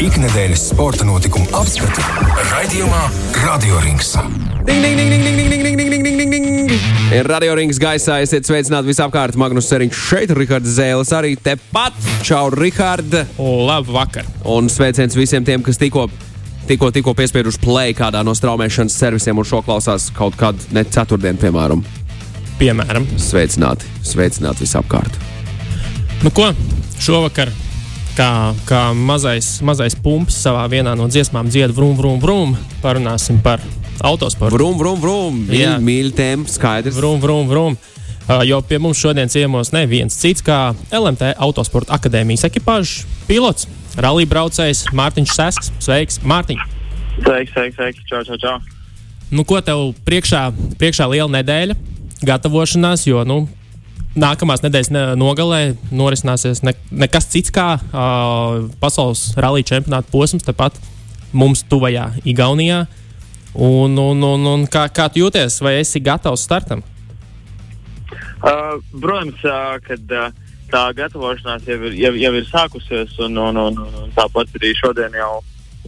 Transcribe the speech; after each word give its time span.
ikdienas 0.00 0.62
sporta 0.70 1.04
notikumu 1.04 1.44
apskati 1.52 2.00
raidījumā 2.48 3.00
Radio 3.42 3.80
Rings. 3.84 4.14
Ir 7.10 7.28
radio 7.28 7.52
rings 7.58 7.76
gaisā, 7.82 8.16
esiet 8.24 8.48
sveicināti 8.48 8.88
visapkārt. 8.88 9.36
Magnus 9.40 9.68
Sēriņš 9.68 10.00
šeit, 10.08 10.32
Rihards 10.38 10.72
Zēles 10.78 11.12
arī 11.16 11.34
tepat. 11.36 11.96
Čau, 12.24 12.48
Rihards! 12.54 13.36
Labvakar! 13.36 14.24
Un 14.48 14.72
sveiciens 14.72 15.18
visiem 15.18 15.44
tiem, 15.44 15.60
kas 15.66 15.76
tikko 15.80 16.08
tikko, 16.70 16.92
tikko 16.96 17.14
piespieduši 17.18 17.60
play 17.60 17.96
kādā 17.96 18.24
no 18.24 18.32
straumēšanas 18.36 18.96
servisiem 18.96 19.36
un 19.42 19.48
šo 19.52 19.60
klausās 19.66 20.08
kaut 20.16 20.38
kad 20.40 20.70
ne 20.72 20.86
ceturtdien, 20.88 21.36
piemēram. 21.40 21.84
Piemēram. 22.60 23.08
Sveicināti, 23.20 23.90
sveicināti 24.06 24.64
visapkārt. 24.64 25.20
Nu 26.24 26.32
ko, 26.32 26.54
šovakar 27.00 27.52
kā, 28.16 28.30
kā 28.68 28.80
mazais, 28.96 29.58
mazais 29.66 29.96
pumps 29.98 30.38
savā 30.44 30.64
vienā 30.70 30.94
no 30.98 31.08
dziesmām 31.10 31.50
dzied 31.50 31.74
vrum, 31.76 31.96
vrum, 31.98 32.18
vrum, 32.22 32.56
parunāsim 32.82 33.40
par 33.44 33.62
autosportu. 34.04 34.56
Vrum, 34.56 34.78
vrum, 34.80 35.00
vrum! 35.00 35.40
Mīļ, 35.48 35.76
mīļ 35.84 36.12
tēma, 36.16 36.48
skaidrs. 36.50 36.96
Vrum, 36.98 37.20
vrum, 37.22 37.48
vrum. 37.50 37.78
Uh, 38.30 38.44
jo 38.46 38.60
pie 38.62 38.78
mums 38.78 39.00
šodien 39.00 39.30
ciemos 39.32 39.72
neviens 39.74 40.14
cits 40.14 40.44
kā 40.46 40.70
LMT 40.94 41.32
Autosporta 41.42 41.96
akadēmijas 41.96 42.44
ekipāžas 42.46 43.06
pilots, 43.26 43.66
rallija 43.98 44.30
braucējs 44.30 44.84
Mārtiņš 44.94 45.32
Sesks. 45.34 45.72
Sveiks, 45.82 46.20
Mārtiņ! 46.22 46.60
Sveiks, 47.20 47.54
sveiks, 47.56 47.78
sveiks, 47.80 48.04
čau, 48.06 48.22
čau, 48.28 48.38
čau. 48.40 48.58
Nu, 49.30 49.42
ko 49.46 49.58
tev 49.62 49.92
priekšā, 50.06 50.48
priekšā 50.78 51.06
liela 51.10 51.30
nedēļa, 51.40 51.76
gatavošanās, 52.26 53.06
jo 53.10 53.24
nu, 53.26 53.42
nākamās 54.18 54.64
nedēļas 54.64 54.90
ne, 54.94 55.02
nogalē 55.18 55.60
norisināsies 55.94 56.64
ne, 56.66 56.74
nekas 56.90 57.28
cits 57.30 57.52
kā 57.54 57.74
uh, 57.78 58.66
pasaules 58.82 59.30
rallija 59.38 59.74
čempionāta 59.74 60.10
posms, 60.10 60.46
tepat 60.46 60.78
mums 61.32 61.62
tuvajā 61.70 62.10
Igaunijā. 62.24 62.86
Un, 63.54 63.96
un, 63.98 64.22
un, 64.22 64.46
un 64.46 64.66
kā, 64.70 64.84
kā 64.94 65.08
tu 65.10 65.24
jūties, 65.24 65.58
vai 65.62 65.80
esi 65.80 66.02
gatavs 66.02 66.44
startam? 66.46 66.84
Uh, 68.40 68.78
protams, 68.94 69.42
uh, 69.42 69.74
kad 69.82 70.14
uh, 70.14 70.30
tā 70.70 70.84
gatavošanās 70.96 71.66
jau 71.66 71.78
ir, 71.88 71.96
jau, 71.98 72.12
jau 72.18 72.34
ir 72.38 72.46
sākusies, 72.48 73.16
un, 73.26 73.38
un, 73.38 73.58
un, 73.58 73.80
un 74.04 74.12
tāpat 74.14 74.54
arī 74.58 74.70
šodien 74.78 75.16
jau 75.18 75.32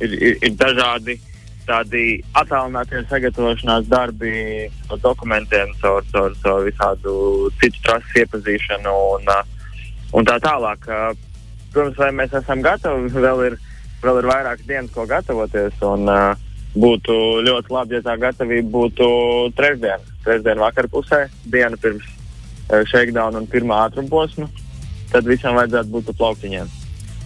ir, 0.02 0.16
ir, 0.18 0.40
ir 0.42 0.56
dažādi 0.58 1.18
tādi 1.66 2.20
attālinātie 2.38 3.02
sagatavošanās 3.10 3.88
darbi 3.90 4.32
no 4.90 4.98
dokumentiem, 5.02 5.74
caur, 5.82 6.04
caur, 6.12 6.36
caur 6.42 6.64
visādu 6.66 7.14
citu 7.60 7.82
trasu 7.86 8.22
iepazīšanu 8.22 8.94
un, 9.16 9.28
uh, 9.32 9.76
un 10.18 10.28
tā 10.28 10.38
tālāk. 10.42 10.88
Uh, 10.88 11.12
protams, 11.72 11.98
vai 11.98 12.10
mēs 12.22 12.34
esam 12.42 12.64
gatavi, 12.64 13.12
vēl 13.14 13.44
ir, 13.50 13.58
vēl 14.02 14.22
ir 14.22 14.30
vairākas 14.32 14.68
dienas, 14.68 14.94
ko 14.94 15.06
gatavoties. 15.08 15.78
Un, 15.88 16.08
uh, 16.10 16.48
būtu 16.72 17.14
ļoti 17.44 17.72
labi, 17.72 17.98
ja 17.98 18.04
tā 18.04 18.16
gatavība 18.20 18.70
būtu 18.72 19.06
trešdien, 19.58 20.04
trešdien 20.24 20.60
vakarpusē, 20.62 21.26
diena 21.52 21.76
pirms 21.76 22.06
shakedown 22.88 23.36
un 23.36 23.48
pirmā 23.50 23.86
ātruma 23.88 24.08
posma. 24.08 24.48
Tad 25.12 25.28
visam 25.28 25.58
vajadzētu 25.58 25.92
būt 25.92 26.14
plauktiņiem. 26.16 26.70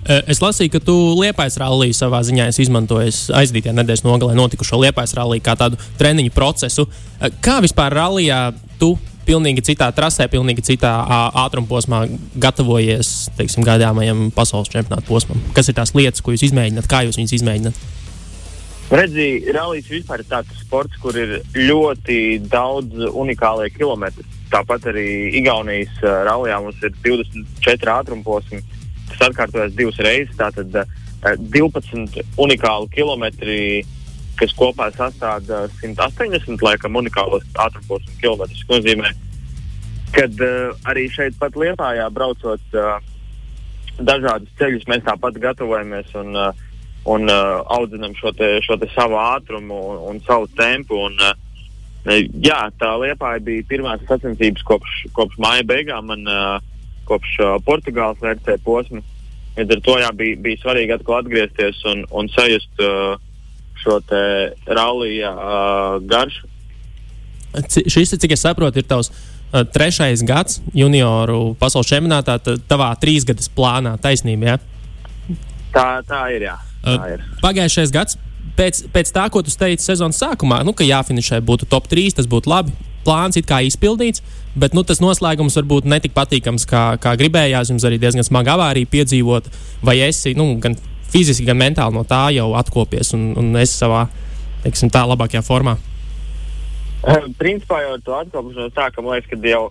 Uh, 0.06 0.22
Es 0.30 0.38
lasīju, 0.42 0.70
ka 0.76 0.80
tu 0.86 0.94
Liepais 1.18 1.58
rallija 1.58 1.96
savā 1.98 2.22
ziņā 2.26 2.46
esi 2.52 2.62
izmantojis 2.66 3.26
aizdītajā 3.34 3.74
nedēļas 3.74 4.06
nogalē 4.06 4.36
notikušo 4.38 4.78
Liepais 4.78 5.14
rallija 5.18 5.42
kā 5.48 5.56
tādu 5.58 5.80
treniņu 5.98 6.30
procesu. 6.34 6.86
Uh, 6.86 7.30
Kā 7.42 7.58
vispār 7.64 7.94
rallijā 7.96 8.52
tu 8.78 8.94
pilnīgi 9.26 9.64
citā 9.66 9.88
trasē, 9.94 10.28
pilnīgi 10.30 10.62
citā 10.66 10.92
ātruma 11.42 11.66
posmā 11.70 12.04
gatavojies 12.38 13.32
teiksim, 13.38 13.66
gaidāmajam 13.66 14.28
pasaules 14.36 14.70
čempionāta 14.70 15.08
posmam? 15.08 15.42
Kas 15.56 15.70
ir 15.70 15.76
tās 15.78 15.94
lietas, 15.96 16.22
ko 16.22 16.34
jūs 16.34 16.46
izmēģināt, 16.50 16.86
kā 16.90 17.02
jūs 17.06 17.18
viņus 17.18 17.34
izmēģināt? 17.40 17.80
Redzi, 18.86 19.26
rallies 19.50 19.88
vispār 19.90 20.22
ir 20.22 20.28
tāds 20.30 20.60
sports, 20.62 20.94
kur 21.02 21.16
ir 21.18 21.40
ļoti 21.58 22.38
daudz 22.46 23.08
unikālie 23.10 23.66
kilometri. 23.74 24.22
Tāpat 24.52 24.92
arī 24.92 25.06
Igaunijas 25.40 25.90
uh, 26.04 26.20
rallijā 26.28 26.60
mums 26.62 26.84
ir 26.86 26.94
24 27.02 27.96
ātruma 27.96 28.22
posmi. 28.22 28.62
Tas 29.10 29.28
atkārtojas 29.28 29.76
divas 29.78 29.98
reizes. 30.02 30.36
Tātad 30.38 30.80
uh, 30.80 30.86
12 31.54 32.20
unikāli 32.42 32.90
kilometri, 32.94 33.60
kas 34.38 34.52
kopā 34.58 34.90
sastāv 34.94 35.48
180 35.80 36.62
laikam 36.62 36.98
unikālos 37.00 37.46
ātruma 37.54 37.88
posmu 37.94 38.18
kilometrus. 38.20 38.62
Tas 38.62 38.76
nozīmē, 38.76 39.12
ka 40.16 40.28
uh, 40.28 40.76
arī 40.92 41.08
šeit 41.14 41.38
pat 41.40 41.58
Lietpājā 41.58 42.08
braucot 42.14 42.78
dažādus 43.96 44.52
ceļus, 44.60 44.84
mēs 44.90 45.04
tāpat 45.06 45.38
gatavojamies. 45.40 46.12
Un, 46.20 46.36
un 47.06 47.30
audzinam 47.30 48.14
šo, 48.18 48.32
te, 48.36 48.56
šo 48.66 48.76
te 48.80 48.88
savu 48.92 49.18
ātrumu 49.20 49.76
un, 49.92 49.98
un 50.10 50.22
savu 50.26 50.48
tempu. 50.58 50.98
Un, 51.08 51.16
jā, 52.42 52.58
tā 52.80 52.92
Liepāja 53.00 53.42
bija 53.46 53.66
pirmās 53.70 54.02
sacensības 54.08 54.64
kopš, 54.66 54.96
kopš 55.16 55.38
māja 55.42 55.64
beigām, 55.66 56.10
man, 56.10 56.26
uh, 56.28 56.75
kopš 57.08 57.36
uh, 57.42 57.54
Portugāles 57.66 58.20
vērtē 58.22 58.58
posma. 58.64 59.02
Līdz 59.56 59.72
ar 59.76 59.80
to 59.86 59.94
jā, 60.02 60.10
bija, 60.12 60.36
bija 60.44 60.60
svarīgi 60.60 60.92
atkal 60.98 61.20
atgriezties 61.22 61.78
un, 61.88 62.02
un 62.12 62.28
sajust 62.34 62.82
uh, 62.84 63.14
šo 63.80 64.00
rallija 64.76 65.30
uh, 65.32 65.96
garšu. 66.10 66.50
C 67.72 67.86
šis, 67.88 68.12
cik 68.20 68.34
es 68.36 68.42
saprotu, 68.44 68.82
ir 68.82 68.88
tavs 68.90 69.08
uh, 69.08 69.62
trešais 69.64 70.20
gads 70.28 70.58
junioru 70.76 71.54
pasaules 71.60 71.88
čempionātā, 71.88 72.36
ta- 72.42 72.58
tavā 72.68 72.90
trīsgadas 73.00 73.48
plānā. 73.56 73.94
Taisnība, 74.02 74.56
jā? 74.56 75.36
Tā, 75.72 75.86
tā 76.08 76.22
ir. 76.36 76.48
Jā, 76.50 76.58
tā 76.84 76.96
Uh, 76.96 77.06
ir. 77.16 77.22
Pagājušais 77.42 77.90
gads, 77.90 78.14
pēc, 78.54 78.84
pēc 78.94 79.08
tā, 79.10 79.24
ko 79.32 79.40
tu 79.42 79.50
teici 79.50 79.82
sezonas 79.82 80.20
sākumā, 80.22 80.60
nu, 80.62 80.70
ka 80.76 80.84
jāfinišē 80.86 81.40
būtu 81.42 81.66
top 81.72 81.88
3, 81.90 82.12
tas 82.20 82.28
būtu 82.30 82.52
labi. 82.52 82.74
Plāns 83.06 83.38
ir 83.38 83.46
izpildīts, 83.46 84.22
bet 84.58 84.74
nu, 84.74 84.82
tas 84.82 84.98
noslēgums 85.00 85.56
varbūt 85.60 85.86
netik 85.86 86.12
patīkams, 86.16 86.66
kā, 86.66 86.98
kā 86.98 87.14
gribējās. 87.16 87.70
Jums 87.70 87.86
arī 87.86 88.00
diezgan 88.02 88.26
smaga 88.26 88.56
avārija 88.56 88.90
piedzīvot, 88.90 89.50
vai 89.86 90.00
esi 90.08 90.34
nu, 90.34 90.56
gan 90.58 90.74
fiziski, 91.12 91.46
gan 91.46 91.60
mentāli 91.60 91.94
no 91.94 92.02
tā 92.04 92.28
jau 92.34 92.50
atkopies 92.58 93.14
un, 93.14 93.30
un 93.38 93.54
esi 93.62 93.78
savā 93.78 94.06
teiksim, 94.66 94.90
tā, 94.92 95.04
labākajā 95.06 95.44
formā. 95.46 95.76
Uh, 97.06 97.28
Principā 97.38 97.82
jau 97.84 97.98
tā, 98.02 98.22
ka 98.32 99.02
man 99.04 99.14
liekas, 99.14 99.28
ka 99.30 99.38
jau, 99.46 99.62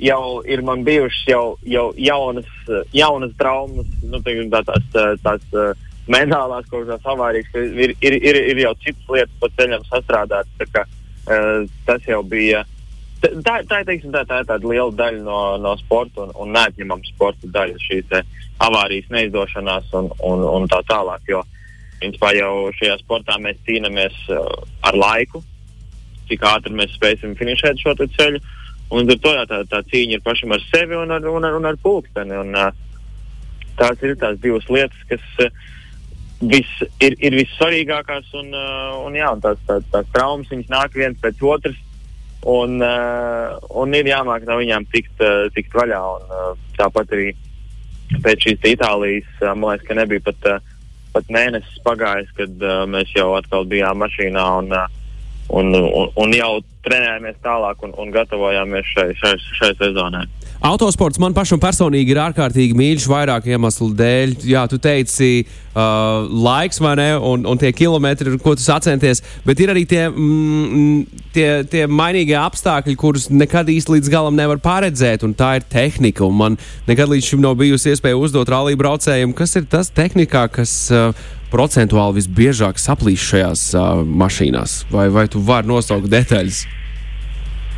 jau 0.00 0.22
ir 0.48 0.62
man 0.64 0.84
bijušas 0.86 1.26
jau, 1.28 1.42
jau 1.68 1.90
jaunas, 2.00 2.48
uh, 2.70 2.80
jaunas 2.96 3.34
traumas, 3.40 3.90
nu, 4.06 4.22
teiksim, 4.24 4.48
tā, 4.54 4.62
tās, 4.64 4.88
uh, 4.94 5.12
tās 5.24 5.44
uh, 5.52 5.74
mentālās 6.08 6.68
kaut 6.70 6.86
kādas 6.88 7.12
avārijas, 7.12 7.52
ir, 7.58 7.92
ir, 8.00 8.16
ir, 8.22 8.40
ir 8.54 8.62
jau 8.64 8.72
citas 8.86 9.12
lietas 9.12 9.36
pa 9.42 9.52
ceļam 9.58 9.84
sastrādātas. 9.90 10.56
tā 10.62 10.70
kā, 10.72 10.86
uh, 11.28 11.68
Tas 11.88 12.08
jau 12.08 12.22
bija. 12.24 12.64
Tā, 12.64 12.77
tā, 13.22 13.58
tā, 13.66 13.82
teiksim, 13.86 14.12
tā, 14.14 14.24
tā 14.28 14.42
ir 14.42 14.48
tāda 14.48 14.68
liela 14.68 14.92
daļa 14.94 15.22
no, 15.26 15.40
no 15.62 15.74
sporta 15.80 16.26
un, 16.26 16.34
un 16.38 16.52
neatņemama 16.56 17.12
sporta 17.12 17.50
daļa, 17.54 17.78
šīs 17.86 18.10
te 18.10 18.22
avārijas 18.64 19.10
neizdošanās 19.14 19.92
un, 19.98 20.10
un, 20.26 20.44
un 20.44 20.68
tā 20.70 20.80
tālāk. 20.88 21.22
Jo 21.30 21.44
principā 21.98 22.32
jau 22.36 22.70
šajā 22.78 22.98
sportā 23.02 23.38
mēs 23.42 23.58
cīnāmies 23.66 24.18
uh, 24.30 24.44
ar 24.86 24.98
laiku, 24.98 25.42
cik 26.28 26.44
ātri 26.46 26.74
mēs 26.78 26.94
spēsim 26.96 27.34
finišēt 27.38 27.82
šo 27.82 27.96
ceļu. 27.98 28.42
Un 28.94 29.08
to 29.08 29.32
jā, 29.34 29.44
tā, 29.48 29.62
tā 29.68 29.82
cīņa 29.90 30.16
ir 30.16 30.22
pašam 30.24 30.54
ar 30.56 30.62
sevi 30.70 30.96
un 30.96 31.10
ar, 31.12 31.26
un 31.28 31.44
ar, 31.44 31.56
un 31.58 31.66
ar 31.68 31.80
pulksteni. 31.82 32.38
Un, 32.40 32.54
uh, 32.56 32.70
tās 33.78 34.00
ir 34.02 34.16
tās 34.20 34.38
divas 34.40 34.68
lietas, 34.72 35.02
kas 35.10 35.26
uh, 35.44 35.50
vis, 36.40 36.70
ir, 37.04 37.18
ir 37.18 37.36
vissvarīgākās. 37.36 38.30
Un, 38.40 38.54
uh, 38.54 38.96
un, 39.04 39.18
jā, 39.18 39.28
un 39.34 39.44
tās, 39.44 39.60
tās, 39.68 39.84
tās 39.92 40.08
traumas 40.14 40.54
nāk 40.70 40.96
viens 40.96 41.20
pēc 41.20 41.44
otras. 41.44 41.84
Un, 42.46 42.78
uh, 42.78 43.58
un 43.74 43.94
ir 43.98 44.06
jāmāk 44.06 44.46
no 44.46 44.58
viņām 44.60 44.86
tikt, 44.92 45.14
uh, 45.24 45.48
tikt 45.54 45.74
vaļā. 45.74 46.00
Un, 46.18 46.28
uh, 46.30 46.68
tāpat 46.78 47.14
arī 47.16 47.32
pēc 48.24 48.46
šīs 48.46 48.68
Itālijas, 48.74 49.30
uh, 49.42 49.54
man 49.54 49.74
liekas, 49.74 49.88
ka 49.88 49.98
nebija 49.98 50.24
pat, 50.28 50.46
uh, 50.46 50.76
pat 51.16 51.32
mēnesis 51.34 51.82
pagājis, 51.86 52.30
kad 52.38 52.62
uh, 52.62 52.84
mēs 52.90 53.10
jau 53.16 53.32
atkal 53.38 53.66
bijām 53.68 53.98
mašīnā 54.04 54.44
un, 54.60 54.70
uh, 54.70 54.86
un, 55.50 55.74
un, 55.74 56.12
un 56.14 56.36
jau 56.36 56.52
trenējāmies 56.86 57.40
tālāk 57.44 57.82
un, 57.84 57.96
un 57.98 58.14
gatavojāmies 58.14 58.94
šai, 58.94 59.10
šai, 59.18 59.34
šai 59.58 59.72
sezonai. 59.80 60.26
Autosports 60.58 61.20
man 61.22 61.30
pašam 61.36 61.60
personīgi 61.62 62.10
ir 62.10 62.18
ārkārtīgi 62.18 62.74
mīļš 62.74 63.04
vairāku 63.06 63.52
iemeslu 63.52 63.92
dēļ. 63.94 64.32
Jā, 64.50 64.64
tu 64.66 64.80
teici, 64.82 65.44
uh, 65.46 66.26
laiks 66.26 66.80
vai 66.82 66.96
ne, 66.98 67.06
un, 67.14 67.44
un 67.46 67.60
tie 67.60 67.70
kilometri, 67.70 68.32
ko 68.42 68.56
tu 68.58 68.64
sacenties, 68.64 69.22
bet 69.46 69.62
ir 69.62 69.70
arī 69.70 69.84
tie, 69.86 70.08
mm, 70.10 71.20
tie, 71.36 71.46
tie 71.70 71.84
mainīgie 71.86 72.34
apstākļi, 72.40 72.96
kurus 72.98 73.28
nekad 73.30 73.70
īsti 73.70 73.94
līdz 73.94 74.10
galam 74.10 74.34
nevar 74.38 74.58
paredzēt, 74.64 75.22
un 75.22 75.36
tā 75.38 75.52
ir 75.60 75.68
tehnika. 75.70 76.26
Un 76.26 76.34
man 76.40 76.58
nekad 76.90 77.14
līdz 77.14 77.30
šim 77.30 77.44
nav 77.44 77.54
bijusi 77.62 77.94
iespēja 77.94 78.18
uzdot 78.18 78.50
rallija 78.50 78.82
braucējiem, 78.82 79.36
kas 79.38 79.54
ir 79.62 79.70
tas 79.70 79.92
tehnikā, 79.94 80.48
kas 80.58 80.74
uh, 80.90 81.14
procentuāli 81.54 82.18
visbiežāk 82.18 82.82
saplīst 82.82 83.30
šajās 83.30 83.64
uh, 83.78 84.02
mašīnās, 84.02 84.80
vai, 84.90 85.06
vai 85.14 85.28
tu 85.30 85.38
vari 85.38 85.70
nosaukt 85.70 86.10
detaļas? 86.10 86.64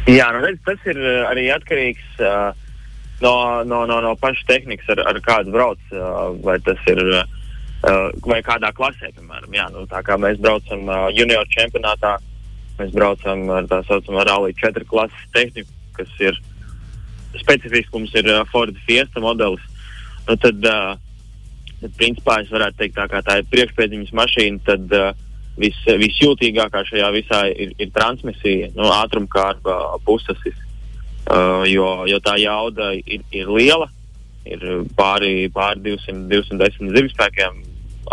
Jā, 0.08 0.32
nu, 0.32 0.40
redz, 0.48 0.64
tas 0.64 0.88
ir 0.88 0.96
uh, 0.96 1.28
arī 1.28 1.50
atkarīgs 1.52 2.24
uh, 2.24 2.68
no, 3.20 3.34
no, 3.64 3.84
no, 3.86 4.00
no 4.04 4.14
pašas 4.20 4.46
tehnikas, 4.48 4.88
ar, 4.94 5.04
ar 5.12 5.20
kādu 5.24 5.54
brauc. 5.54 5.92
Vai 6.44 6.58
tas 6.64 6.80
ir 6.90 7.02
vai 8.26 8.40
kādā 8.44 8.72
klasē, 8.76 9.08
piemēram, 9.16 9.54
jā, 9.56 9.66
nu, 9.72 9.86
tā 9.88 10.02
kā 10.04 10.18
mēs 10.20 10.40
braucam 10.42 10.84
junior 11.16 11.48
čempionātā, 11.48 12.18
mēs 12.76 12.92
braucam 12.92 13.46
ar 13.56 13.68
tā 13.70 13.80
saucamo 13.88 14.24
Rally 14.28 14.52
4 14.60 14.84
klases 14.88 15.30
tehniku, 15.32 15.72
kas 15.96 16.12
ir 16.20 16.36
specifisks, 17.40 17.92
mums 17.94 18.12
ir 18.18 18.28
Ford 18.52 18.76
Fiesta 18.84 19.22
modelis. 19.24 19.64
Nu, 20.28 20.36
tad, 20.36 20.60
tad, 20.60 21.96
principā, 21.96 22.42
es 22.44 22.52
varētu 22.52 22.82
teikt, 22.82 22.98
tā 22.98 23.08
kā 23.08 23.22
tā 23.24 23.40
ir 23.40 23.48
priekšpēdiņas 23.52 24.12
mašīna, 24.20 24.64
tad 24.68 24.96
vis, 25.60 25.78
visjūtīgākā 26.04 26.84
šajā 26.88 27.08
visā 27.16 27.44
ir, 27.52 27.72
ir 27.80 27.92
transmisija, 27.96 28.70
nu, 28.76 28.90
ātrumkārba, 28.92 29.78
pusasis, 30.04 30.58
uh, 31.28 31.64
jo, 31.68 31.88
jo 32.08 32.20
tā 32.24 32.36
jauda 32.40 32.92
ir, 33.00 33.24
ir 33.34 33.50
liela, 33.50 33.90
ir 34.48 34.62
pāri, 34.96 35.50
pāri 35.52 35.82
200, 35.84 36.28
210 36.30 36.94
zivspēkiem, 36.96 37.60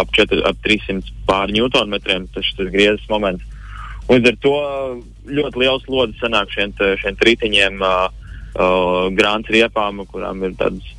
ap, 0.02 0.12
4, 0.16 0.42
ap 0.50 0.60
300 0.66 1.14
pāri 1.30 1.58
newtonmetriem, 1.58 2.28
tas 2.36 2.50
ir 2.58 2.74
griezes 2.74 3.08
moments. 3.12 3.46
Līdz 4.08 4.32
ar 4.32 4.38
to 4.44 4.58
ļoti 5.28 5.60
liels 5.64 5.88
lodziņš 5.92 6.22
sanāk 6.22 6.52
šiem, 6.54 6.74
šiem 7.02 7.18
riteņiem, 7.28 7.82
uh, 7.84 8.28
uh, 8.56 9.08
grāmatas 9.16 9.54
riepām, 9.56 10.04
kurām 10.12 10.46
ir 10.48 10.56
tādas 10.60 10.94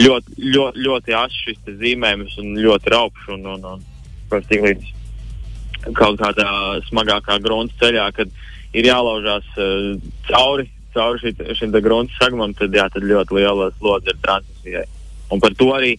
ļoti, 0.00 0.36
ļoti, 0.54 0.84
ļoti 0.86 1.16
asšas 1.16 1.76
zīmējumus 1.80 2.36
un 2.42 2.58
ļoti 2.60 2.92
raupšs. 2.94 3.30
Un, 3.36 3.46
un, 3.54 3.64
un, 3.74 3.86
protams, 4.30 4.66
līdz 4.66 5.94
kaut 5.96 6.20
kādā 6.20 6.50
smagākā 6.90 7.38
grunts 7.40 7.76
ceļā, 7.80 8.10
kad 8.16 8.28
ir 8.76 8.90
jālaužās 8.90 9.48
uh, 9.56 9.96
cauri, 10.28 10.68
cauri 10.94 11.22
šit, 11.22 11.42
šim 11.58 11.74
grunts 11.82 12.16
segmentam, 12.20 12.56
tad, 12.60 12.76
jā, 12.76 12.86
tad 12.92 13.06
ļoti 13.06 13.36
liela 13.38 13.70
slodze 13.78 14.12
ir 14.12 14.22
transmisijai. 14.24 14.86
Un 15.30 15.42
par 15.42 15.54
to 15.58 15.70
arī, 15.76 15.94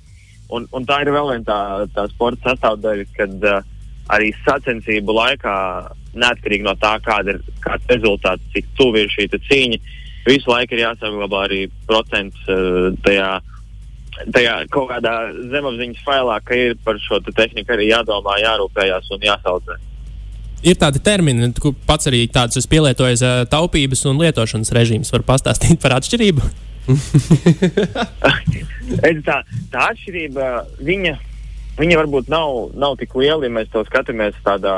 un, 0.51 0.67
un 0.75 0.87
tā 0.87 1.01
ir 1.03 1.13
vēl 1.15 1.31
viena 1.33 1.47
tā, 1.47 1.59
tā 1.95 2.07
sporta 2.11 2.51
sastāvdaļa, 2.51 3.07
kad 3.17 3.47
uh, 3.47 3.61
arī 4.11 4.31
sacensību 4.45 5.15
laikā, 5.15 5.55
neatkarīgi 6.21 6.67
no 6.67 6.75
tā, 6.79 6.97
kāda 7.05 7.35
ir 7.35 7.43
kāds 7.63 7.87
rezultāts, 7.93 8.49
cik 8.55 8.67
tuvu 8.79 9.03
ir 9.03 9.13
šī 9.13 9.29
cīņa, 9.35 9.79
visu 10.27 10.51
laiku 10.51 10.75
ir 10.75 10.85
jāsaglabā 10.85 11.45
arī 11.47 11.63
procents 11.87 12.51
uh, 12.51 12.91
tajā 13.05 13.39
tajā 14.35 14.57
kaut 14.73 14.89
kādā 14.91 15.13
zemapziņas 15.53 16.03
failā, 16.05 16.35
ka 16.45 16.57
ir 16.57 16.75
par 16.85 16.99
šo 17.01 17.21
te 17.23 17.33
tehniku 17.35 17.73
arī 17.73 17.87
jādomā, 17.89 18.35
jārūpējās 18.43 19.07
un 19.15 19.25
jāsaudzē. 19.25 19.77
Ir 20.61 20.77
tādi 20.77 21.01
termini, 21.01 21.49
kur 21.57 21.73
pats 21.87 22.09
arī 22.11 22.27
tāds 22.29 22.59
esmu 22.59 22.69
pielietojis 22.75 23.23
taupības 23.49 24.03
un 24.09 24.21
lietošanas 24.21 24.73
režīms. 24.77 25.09
Var 25.13 25.23
pastāstīt 25.25 25.81
par 25.81 25.95
atšķirību? 25.97 26.51
tā, 29.27 29.37
tā 29.73 29.87
atšķirība, 29.87 30.51
viņa, 30.85 31.15
viņa 31.79 31.99
varbūt 32.03 32.29
nav, 32.33 32.75
nav 32.77 32.99
tik 33.01 33.15
liela, 33.17 33.47
ja 33.47 33.55
mēs 33.57 33.73
to 33.73 33.81
skatāmies 33.89 34.37
tādā 34.45 34.75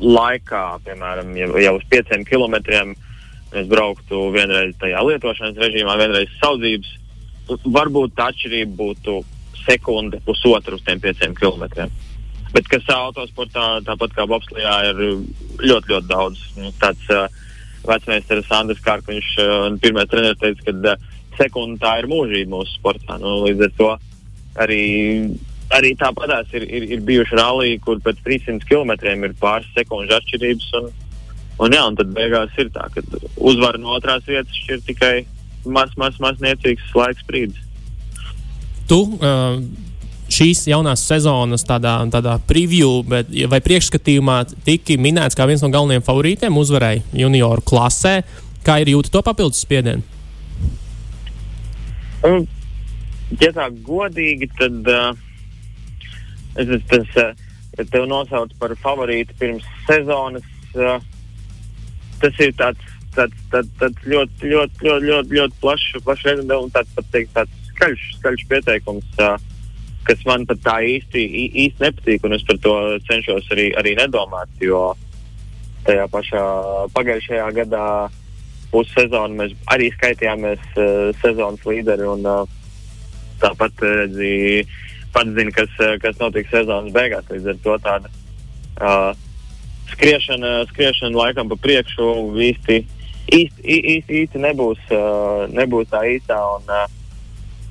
laikā, 0.00 0.64
piemēram, 0.86 1.30
ja 1.38 1.50
jau 1.66 1.74
uz 1.78 1.86
pieciem 1.92 2.24
kilometriem 2.26 2.96
mēs 3.50 3.66
brauktu 3.70 4.30
vienreiz 4.34 4.74
tajā 4.80 5.02
lietošanas 5.06 5.60
režīmā, 5.60 5.98
vienreiz 6.00 6.30
saudzības 6.40 6.90
varbūt 7.66 8.14
tā 8.18 8.30
atšķirība 8.30 8.76
būtu 8.78 9.20
sekunde, 9.64 10.20
pusotra 10.26 10.74
uz 10.74 10.82
tiem 10.86 11.02
pieciem 11.02 11.34
kilometriem. 11.38 11.90
Bet 12.50 12.66
kas 12.70 12.88
autosportā, 12.90 13.78
tāpat 13.86 14.16
kā 14.16 14.26
Bobslijā, 14.26 14.74
ir 14.90 15.02
ļoti, 15.62 15.92
ļoti 15.92 16.06
daudz. 16.10 16.40
Nu, 16.58 16.72
tāds 16.82 17.12
uh, 17.14 17.28
vecmēsters 17.86 18.50
Andris 18.56 18.82
Kārkuņš, 18.82 19.28
uh, 19.38 19.66
pirmais 19.82 20.10
treneris 20.10 20.40
teica, 20.40 20.66
ka 20.66 20.94
uh, 20.96 21.10
sekunde 21.38 21.78
tā 21.82 22.00
ir 22.00 22.08
mūžība 22.10 22.56
mūsu 22.56 22.74
sportā. 22.78 23.18
Nu, 23.22 23.40
līdz 23.46 23.68
ar 23.68 23.76
to 23.78 23.90
arī, 24.64 24.82
arī 25.76 25.92
tāpatās 26.00 26.50
ir, 26.58 26.66
ir, 26.66 26.88
ir 26.96 27.04
bijuši 27.06 27.38
rallija, 27.38 27.82
kur 27.84 28.02
pēc 28.04 28.22
300 28.26 28.66
km 28.68 28.96
ir 29.14 29.36
pāris 29.40 29.70
sekundžu 29.76 30.16
atšķirības. 30.18 30.72
Un, 30.80 30.90
un, 31.60 31.76
jā, 31.76 31.84
un 31.86 31.98
tad 32.00 32.14
beigās 32.16 32.58
ir 32.58 32.72
tā, 32.74 32.88
ka 32.94 33.04
uzvara 33.36 33.80
no 33.80 33.94
otrās 33.98 34.26
vietas 34.28 34.58
šķir 34.64 34.82
tikai 34.88 35.14
maz, 35.66 35.94
maz, 36.00 36.18
maz 36.22 36.42
niecīgs 36.42 36.90
laiks 36.96 37.26
brīdis. 37.28 37.62
Tu 38.90 38.98
uh, 38.98 39.60
šīs 40.40 40.64
jaunās 40.70 41.02
sezonas 41.04 41.64
tādā, 41.68 41.98
tādā 42.12 42.38
preview 42.48 43.02
bet, 43.06 43.28
vai 43.52 43.60
priekšskatījumā 43.64 44.38
tiki 44.64 44.96
minēts 45.00 45.36
kā 45.36 45.44
viens 45.48 45.60
no 45.64 45.68
galvenajiem 45.72 46.06
favorītiem 46.06 46.56
uzvarai 46.56 47.00
junioru 47.16 47.64
klasē. 47.66 48.20
Kā 48.64 48.78
ir 48.80 48.92
jūtas 48.94 49.12
to 49.12 49.22
papildus 49.24 49.60
spiedienu? 49.64 50.04
Um, 52.24 52.44
ja 53.40 53.52
tā 53.56 53.70
godīgi, 53.84 54.50
tad 54.58 54.88
uh, 54.92 55.12
es 56.60 56.72
tas, 56.90 57.14
uh, 57.20 57.30
tev 57.80 58.08
nosaucu 58.08 58.56
par 58.60 58.76
favorītu 58.82 59.36
pirms 59.40 59.68
sezonas. 59.88 60.48
Uh, 60.76 60.98
tas 62.20 62.42
ir 62.44 62.52
tāds 62.60 62.96
tāds, 63.16 63.36
tāds, 63.52 63.70
tāds 63.80 64.04
ļoti, 64.06 64.50
ļoti, 64.52 64.84
ļoti, 64.86 65.08
ļoti, 65.08 65.38
ļoti 65.40 65.60
plašs, 65.62 66.02
plašs 66.04 66.26
redzējums 66.28 66.66
un 66.68 66.74
tāds, 66.74 66.92
pat 66.96 67.08
teikt, 67.14 67.32
tāds 67.36 67.72
skaļš, 67.72 68.04
skaļš 68.18 68.44
pieteikums, 68.52 69.08
uh, 69.24 69.49
kas 70.08 70.22
man 70.28 70.46
pat 70.48 70.62
tā 70.64 70.76
īsti, 70.86 71.24
īsti 71.66 71.84
nepatīk. 71.84 72.26
Es 72.36 72.46
par 72.48 72.60
to 72.64 72.74
cenšos 73.08 73.48
arī, 73.54 73.70
arī 73.78 73.94
nedomāt, 73.98 74.50
jo 74.62 74.92
tajā 75.86 76.06
pašā 76.12 76.44
pagājušajā 76.96 77.48
gadā 77.56 77.86
pussezonā 78.70 79.34
mēs 79.38 79.56
arī 79.72 79.90
skaitījāmies 79.96 80.62
uh, 80.76 81.10
sezonas 81.22 81.66
līderi. 81.66 82.06
Un, 82.10 82.26
uh, 82.26 82.56
tāpat 83.40 83.80
redzīja, 83.80 84.64
pats 85.14 85.32
zina, 85.36 85.52
kas, 85.56 85.76
kas 86.02 86.20
notiks 86.20 86.52
sezonas 86.52 86.92
beigās. 86.94 87.28
Līdz 87.32 87.52
ar 87.54 87.60
to 87.64 87.76
tāda 87.86 88.10
uh, 88.78 89.10
skriešana, 89.94 90.54
skriešana 90.70 91.16
laikam 91.16 91.50
pa 91.50 91.58
priekšu 91.60 92.10
īsti 92.50 92.82
īsti, 93.30 93.62
īsti, 93.64 94.16
īsti 94.22 94.42
nebūs, 94.42 94.80
uh, 94.94 95.46
nebūs 95.52 95.90
tā 95.90 96.02
īstā. 96.14 96.38
Un, 96.56 96.66
uh, 96.70 96.99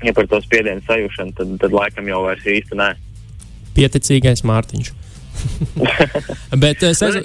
ja 0.03 0.13
par 0.15 0.27
to 0.31 0.39
spiedienu 0.43 0.83
sajūšanu, 0.87 1.35
tad, 1.37 1.53
tad 1.61 1.75
laikam 1.75 2.07
jau 2.09 2.23
vairs 2.25 2.47
īsti 2.47 2.77
nē. 2.79 2.89
Pieticīgais 3.77 4.43
Mārtiņš. 4.47 4.91
bet, 6.63 6.83
uh, 6.83 6.95
sez... 6.97 7.19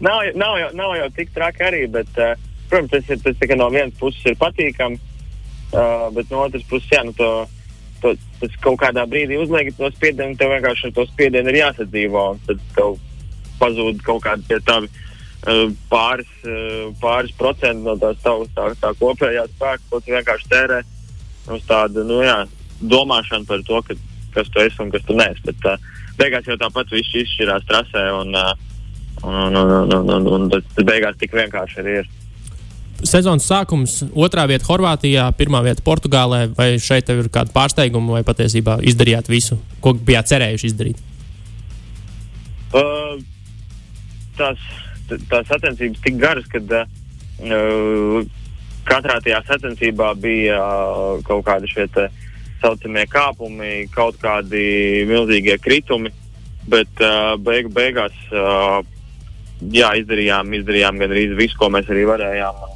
nav, 0.00 0.22
nav, 0.34 0.56
jau, 0.62 0.70
nav 0.78 0.94
jau 0.96 1.08
tik 1.16 1.34
traki 1.34 1.66
arī, 1.68 1.82
bet, 1.92 2.10
uh, 2.20 2.34
protams, 2.70 2.94
tas, 2.94 3.12
ir, 3.12 3.22
tas 3.24 3.56
no 3.60 3.68
vienas 3.74 3.96
puses 4.00 4.24
ir 4.30 4.38
patīkami, 4.40 5.00
uh, 5.74 6.08
bet 6.16 6.32
no 6.32 6.46
otras 6.46 6.64
puses, 6.70 6.88
jā, 6.92 7.02
nu, 7.04 7.12
to, 7.18 7.32
to, 8.02 8.14
tas 8.40 8.56
kaut 8.64 8.80
kādā 8.84 9.04
brīdī 9.10 9.40
uzliek 9.40 9.74
to 9.76 9.90
spiedienu, 9.96 10.38
tev 10.38 10.54
vienkārši 10.54 10.88
ar 10.88 10.96
to 10.96 11.08
spiedienu 11.10 11.52
ir 11.52 11.60
jāsadzīvo, 11.64 12.24
un 12.34 12.40
tad 12.48 12.64
tev 12.78 12.96
pazūd 13.58 14.00
kaut 14.06 14.24
kādi 14.24 14.48
pie 14.48 14.62
tavi 14.64 14.88
Eh, 15.46 15.68
pāris, 15.86 16.30
eh, 16.42 16.88
pāris 16.98 17.30
procentu 17.38 17.86
no 17.86 17.94
tās 17.96 18.18
tavas 18.24 18.48
tā, 18.56 18.64
tā 18.82 18.90
kopējā 18.98 19.44
spēka, 19.52 19.84
ko 19.88 20.00
tu 20.02 20.10
vienkārši 20.10 20.48
tērē 20.50 20.80
uz 21.54 21.64
tādu 21.68 22.04
nu, 22.06 22.20
jā, 22.24 22.42
domāšanu 22.80 23.48
par 23.48 23.64
to, 23.66 23.80
ka, 23.86 23.96
kas 24.36 24.50
tu 24.52 24.62
esi 24.62 24.82
un 24.82 24.92
kas 24.94 25.04
tu 25.06 25.16
neesi. 25.18 25.44
Bet 25.46 25.66
uh, 25.68 25.90
beigās 26.20 26.46
jau 26.48 26.58
tāpat 26.60 26.94
viss 26.94 27.16
izšķirās 27.22 27.66
trasē 27.68 28.04
un, 28.20 28.36
uh, 28.36 28.54
un, 29.22 29.56
un, 29.56 29.74
un, 29.80 29.92
un, 29.98 30.14
un, 30.16 30.30
un 30.36 30.48
tas 30.52 30.86
beigās 30.86 31.18
tik 31.20 31.36
vienkārši 31.36 31.82
arī 31.82 31.98
ir. 32.02 32.14
Sezonas 33.06 33.46
sākums, 33.46 34.00
otrā 34.18 34.42
vieta 34.50 34.66
Horvātijā, 34.66 35.28
pirmā 35.38 35.60
vieta 35.62 35.84
Portugālē. 35.86 36.48
Vai 36.58 36.72
šeit 36.82 37.10
ir 37.14 37.28
kāda 37.30 37.54
pārsteiguma, 37.54 38.16
vai 38.16 38.24
patiesībā 38.26 38.80
izdarījāt 38.90 39.30
visu, 39.30 39.60
ko 39.84 39.94
bijāt 39.94 40.32
cerējuši 40.32 40.70
izdarīt? 40.72 41.04
Uh, 42.74 43.20
tas 44.38 44.58
tās 45.30 45.46
sacensības 45.48 46.02
tik 46.04 46.18
garas, 46.20 46.48
ka 46.50 46.60
uh, 46.60 48.26
katrā 48.88 49.18
tajā 49.24 49.42
sacensībā 49.46 50.12
bija 50.20 50.58
uh, 50.58 51.20
kaut 51.26 51.44
kādi 51.46 51.70
šie 51.70 51.86
tā 51.94 52.08
saucamie 52.62 53.04
kāpumi, 53.10 53.86
kaut 53.94 54.18
kādi 54.22 55.04
milzīgie 55.08 55.58
kritumi, 55.62 56.10
bet 56.68 57.04
uh, 57.04 57.36
beig, 57.40 57.70
beigās 57.74 58.16
uh, 58.32 58.80
jā, 59.72 59.92
izdarījām, 60.02 60.52
izdarījām 60.58 60.98
gandrīz 61.02 61.36
visu, 61.38 61.58
ko 61.60 61.70
mēs 61.74 61.90
arī 61.92 62.04
varējām. 62.08 62.66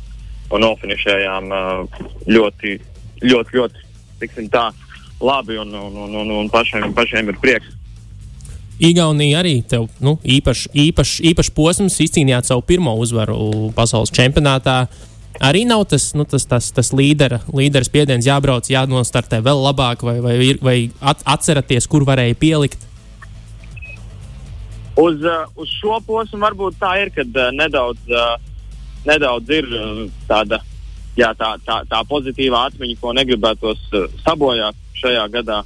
Un 0.53 0.67
nofinišējām 0.67 1.53
uh, 1.53 2.01
ļoti, 2.29 2.79
ļoti, 3.25 3.59
ļoti, 3.59 3.87
tiksim 4.21 4.51
tā, 4.53 4.69
labi 5.23 5.57
un, 5.59 5.73
un, 5.75 6.03
un, 6.07 6.19
un, 6.23 6.35
un 6.43 6.51
pašiem, 6.53 6.93
pašiem 6.97 7.33
ir 7.33 7.41
prieks. 7.43 7.79
Igaunija 8.83 9.39
arī 9.43 9.61
tev 9.69 9.87
nu, 10.03 10.17
īpašs 10.27 10.73
īpaš, 10.75 11.11
īpaš 11.31 11.51
posms, 11.55 12.01
izcīnījāt 12.03 12.49
savu 12.49 12.65
pirmo 12.67 12.95
uzvaru 12.99 13.71
pasaules 13.77 14.11
čempionātā. 14.15 14.87
Arī 15.41 15.65
nav 15.65 15.87
tas, 15.89 16.11
nu, 16.15 16.27
tas, 16.29 16.45
tas, 16.47 16.69
tas 16.75 16.93
līdera, 16.93 17.41
līderis 17.49 17.89
spiediens 17.89 18.27
jābrauc, 18.29 18.69
jānostartē 18.69 19.41
vēl 19.43 19.63
labāk, 19.65 20.05
vai, 20.05 20.19
vai, 20.21 20.35
vai 20.61 20.77
at, 21.01 21.23
atceraties, 21.25 21.89
kur 21.89 22.05
varēja 22.05 22.37
pielikt? 22.39 22.85
Uz, 25.01 25.23
uh, 25.25 25.49
uz 25.57 25.71
šo 25.81 25.97
posmu 26.05 26.43
varbūt 26.43 26.77
tā 26.83 26.93
ir, 27.01 27.13
kad 27.17 27.39
uh, 27.39 27.49
nedaudz, 27.57 28.03
uh, 28.13 28.37
nedaudz 29.09 29.55
ir 29.57 29.71
tāda, 30.29 30.61
jā, 31.17 31.33
tā, 31.39 31.55
tā, 31.65 31.81
tā 31.89 32.03
pozitīvā 32.11 32.67
atmiņa, 32.69 32.99
ko 33.01 33.15
negribētos 33.17 33.89
sabojāt 34.27 34.77
šajā 35.01 35.25
gadā. 35.33 35.63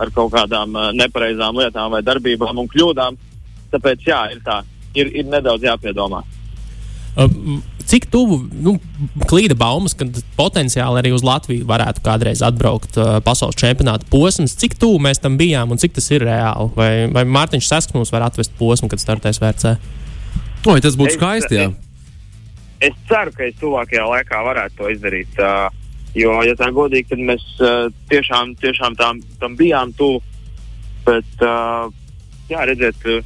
ar 0.00 0.10
kaut 0.10 0.32
kādām 0.32 0.72
nepareizām 0.96 1.58
lietām 1.60 1.90
vai 1.92 2.00
darbībām 2.02 2.58
un 2.58 2.68
kļūdām. 2.68 3.16
Tāpēc 3.72 4.06
jā, 4.06 4.20
ir 4.32 4.40
tā, 4.44 4.62
ir, 4.94 5.10
ir 5.14 5.28
nedaudz 5.28 5.62
jāpiedomā. 5.62 6.22
Cik 7.82 8.06
tuvu 8.08 8.38
nu, 8.64 8.76
klīda 9.28 9.56
baumas, 9.58 9.92
ka 9.98 10.06
potenciāli 10.38 11.02
arī 11.02 11.10
uz 11.12 11.24
Latviju 11.26 11.66
varētu 11.68 12.00
kādreiz 12.06 12.40
atbraukt 12.46 12.96
uh, 12.96 13.18
pasaules 13.24 13.58
čempionāta 13.60 14.06
posms? 14.08 14.54
Cik 14.56 14.78
tuvu 14.80 15.00
mēs 15.02 15.20
tam 15.20 15.36
bijām 15.40 15.74
un 15.74 15.80
cik 15.82 15.92
tas 15.98 16.08
ir 16.14 16.24
reāli? 16.24 16.70
Vai, 16.78 16.90
vai 17.12 17.26
Mārtiņš 17.28 17.68
Sasks 17.68 17.96
mums 17.96 18.14
var 18.14 18.24
atvest 18.28 18.54
posmu, 18.56 18.88
kad 18.88 19.02
startēs 19.02 19.42
VRC? 19.42 19.74
Oi, 20.72 20.78
tas 20.80 20.96
būtu 20.96 21.12
Es- 21.12 21.18
skaisti. 21.18 21.58
Jā. 21.58 21.72
Es 22.82 22.96
ceru, 23.06 23.30
ka 23.36 23.44
es 23.46 23.58
tuvākajā 23.60 24.06
laikā 24.08 24.40
varētu 24.42 24.80
to 24.80 24.88
izdarīt. 24.90 25.36
Uh, 25.38 25.68
jo, 26.18 26.32
ja 26.46 26.56
tā 26.58 26.70
godīgi, 26.74 27.10
tad 27.12 27.20
mēs 27.28 27.44
uh, 27.60 27.90
tiešām, 28.10 28.56
tiešām 28.62 28.96
tam, 28.98 29.20
tam 29.42 29.54
bijām 29.58 29.92
tuvu. 29.98 30.22
Bet, 31.06 31.44
uh, 31.44 31.92
jā, 32.50 32.64
redziet, 32.66 32.98
uh, 33.04 33.20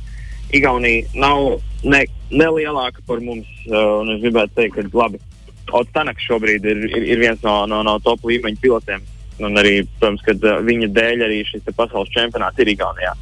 Igaunija 0.54 1.06
nav 1.14 1.58
ne, 1.84 2.04
ne 2.30 2.48
lielāka 2.58 3.02
par 3.06 3.22
mums. 3.24 3.48
Uh, 3.68 4.02
es 4.14 4.22
gribētu 4.24 4.56
teikt, 4.58 4.78
ka 4.78 4.98
labi. 4.98 5.20
Ots 5.74 5.92
Tanaks 5.94 6.26
šobrīd 6.28 6.66
ir, 6.66 6.84
ir, 6.90 7.06
ir 7.14 7.22
viens 7.22 7.42
no, 7.42 7.64
no, 7.70 7.82
no 7.86 7.96
top 8.04 8.26
līmeņa 8.26 8.62
pilotiem. 8.62 9.06
Un 9.42 9.60
arī, 9.60 9.80
protams, 9.98 10.22
ka 10.26 10.36
uh, 10.36 10.60
viņa 10.64 10.90
dēļ 10.96 11.24
arī 11.26 11.40
šis 11.48 11.66
pasaules 11.76 12.12
čempionāts 12.14 12.62
ir 12.62 12.72
Igaunijā. 12.72 13.16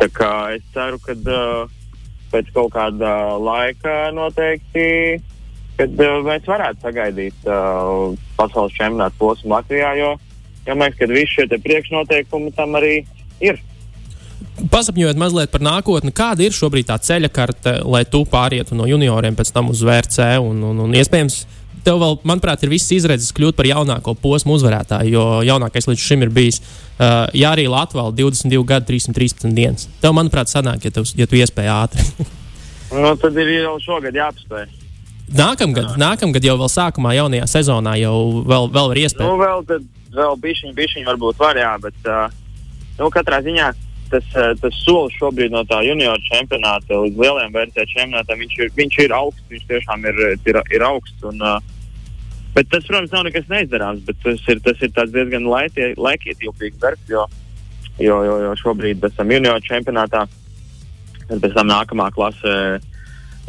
Tā 0.00 0.08
kā 0.12 0.32
es 0.56 0.64
ceru, 0.74 0.98
ka 1.04 1.14
uh, 1.14 1.76
pēc 2.32 2.48
kaut 2.56 2.72
kāda 2.74 3.12
laika 3.38 4.10
noteikti 4.16 5.20
kad 5.78 6.02
uh, 6.04 6.20
mēs 6.26 6.44
varētu 6.48 6.84
sagaidīt 6.84 7.48
uh, 7.48 8.12
pasaules 8.36 8.74
čempionāta 8.76 9.16
posmu 9.18 9.54
Latvijā, 9.54 9.94
jo 9.98 10.12
ja 10.66 10.76
mēs, 10.78 10.96
kad 10.98 11.12
visi 11.12 11.36
šie 11.36 11.48
te 11.50 11.58
priekšnoteikumi 11.62 12.52
tam 12.56 12.76
arī 12.78 13.02
ir. 13.42 13.60
Pasapņojot 14.72 15.18
mazliet 15.20 15.50
par 15.52 15.60
nākotni, 15.64 16.12
kāda 16.16 16.46
ir 16.46 16.54
šobrīd 16.56 16.86
tā 16.88 16.96
ceļa 17.04 17.28
karte, 17.34 17.74
lai 17.84 18.04
tu 18.08 18.22
pārietu 18.28 18.76
no 18.78 18.86
junioriem 18.88 19.36
pēc 19.36 19.50
tam 19.52 19.68
uz 19.72 19.82
VRC 19.84 20.38
un, 20.40 20.62
un, 20.70 20.78
un 20.86 20.94
iespējams. 20.96 21.42
Tev 21.82 21.98
vēl, 21.98 22.14
manuprāt, 22.30 22.62
ir 22.62 22.70
viss 22.70 22.92
izredzes 22.94 23.34
kļūt 23.34 23.56
par 23.58 23.66
jaunāko 23.66 24.14
posmu 24.22 24.54
uzvarētāju, 24.54 25.10
jo 25.12 25.24
jaunākais 25.44 25.88
līdz 25.90 25.98
šim 26.06 26.22
ir 26.22 26.30
bijis 26.32 26.60
uh, 26.62 27.26
Jārī 27.34 27.64
Latvijas 27.68 28.14
22 28.14 28.62
gadu, 28.70 28.86
313 28.92 29.50
dienas. 29.56 29.88
Tev, 30.00 30.14
manuprāt, 30.14 30.48
sanāk, 30.52 30.86
ja 30.86 30.94
tu, 30.94 31.02
ja 31.18 31.26
tu 31.26 31.40
iespēji 31.40 31.72
ātri. 31.74 32.06
Nu, 32.92 33.14
tad 33.16 33.32
ir 33.40 33.48
jau 33.54 33.78
šogad 33.80 34.12
jāapspēj. 34.12 34.66
nākamgad, 35.32 35.94
nākamgad 35.96 36.44
jau 36.44 36.58
vēl 36.60 36.68
sākumā, 36.68 37.14
jaunajā 37.16 37.46
sezonā, 37.48 37.94
jau 38.02 38.42
vēl, 38.44 38.66
vēl 38.74 38.90
Nu, 38.92 38.98
iespēja. 39.00 39.36
vēl, 39.40 39.62
tad, 39.70 39.86
vēl 40.12 40.36
bišķiņi, 40.42 40.74
bišķiņi 40.76 41.06
varbūt 41.08 41.40
var, 41.40 41.56
jā, 41.56 41.70
bet 41.80 42.10
uh, 42.12 42.26
nu, 42.98 43.08
katrā 43.14 43.38
ziņā 43.46 43.70
tas, 44.12 44.26
uh, 44.36 44.52
tas 44.60 44.78
solis 44.84 45.14
šobrīd 45.18 45.54
no 45.54 45.62
tā 45.68 45.80
junior 45.86 46.20
čempionāta 46.28 47.00
līdz 47.02 47.20
lielajam 47.20 47.56
vērtē 47.56 47.86
čempionātam, 47.90 48.42
viņš 48.42 48.56
ir, 48.60 48.72
viņš 48.78 48.98
ir 49.04 49.14
augsts, 49.16 49.48
viņš 49.50 49.68
tiešām 49.70 50.08
ir, 50.10 50.20
ir, 50.36 50.60
ir 50.76 50.84
augsts. 50.86 51.26
Un, 51.28 51.42
uh, 51.42 51.58
bet 52.56 52.70
tas, 52.72 52.86
protams, 52.88 53.12
nav 53.14 53.26
nekas 53.28 53.48
neizdarāms, 53.50 54.04
bet 54.08 54.20
tas 54.24 54.48
ir, 54.52 54.62
tas 54.64 54.84
ir 54.84 54.94
diezgan 55.16 55.48
laikietilpīgs 55.48 56.80
darbs, 56.82 57.04
jo, 57.10 57.26
jo, 57.98 58.22
jo, 58.28 58.38
jo 58.46 58.56
šobrīd 58.62 59.04
esam 59.10 59.32
junior 59.32 59.62
čempionātā, 59.66 60.26
tad 61.28 61.38
pēc 61.44 61.56
tam 61.56 61.72
nākamā 61.72 62.10
klase 62.14 62.56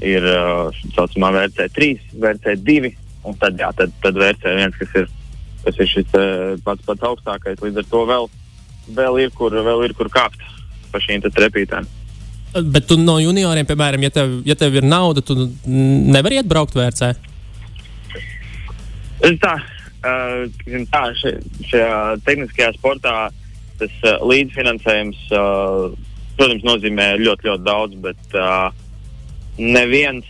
ir 0.04 0.26
uh, 0.26 0.72
tā 0.88 0.96
saucamā 0.96 1.36
VRC3, 1.38 1.92
VRC2, 2.16 2.96
un 3.30 3.38
tad, 3.40 3.60
jā, 3.60 3.70
tad, 3.78 3.94
tad 4.04 4.18
VRC1, 4.20 4.80
kas 4.80 4.98
ir 5.04 5.12
kas 5.64 5.80
ir 5.80 5.90
šis 5.90 6.16
eh, 6.20 6.56
pats, 6.64 6.84
pats 6.88 7.08
augstākais. 7.08 7.62
Līdz 7.64 7.82
ar 7.82 7.90
to 7.92 8.04
vēl, 8.10 8.30
vēl, 8.88 9.20
ir, 9.26 9.34
kur, 9.36 9.54
vēl 9.54 9.86
ir 9.88 9.94
kur 9.98 10.10
kāpt 10.12 10.42
pa 10.94 11.02
šīm 11.02 11.24
trepītēm. 11.26 11.88
Bet 12.54 12.86
tu 12.86 13.00
no 13.02 13.18
junioriem, 13.18 13.66
piemēram, 13.66 14.04
ja 14.06 14.14
tev, 14.14 14.34
ja 14.46 14.56
tev 14.58 14.76
ir 14.78 14.86
nauda, 14.86 15.24
tu 15.26 15.34
nevari 15.66 16.38
iet 16.38 16.50
braukt 16.50 16.76
VRC. 16.78 17.16
Es 19.26 19.40
tā, 19.42 19.56
uh, 19.58 20.84
tā 20.92 21.04
šajā 21.18 21.96
tehniskajā 22.28 22.74
sportā 22.76 23.16
tas 23.80 23.96
uh, 24.06 24.22
līdzfinansējums, 24.30 25.24
protams, 26.38 26.68
nozīmē 26.68 27.08
ļoti, 27.24 27.50
ļoti 27.50 27.66
daudz, 27.66 27.98
bet 28.04 28.38
neviens, 29.58 30.30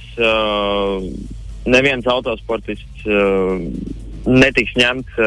neviens 1.63 2.07
autosportists 2.11 3.05
netiks 4.27 4.75
ņemts 4.79 5.19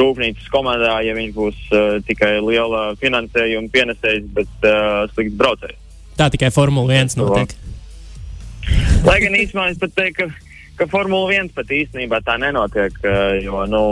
rūpnīcas 0.00 0.48
komandā, 0.52 0.96
ja 1.06 1.14
viņš 1.16 1.34
būs 1.36 1.60
uh, 1.72 1.98
tikai 2.06 2.36
liela 2.44 2.86
finansējuma 3.00 3.72
pienesējs, 3.74 4.26
bet 4.36 4.66
uh, 4.66 5.04
slikts 5.14 5.38
braucējs. 5.40 5.80
Tā 6.18 6.28
tikai 6.30 6.50
Formula 6.54 6.94
1 6.94 7.16
notiek. 7.18 7.54
Lai 9.04 9.18
gan 9.20 9.36
īstenībā 9.36 9.68
es 9.72 9.80
pat 9.80 9.94
teiktu, 9.96 10.28
ka, 10.28 10.60
ka 10.78 10.88
Formula 10.92 11.32
1 11.34 11.50
pat 11.56 11.72
īstenībā 11.74 12.22
tā 12.26 12.38
nenotiek. 12.40 12.96
uh, 13.04 13.34
Jo, 13.42 13.64
nu, 13.70 13.82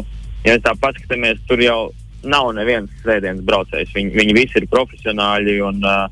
ja 0.47 0.59
tā 0.63 0.75
paskatāmies, 0.79 1.43
tur 1.49 1.63
jau 1.63 1.81
nav 2.23 2.53
neviens 2.57 2.91
svētdienas 3.03 3.45
braucējs. 3.47 3.95
Viņi, 3.97 4.15
viņi 4.15 4.37
visi 4.37 4.61
ir 4.61 4.71
profesionāļi 4.71 5.59
un, 5.67 5.83
uh, 5.83 6.07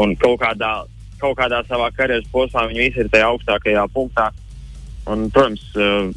un 0.00 0.14
kaut, 0.20 0.40
kādā, 0.42 0.72
kaut 1.20 1.38
kādā 1.40 1.62
savā 1.68 1.88
karjeras 1.96 2.28
posmā 2.32 2.68
viņi 2.68 2.84
visi 2.84 3.04
ir 3.04 3.12
tajā 3.12 3.30
augstākajā 3.32 3.86
punktā. 3.94 4.28
Un, 5.08 5.30
protams, 5.32 5.64
uh, 5.80 6.12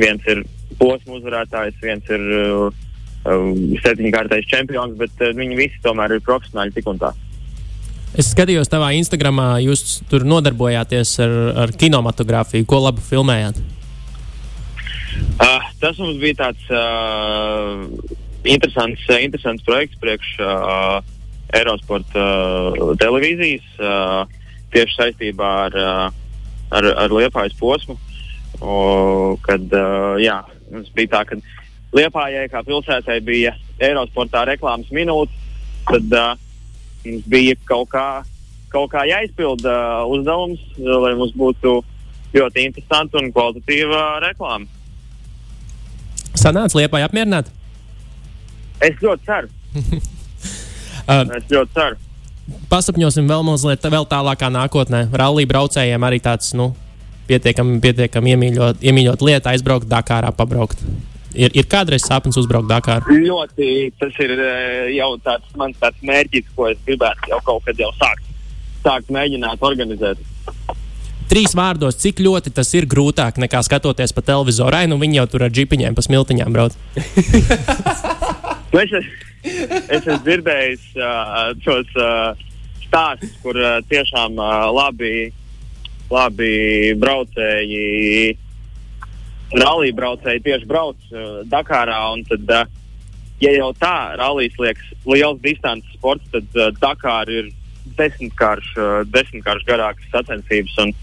viens 0.00 0.24
ir 0.32 0.42
posmu 0.80 1.18
uzvarētājs, 1.20 1.80
viens 1.84 2.12
ir 2.12 2.28
uh, 2.36 2.78
uh, 3.24 3.50
septiņkārtais 3.84 4.48
čempions, 4.50 4.96
bet 5.00 5.24
uh, 5.24 5.34
viņi 5.36 5.58
visi 5.58 5.82
tomēr 5.84 6.16
ir 6.16 6.24
profesionāļi 6.26 6.78
tik 6.78 6.88
un 6.90 7.02
tā. 7.02 7.12
Es 8.18 8.32
skatījos 8.32 8.70
tavā 8.70 8.90
Instagramā, 8.98 9.60
jūs 9.62 10.00
tur 10.10 10.24
nodarbojāties 10.26 11.12
ar, 11.22 11.36
ar 11.62 11.74
kinematogrāfiju. 11.78 12.66
Ko 12.66 12.80
labi 12.82 13.04
filmējāt? 13.06 13.60
Uh, 15.40 15.62
tas 15.82 15.98
mums 16.00 16.18
bija 16.22 16.40
tāds 16.40 16.72
uh, 16.74 17.86
interesants, 18.42 19.04
uh, 19.06 19.20
interesants 19.22 19.64
projekts 19.66 20.00
priekš 20.02 20.32
uh, 20.42 20.98
Eirosporta 21.54 22.24
uh, 22.24 22.92
televīzijas 22.98 23.66
uh, 23.78 24.38
tieši 24.74 24.96
saistībā 24.96 25.50
ar, 25.68 25.78
uh, 25.78 26.04
ar, 26.78 26.90
ar 27.04 27.14
Liepājas 27.14 27.56
posmu. 27.58 27.98
O, 28.60 29.36
kad 29.46 29.62
uh, 29.72 30.18
jā, 30.20 30.40
mums 30.70 30.90
bija 30.96 31.16
tā, 31.16 31.24
ka 31.28 31.40
Liepājai 31.90 32.44
kā 32.52 32.60
pilsētai 32.62 33.16
bija 33.26 33.50
Eirosportā 33.82 34.44
reklāmas 34.46 34.90
minūte, 34.94 35.34
tad 35.88 36.12
uh, 36.14 36.36
mums 37.02 37.24
bija 37.26 37.56
kaut 37.66 37.88
kā, 37.90 38.04
kaut 38.70 38.92
kā 38.92 39.02
jāizpilda 39.10 39.72
uh, 39.74 40.12
uzdevums, 40.14 40.62
lai 40.78 41.16
mums 41.18 41.34
būtu 41.34 41.80
ļoti 42.36 42.68
interesanta 42.68 43.18
un 43.18 43.32
kvalitatīva 43.34 44.04
reklāma. 44.22 44.70
Sanāca 46.38 46.78
liepā 46.78 47.02
apmierināt? 47.08 47.50
Es 48.80 49.02
ļoti 49.02 49.26
ceru. 49.26 49.50
Uh, 51.10 51.24
Es 51.34 51.46
ļoti 51.50 51.72
ceru. 51.74 51.96
pasapņosim 52.70 53.26
vēl 53.26 53.42
mazliet 53.42 53.82
vēl 53.82 54.04
tālākā 54.06 54.46
nākotnē. 54.52 55.08
Rallija 55.10 55.48
braucējiem 55.50 56.04
arī 56.06 56.20
tāds 56.22 56.52
nu, 56.54 56.68
pietiekami, 57.30 57.78
pietiekami 57.84 58.34
iemīļot, 58.34 58.82
iemīļot 58.90 59.24
lieta, 59.26 59.54
aizbraukt 59.54 59.88
Dakārā, 59.90 60.32
pabraukt. 60.36 60.82
Ir, 61.30 61.52
ir 61.54 61.66
kādreiz 61.70 62.02
sapnis 62.08 62.38
uzbraukt 62.40 62.68
Dakārā. 62.70 63.06
Ļoti 63.06 63.70
tas 64.00 64.18
ir 64.22 64.34
eh, 64.34 64.90
jau 64.96 65.12
tāds 65.22 65.56
mans 65.58 65.78
tāds 65.78 66.02
mērķis, 66.06 66.50
ko 66.56 66.70
es 66.72 66.78
gribētu 66.86 67.30
jau 67.30 67.40
kaut 67.46 67.64
kad 67.68 67.78
jau 67.78 67.90
sākt, 68.00 68.26
sākt 68.82 69.12
mēģināt 69.14 69.62
organizēt. 69.62 70.22
Trīs 71.30 71.54
vārdos, 71.54 71.94
cik 72.02 72.18
ļoti 72.24 72.50
tas 72.50 72.72
ir 72.74 72.88
grūtāk 72.90 73.36
nekā 73.38 73.60
skatoties 73.62 74.10
pa 74.16 74.24
televizoru. 74.26 74.74
Ai, 74.74 74.88
nu 74.90 74.98
viņi 74.98 75.20
jau 75.20 75.26
tur 75.30 75.46
ar 75.46 75.52
džipiņiem 75.54 75.94
pa 75.94 76.02
smiltiņām 76.02 76.56
brauc. 76.56 76.74
Es, 78.70 78.92
es 79.42 79.96
esmu 79.96 80.14
dzirdējis 80.22 80.82
uh, 80.94 81.48
tos 81.64 81.88
uh, 81.98 82.38
stāstus, 82.84 83.32
kur 83.42 83.58
uh, 83.58 83.80
tiešām 83.90 84.38
uh, 84.38 84.68
labi, 84.70 85.30
labi 86.10 86.94
braucēji, 87.00 88.34
rallija 89.54 89.96
braucēji 89.96 90.44
tieši 90.46 90.68
brauc 90.70 91.10
uh, 91.12 91.40
Dakarā. 91.50 92.00
Tad, 92.28 92.50
uh, 92.50 92.66
ja 93.42 93.54
jau 93.56 93.70
tā 93.78 93.94
rallijas 94.20 94.58
liekas 94.60 94.90
liels 95.06 95.40
distances 95.44 95.94
sports, 95.96 96.26
tad 96.34 96.58
uh, 96.58 96.70
Dakāra 96.80 97.40
ir 97.40 97.52
desmitkārš, 97.98 98.72
uh, 98.78 98.90
desmitkārš 99.10 99.66
garākas 99.68 100.10
sacensības. 100.12 100.76
un 100.84 100.94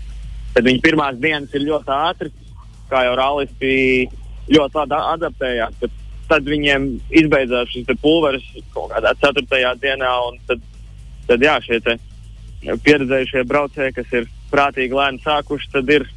Tad 0.58 0.66
viņa 0.66 0.82
pirmās 0.82 1.18
dienas 1.22 1.52
ir 1.54 1.68
ļoti 1.68 1.92
ātras, 1.94 2.32
kā 2.90 3.04
jau 3.06 3.18
rallijas 3.20 3.52
bija 3.60 4.08
ļoti 4.56 4.80
labi 4.80 5.02
adaptējās. 5.14 5.84
Tad 6.28 6.48
viņiem 6.50 6.88
izbeidzās 7.22 7.70
šis 7.72 7.92
pulveris 8.02 8.48
kaut 8.74 8.90
kādā 8.92 9.14
ceturtajā 9.22 9.76
dienā. 9.84 10.10
un 10.28 10.40
Tad, 10.50 10.64
tad 11.28 11.46
jā, 11.46 11.60
šie 11.62 11.80
pieredzējušie 12.84 13.44
braucēji, 13.48 13.96
kas 14.00 14.16
ir 14.18 14.26
prātīgi 14.52 14.98
lēni 14.98 15.24
sākuši, 15.24 15.72
tad 15.74 15.90
ir, 15.94 16.08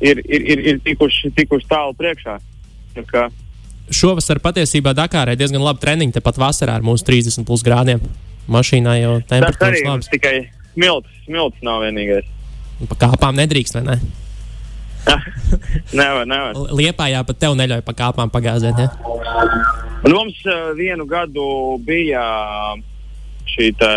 ir, 0.00 0.22
ir, 0.24 0.46
ir, 0.54 0.64
ir 0.72 0.82
tikuši, 0.84 1.32
tikuši 1.36 1.70
tālu 1.70 1.96
priekšā. 1.98 2.38
Tā 2.96 3.06
kā 3.08 3.28
šovasar 3.90 4.40
patiesībā 4.42 4.94
Dakārai 4.96 5.36
diezgan 5.38 5.62
labi 5.64 5.82
treniņi, 5.82 6.14
tepat 6.16 6.38
vasarā 6.40 6.78
ar 6.78 6.86
mūsu 6.86 7.06
30 7.08 7.46
plus 7.46 7.64
grādiem. 7.66 8.02
Mašīnā 8.50 8.96
jau 8.98 9.14
temperatūras 9.30 9.84
labas. 9.86 10.10
tikai 10.10 10.34
smilts, 10.72 11.10
smilts 11.26 11.62
nav 11.66 11.84
vienīgais. 11.84 12.26
Pa 12.90 12.96
kāpām 13.06 13.36
nedrīkst, 13.38 13.76
vai 13.78 13.84
ne? 13.86 13.98
Nevar, 15.96 16.26
nevar. 16.28 16.58
Liepājā 16.76 17.22
pat 17.26 17.38
tev 17.40 17.54
neļauj 17.58 17.82
pa 17.86 17.94
kāpām 17.96 18.32
pagāzēt. 18.32 18.80
Ja? 18.80 18.90
Un 20.04 20.12
mums 20.12 20.40
uh, 20.48 20.72
vienu 20.76 21.06
gadu 21.08 21.44
bija 21.84 22.22
šī 23.48 23.70
te 23.80 23.92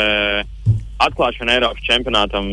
atklāšana 1.07 1.57
Eiropas 1.57 1.83
čempionātam, 1.88 2.48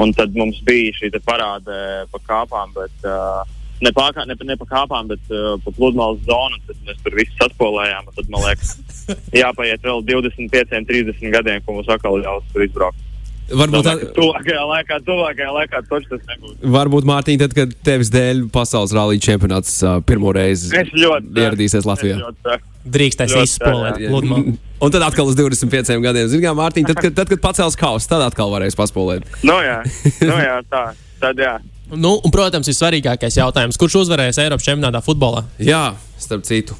un 0.00 0.14
tad 0.16 0.36
mums 0.38 0.60
bija 0.66 0.94
šī 0.98 1.12
parāde 1.24 1.76
pa 2.12 2.20
kāpām, 2.28 2.72
bet 2.76 3.08
uh, 3.08 3.42
ne, 3.84 3.92
pa, 3.94 4.10
ne, 4.26 4.36
ne 4.48 4.56
pa 4.60 4.68
kāpām, 4.70 5.10
bet 5.12 5.32
uh, 5.32 5.54
pa 5.64 5.74
pludmales 5.76 6.22
zonu. 6.28 6.60
Tad 6.68 6.80
mēs 6.88 7.00
tur 7.04 7.18
visi 7.18 7.36
saspolējām, 7.40 8.08
un 8.08 8.18
tad 8.18 8.30
man 8.32 8.46
liekas, 8.48 8.76
jāpaiet 9.42 9.84
vēl 9.84 10.04
25, 10.10 10.78
30 10.90 11.34
gadiem, 11.34 11.64
ko 11.64 11.78
mums 11.78 11.90
atkal 11.92 12.20
ļaus 12.22 12.46
tur 12.52 12.66
izbraukt. 12.66 13.03
Varbūt, 13.44 13.84
ka 13.84 14.12
Tuvākajā 14.16 14.60
laikā, 14.64 14.98
tuvākajā 15.04 15.50
laikā 15.52 15.80
tas 15.88 16.06
nebūs. 16.30 16.54
varbūt 16.74 17.08
Mārtiņ, 17.08 17.40
tad, 17.42 17.56
kad 17.56 17.74
tevis 17.84 18.08
dēļ 18.14 18.46
pasaules 18.54 18.94
rallija 18.96 19.20
čempionāts 19.26 19.74
uh, 19.84 19.98
pirmo 20.06 20.32
reizi 20.32 20.72
Es 20.80 20.88
ieradīsies 20.94 21.84
Latvijā. 21.84 22.30
Es. 22.32 22.64
Drīkstēs 22.94 23.58
pludmali. 23.60 24.56
Un 24.80 24.94
tad 24.94 25.04
atkal 25.04 25.28
uz 25.28 25.36
25 25.36 26.00
gadiem. 26.04 26.30
Zinām, 26.32 26.56
Mārtiņ, 26.60 26.88
tad, 26.88 27.02
kad, 27.04 27.18
tad, 27.20 27.32
kad 27.34 27.44
pacels 27.44 27.76
kausu, 27.80 28.08
tad 28.08 28.24
atkal 28.24 28.52
varēs 28.52 28.76
paspēlēt. 28.80 29.28
Nu 29.44 29.60
jā, 29.64 29.78
nu 30.24 30.40
jā, 30.40 30.58
tā. 30.72 30.84
Tad 31.20 31.40
jā. 31.40 31.58
Nu, 31.92 32.16
un, 32.16 32.32
protams, 32.32 32.68
ir 32.68 32.76
svarīgākais 32.76 33.36
jautājums, 33.38 33.76
kurš 33.80 34.00
uzvarēs 34.06 34.40
Eiropas 34.40 34.64
čempionātā 34.66 35.04
futbolā? 35.04 35.44
Jā, 35.60 35.90
starp 36.20 36.48
citu. 36.48 36.76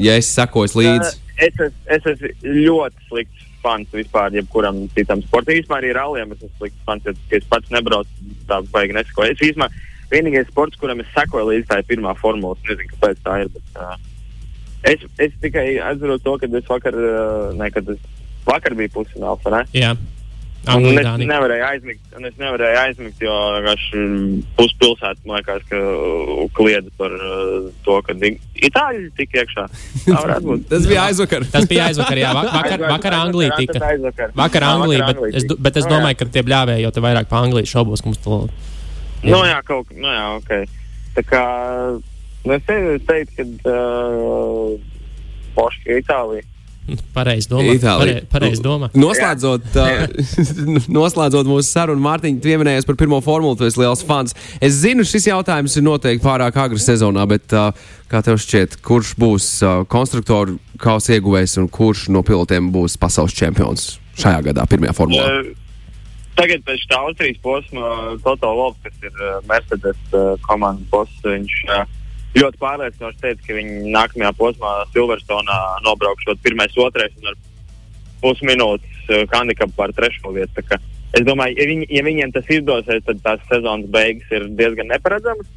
Ja 0.00 0.16
es 0.16 0.28
sekoju 0.32 0.80
līdzi, 0.80 1.18
Es 1.40 1.54
esmu, 1.56 1.68
es 1.88 2.06
esmu 2.10 2.54
ļoti 2.66 3.06
slikts 3.08 3.46
fans 3.62 3.88
vispār, 3.94 4.32
jebkuram 4.34 4.82
citam 4.96 5.22
sportam. 5.24 5.56
Vispār 5.58 5.82
arī 5.82 5.94
ralliem 5.96 6.34
es 6.34 6.42
esmu 6.42 6.50
slikts 6.58 6.84
fans, 6.86 7.06
jo 7.06 7.14
es 7.38 7.48
pats 7.50 7.72
nebraucu 7.74 8.34
tā 8.50 8.60
baigi 8.74 8.96
nesakoju. 8.96 9.34
Es 9.34 9.42
vispār 9.42 9.74
vienīgais 10.12 10.48
sports, 10.50 10.78
kuram 10.80 11.02
es 11.02 11.10
sekoju 11.16 11.50
līdzi, 11.50 11.68
tā 11.70 11.80
ir 11.80 11.90
pirmā 11.90 12.14
formula. 12.20 12.58
Es 12.58 12.70
nezinu, 12.70 12.94
kāpēc 12.94 13.20
tā 13.26 13.36
ir. 13.44 13.52
Bet, 13.56 13.76
uh, 13.76 13.96
es, 14.92 15.04
es 15.26 15.36
tikai 15.44 15.66
atceros 15.90 16.24
to, 16.26 16.36
ka 16.40 16.50
es 16.50 16.70
vakar, 16.70 16.96
uh, 16.96 17.50
ne, 17.56 17.70
kad 17.74 17.92
es 17.94 18.00
vakar 18.48 18.76
biju 18.78 18.94
pusfināls. 18.98 19.44
Anglija, 20.68 21.14
es 21.16 21.28
nevarēju 21.30 21.64
aizmigt, 21.64 22.02
un 22.18 22.26
es 22.28 22.34
nevarēju 22.36 22.78
aizmigt, 22.82 23.22
jo 23.24 23.36
puspilsēta 24.58 25.24
man 25.24 25.38
liekas, 25.38 25.62
ka 25.70 25.78
uh, 25.80 26.42
kliedza 26.52 26.92
par 27.00 27.14
uh, 27.16 27.70
to, 27.86 27.96
ka 28.04 28.12
itāļi 28.20 29.06
tika 29.16 29.40
iekšā. 29.40 29.64
Tas 30.68 30.84
bija 30.90 31.06
aizvakar. 31.08 31.46
Tas 31.48 31.64
bija 31.70 31.86
aizvakar, 31.88 32.20
jā, 32.20 32.34
va- 32.36 32.44
vakar, 32.44 32.76
Aizvakar, 32.76 32.92
vakar 32.92 33.16
Anglija 33.22 33.56
tika. 33.56 33.80
aizvakar. 33.88 34.34
Vakar 34.36 34.68
Anglija, 34.68 35.06
vakar 35.06 35.24
bet 35.24 35.40
es, 35.40 35.48
bet 35.56 35.80
es 35.80 35.88
Nu, 35.88 35.94
domāju, 35.96 36.20
ka 36.20 36.28
tie 36.36 36.44
bļāvēji 36.44 36.84
jau 36.84 36.92
te 36.92 37.06
vairāk 37.08 37.32
par 37.32 37.46
Angliju 37.48 37.72
šaubos, 37.72 38.04
ka 38.04 38.12
mums 38.12 38.20
to 38.20 38.42
Nu, 39.24 39.40
jā, 39.44 39.58
kaut 39.64 39.88
kā, 39.88 39.96
nu, 39.96 40.12
jā, 40.12 40.28
ok. 40.36 40.76
Tā 41.16 41.24
kā, 41.28 41.42
nu, 42.44 42.56
es 42.56 42.64
teicu, 43.08 43.32
ka 43.64 43.72
uh, 43.72 44.76
Poška 45.56 45.98
Itālija. 46.00 46.44
Pareizi 47.14 47.48
domā. 47.50 47.74
Pare- 47.82 48.16
Pareizi 48.30 48.62
domā. 48.64 48.88
Noslēdzot, 48.96 49.68
uh, 49.78 50.04
noslēdzot 51.00 51.48
mūsu 51.48 51.66
sarunu, 51.68 52.02
Mārtiņ, 52.04 52.40
tu 52.40 52.50
pieminējies 52.50 52.88
par 52.88 52.98
pirmo 53.00 53.20
formulu, 53.24 53.58
tu 53.60 53.68
esi 53.68 53.80
liels 53.82 54.04
fans. 54.06 54.36
Es 54.62 54.80
zinu, 54.82 55.06
šis 55.06 55.30
jautājums 55.30 55.76
ir 55.78 55.86
noteikti 55.86 56.24
pārāk 56.26 56.58
agri 56.62 56.80
sezonā, 56.82 57.26
bet 57.30 57.54
uh, 57.56 57.70
kā 58.10 58.22
tev 58.26 58.40
šķiet, 58.42 58.80
kurš 58.86 59.14
būs 59.20 59.48
uh, 59.64 59.80
konstruktoru 59.90 60.58
kausa 60.80 61.16
ieguvējs 61.18 61.58
un 61.62 61.68
kurš 61.72 62.08
no 62.14 62.24
pilotiem 62.26 62.70
būs 62.74 62.98
pasaules 63.00 63.36
čempions 63.36 63.96
šajā 64.20 64.44
gadā, 64.50 64.66
pirmajā 64.70 64.96
formulā? 64.96 65.26
Uh, 65.40 65.56
Tagad 66.38 66.62
pēc 66.64 66.84
tā 66.88 66.96
Austrijas 67.04 67.40
posma, 67.42 67.88
Toto 68.24 68.48
Wolf, 68.56 68.76
kas 68.84 68.94
ir 69.04 69.12
uh, 69.18 69.40
Mercedes 69.50 69.98
uh, 70.14 70.38
komandas 70.46 70.86
boss, 70.88 71.18
viņš 71.26 71.56
uh, 71.68 71.82
ļoti 72.38 72.60
pārliecinoši 72.62 73.22
teica, 73.22 73.42
ka 73.46 73.56
viņi 73.58 73.92
nākamajā 73.94 74.32
posmā 74.38 74.74
Silverstonā 74.94 75.58
nobraukšot 75.86 76.42
pirmais, 76.44 76.76
otrais 76.78 77.14
un 77.18 77.32
ar 77.32 77.38
pusminūtes 78.22 79.10
uh, 79.10 79.24
handikapu 79.34 79.74
pār 79.78 79.94
trešo 79.96 80.34
vietu. 80.36 80.62
Es 81.10 81.24
domāju, 81.26 81.56
ja, 81.58 81.66
viņi, 81.66 81.88
ja 81.90 82.04
viņiem 82.06 82.34
tas 82.34 82.50
izdosies, 82.52 83.02
tad 83.06 83.22
tās 83.24 83.42
sezonas 83.50 83.90
beigas 83.90 84.30
ir 84.36 84.46
diezgan 84.58 84.92
neparedzamas. 84.92 85.48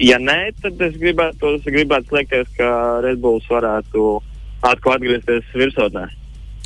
Ja 0.00 0.16
nē, 0.18 0.54
tad 0.62 0.80
es 0.82 0.96
gribētu, 0.98 1.54
es 1.58 1.66
gribētu 1.68 2.10
slēgties, 2.10 2.48
ka 2.56 2.68
Red 3.04 3.20
Bulls 3.22 3.44
varētu 3.50 4.16
atkal 4.64 4.96
atgriezties 4.96 5.52
virsotnē. 5.54 6.08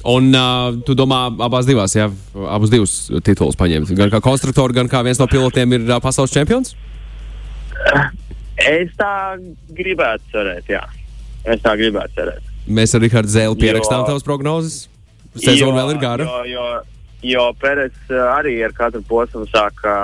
Un 0.08 0.30
uh, 0.30 0.78
tu 0.86 0.94
domā, 0.94 1.24
abās 1.42 1.66
divās, 1.66 1.96
jā, 1.98 2.06
abus 2.46 2.70
divus 2.70 2.94
titulus 3.26 3.58
paņemt. 3.58 3.90
Gan 3.98 4.14
kā 4.14 4.22
konstruktors, 4.22 4.76
gan 4.76 4.88
kā 4.88 5.02
viens 5.02 5.18
no 5.18 5.26
pilotiem 5.26 5.74
ir 5.74 5.90
uh, 5.90 5.98
pasaules 6.04 6.32
čempions? 6.32 6.76
Es 8.58 8.94
tā 8.98 9.38
gribētu 9.70 10.32
cerēt, 10.32 10.70
jā. 10.70 10.82
Es 11.46 11.62
tā 11.62 11.74
gribētu 11.78 12.18
cerēt. 12.18 12.54
Mēs 12.68 12.94
ar 12.96 13.04
Rihardu 13.04 13.32
Zēlu 13.32 13.58
pierakstām 13.58 14.04
tavas 14.08 14.26
prognozes. 14.26 14.88
Sezona 15.38 15.78
vēl 15.78 15.94
ir 15.94 16.00
gara. 16.02 16.26
Jo, 16.26 16.42
jo, 16.50 16.64
jo 17.30 17.44
Pēters 17.62 18.12
arī 18.34 18.56
ar 18.66 18.74
katru 18.76 19.04
posmu 19.06 19.46
sāk 19.52 19.80
ā, 19.86 19.96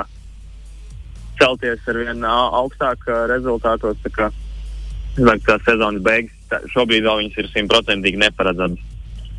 celties 1.41 1.83
ar 1.91 1.99
vien 1.99 2.25
ā, 2.25 2.39
augstāk 2.63 3.05
ā, 3.11 3.25
rezultātos. 3.33 3.99
Tā 4.05 4.13
kā, 4.15 4.31
tā 5.19 5.59
sezonas 5.67 6.05
beigas 6.07 6.35
tā, 6.53 6.63
šobrīd 6.73 7.05
vēl 7.09 7.25
viņas 7.25 7.41
ir 7.43 7.51
simtprocentīgi 7.57 8.23
neparedzamas. 8.23 8.94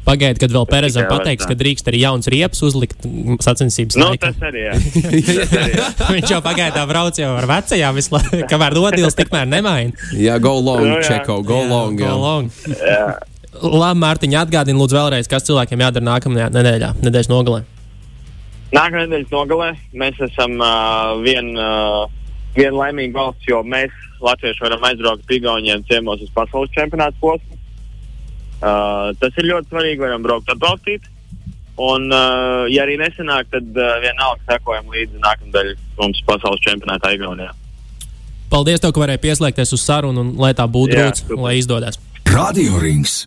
Pagaidiet, 0.05 0.37
kad 0.43 0.51
vēl 0.53 0.65
Perezam 0.69 1.07
pateiks, 1.09 1.47
ka 1.49 1.55
drīkst 1.57 1.87
arī 1.89 2.01
jauns 2.03 2.29
riepas 2.29 2.59
uzlikt 2.67 3.05
sacensības 3.41 3.97
Nu, 3.97 4.11
laikā. 4.11 4.29
tas 4.31 4.43
arī 4.49 4.65
jā. 4.67 4.73
Tas 5.41 5.55
arī, 5.57 5.71
jā. 5.79 5.87
Viņš 6.13 6.33
jau 6.35 6.41
pagaidām 6.45 6.89
brauc 6.91 7.17
jau 7.17 7.31
ar 7.39 7.47
vecajām, 7.49 7.97
visu 7.97 8.13
laiku, 8.13 8.41
kamēr 8.51 8.75
nodils 8.77 9.17
tikmēr 9.17 9.47
nemaina. 9.49 9.95
Jā, 10.13 10.37
go 10.43 10.53
long, 10.59 10.83
Nu, 10.85 10.99
jā. 10.99 11.07
Čeko, 11.09 11.39
go 11.47 11.61
long. 11.65 11.97
Go 11.97 12.05
jā. 12.05 12.17
long. 12.21 12.51
Jā. 12.69 12.99
Labi, 13.55 13.99
Mārtiņ, 14.03 14.35
atgādini 14.43 14.77
lūdzu 14.77 14.97
vēlreiz, 14.99 15.29
kas 15.31 15.45
cilvēkiem 15.47 15.81
jādara 15.87 16.05
nākamajā 16.09 16.49
nedēļā, 16.53 16.89
nedēļas 17.05 17.31
nogalē. 17.31 17.63
Nākamā 18.75 19.05
nedēļas 19.05 19.31
nogalē 19.31 19.69
mēs 19.95 20.17
esam 20.27 20.57
uh, 20.59 21.15
viena 21.23 21.55
uh, 21.55 22.25
vien 22.57 22.75
laimīga 22.75 23.15
valsts, 23.15 23.47
jo 23.49 23.61
mēs, 23.63 23.93
Latvieši, 24.23 24.61
varam 24.63 24.83
aizbraukt 24.87 25.25
pie 25.27 25.37
Igauniem 25.41 25.81
ciemos 25.89 26.21
uz 26.23 26.29
pasaules 26.35 26.71
čempionāta 26.75 27.17
posmu. 27.21 27.54
Uh, 28.61 29.11
tas 29.19 29.35
ir 29.37 29.49
ļoti 29.51 29.71
svarīgi, 29.71 30.01
varam 30.01 30.23
braukt 30.25 30.49
atbalstīt. 30.53 31.11
Un, 31.75 32.07
uh, 32.07 32.63
ja 32.71 32.85
arī 32.85 32.95
nesanāk, 33.01 33.49
tad 33.51 33.67
uh, 33.75 33.97
vienalga 33.99 34.39
sekojam 34.47 34.87
līdzi 34.93 35.19
nākamajai 35.19 35.75
mums 35.99 36.21
pasaules 36.27 36.63
čempionātā 36.63 37.11
Igaunijā. 37.17 37.51
Paldies, 38.51 38.79
tev, 38.79 38.93
ka 38.95 39.01
varēji 39.03 39.23
pieslēgties 39.25 39.75
uz 39.75 39.83
sarunu 39.83 40.23
un 40.23 40.33
lai 40.39 40.53
tā 40.55 40.67
būtu 40.71 40.95
grūts, 40.95 41.25
lai 41.35 41.57
izdodas. 41.59 41.99
Radio 42.31 42.79
Rings. 42.79 43.25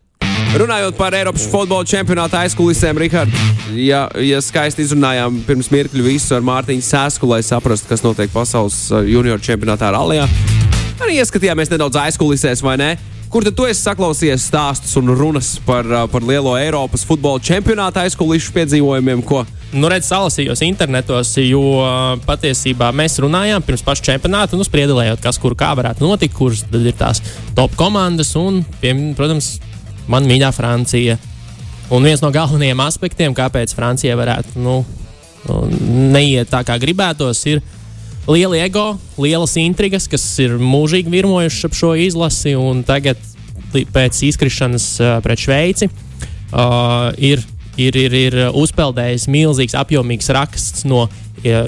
Runājot 0.56 0.96
par 0.96 1.12
Eiropas 1.12 1.44
futbola 1.50 1.84
čempionāta 1.84 2.40
aizkulisēm, 2.46 2.96
Rihard, 3.02 3.34
ja, 3.76 4.06
ja 4.24 4.38
skaisti 4.40 4.86
izrunājām 4.86 5.42
pirms 5.44 5.68
mirkļa 5.74 6.04
visu 6.06 6.36
ar 6.38 6.46
Mārtiņu 6.46 6.86
Sēsku, 6.86 7.28
lai 7.28 7.42
saprastu, 7.44 7.90
kas 7.90 8.04
notiek 8.06 8.32
pasaules 8.32 8.78
uh, 8.88 9.04
junioru 9.04 9.44
čempionātā 9.44 9.90
Rallija, 9.92 10.24
arī 11.04 11.18
ieskatījāmies 11.20 11.74
nedaudz 11.74 12.00
aizkulisēs, 12.00 12.64
vai 12.64 12.78
ne? 12.80 12.90
Kur 13.28 13.44
tu 13.44 13.66
esi 13.68 13.82
saklausījies 13.84 14.46
stāstus 14.48 14.96
un 14.96 15.12
runas 15.12 15.58
par, 15.66 15.84
par 16.08 16.24
lielo 16.24 16.54
Eiropas 16.56 17.04
futbola 17.04 17.42
čempionāta 17.44 18.06
aizkulisku 18.06 18.54
piedzīvojumiem, 18.56 19.20
ko 19.26 19.44
Nu, 19.68 19.84
redz, 19.92 20.06
salasījos 20.08 20.62
internetos, 20.64 21.34
jo 21.42 21.60
patiesībā 22.24 22.88
mēs 22.96 23.18
runājām 23.20 23.60
pirms 23.66 23.82
paša 23.84 24.06
čempionāta, 24.06 24.56
nu, 24.56 24.64
spriedelējot, 24.64 25.20
kas 25.20 25.36
kur 25.42 25.52
kā 25.60 25.74
varētu 25.76 26.06
notikt, 26.06 26.32
kuras 26.38 26.62
tad 26.64 26.86
ir 26.88 26.96
tās 26.96 27.20
top 27.56 27.74
komandas 27.76 28.32
un, 28.40 28.62
pie, 28.80 28.94
protams, 29.18 29.58
man 30.08 30.24
mīļā 30.28 30.54
Francija. 30.56 31.18
Un 31.92 32.08
viens 32.08 32.24
no 32.24 32.32
galvenajiem 32.32 32.80
aspektiem, 32.80 33.36
kāpēc 33.36 33.74
Francija 33.76 34.16
varētu 34.16 34.56
nu, 34.64 34.78
nu, 35.44 35.60
neiet 36.16 36.48
tā, 36.48 36.62
kā 36.64 36.78
gribētos, 36.80 37.44
ir 37.52 37.60
liela 38.28 38.58
ego, 38.60 38.98
lielas 39.18 39.56
intrigas, 39.60 40.08
kas 40.10 40.24
ir 40.42 40.58
mūžīgi 40.60 41.10
virmojušas 41.12 41.68
ap 41.68 41.76
šo 41.78 41.94
izlasi. 41.98 42.54
un 42.58 42.82
Tagad, 42.86 43.20
pēc 43.72 44.20
izkrišanas 44.28 44.88
uh, 45.00 45.14
pret 45.24 45.44
Šveici, 45.44 45.88
uh, 45.88 47.08
ir, 47.16 47.42
ir, 47.80 47.96
ir, 47.96 48.18
ir 48.18 48.38
uzpeldējis 48.52 49.28
milzīgs, 49.32 49.76
apjomīgs 49.78 50.30
raksts 50.36 50.86
no, 50.88 51.06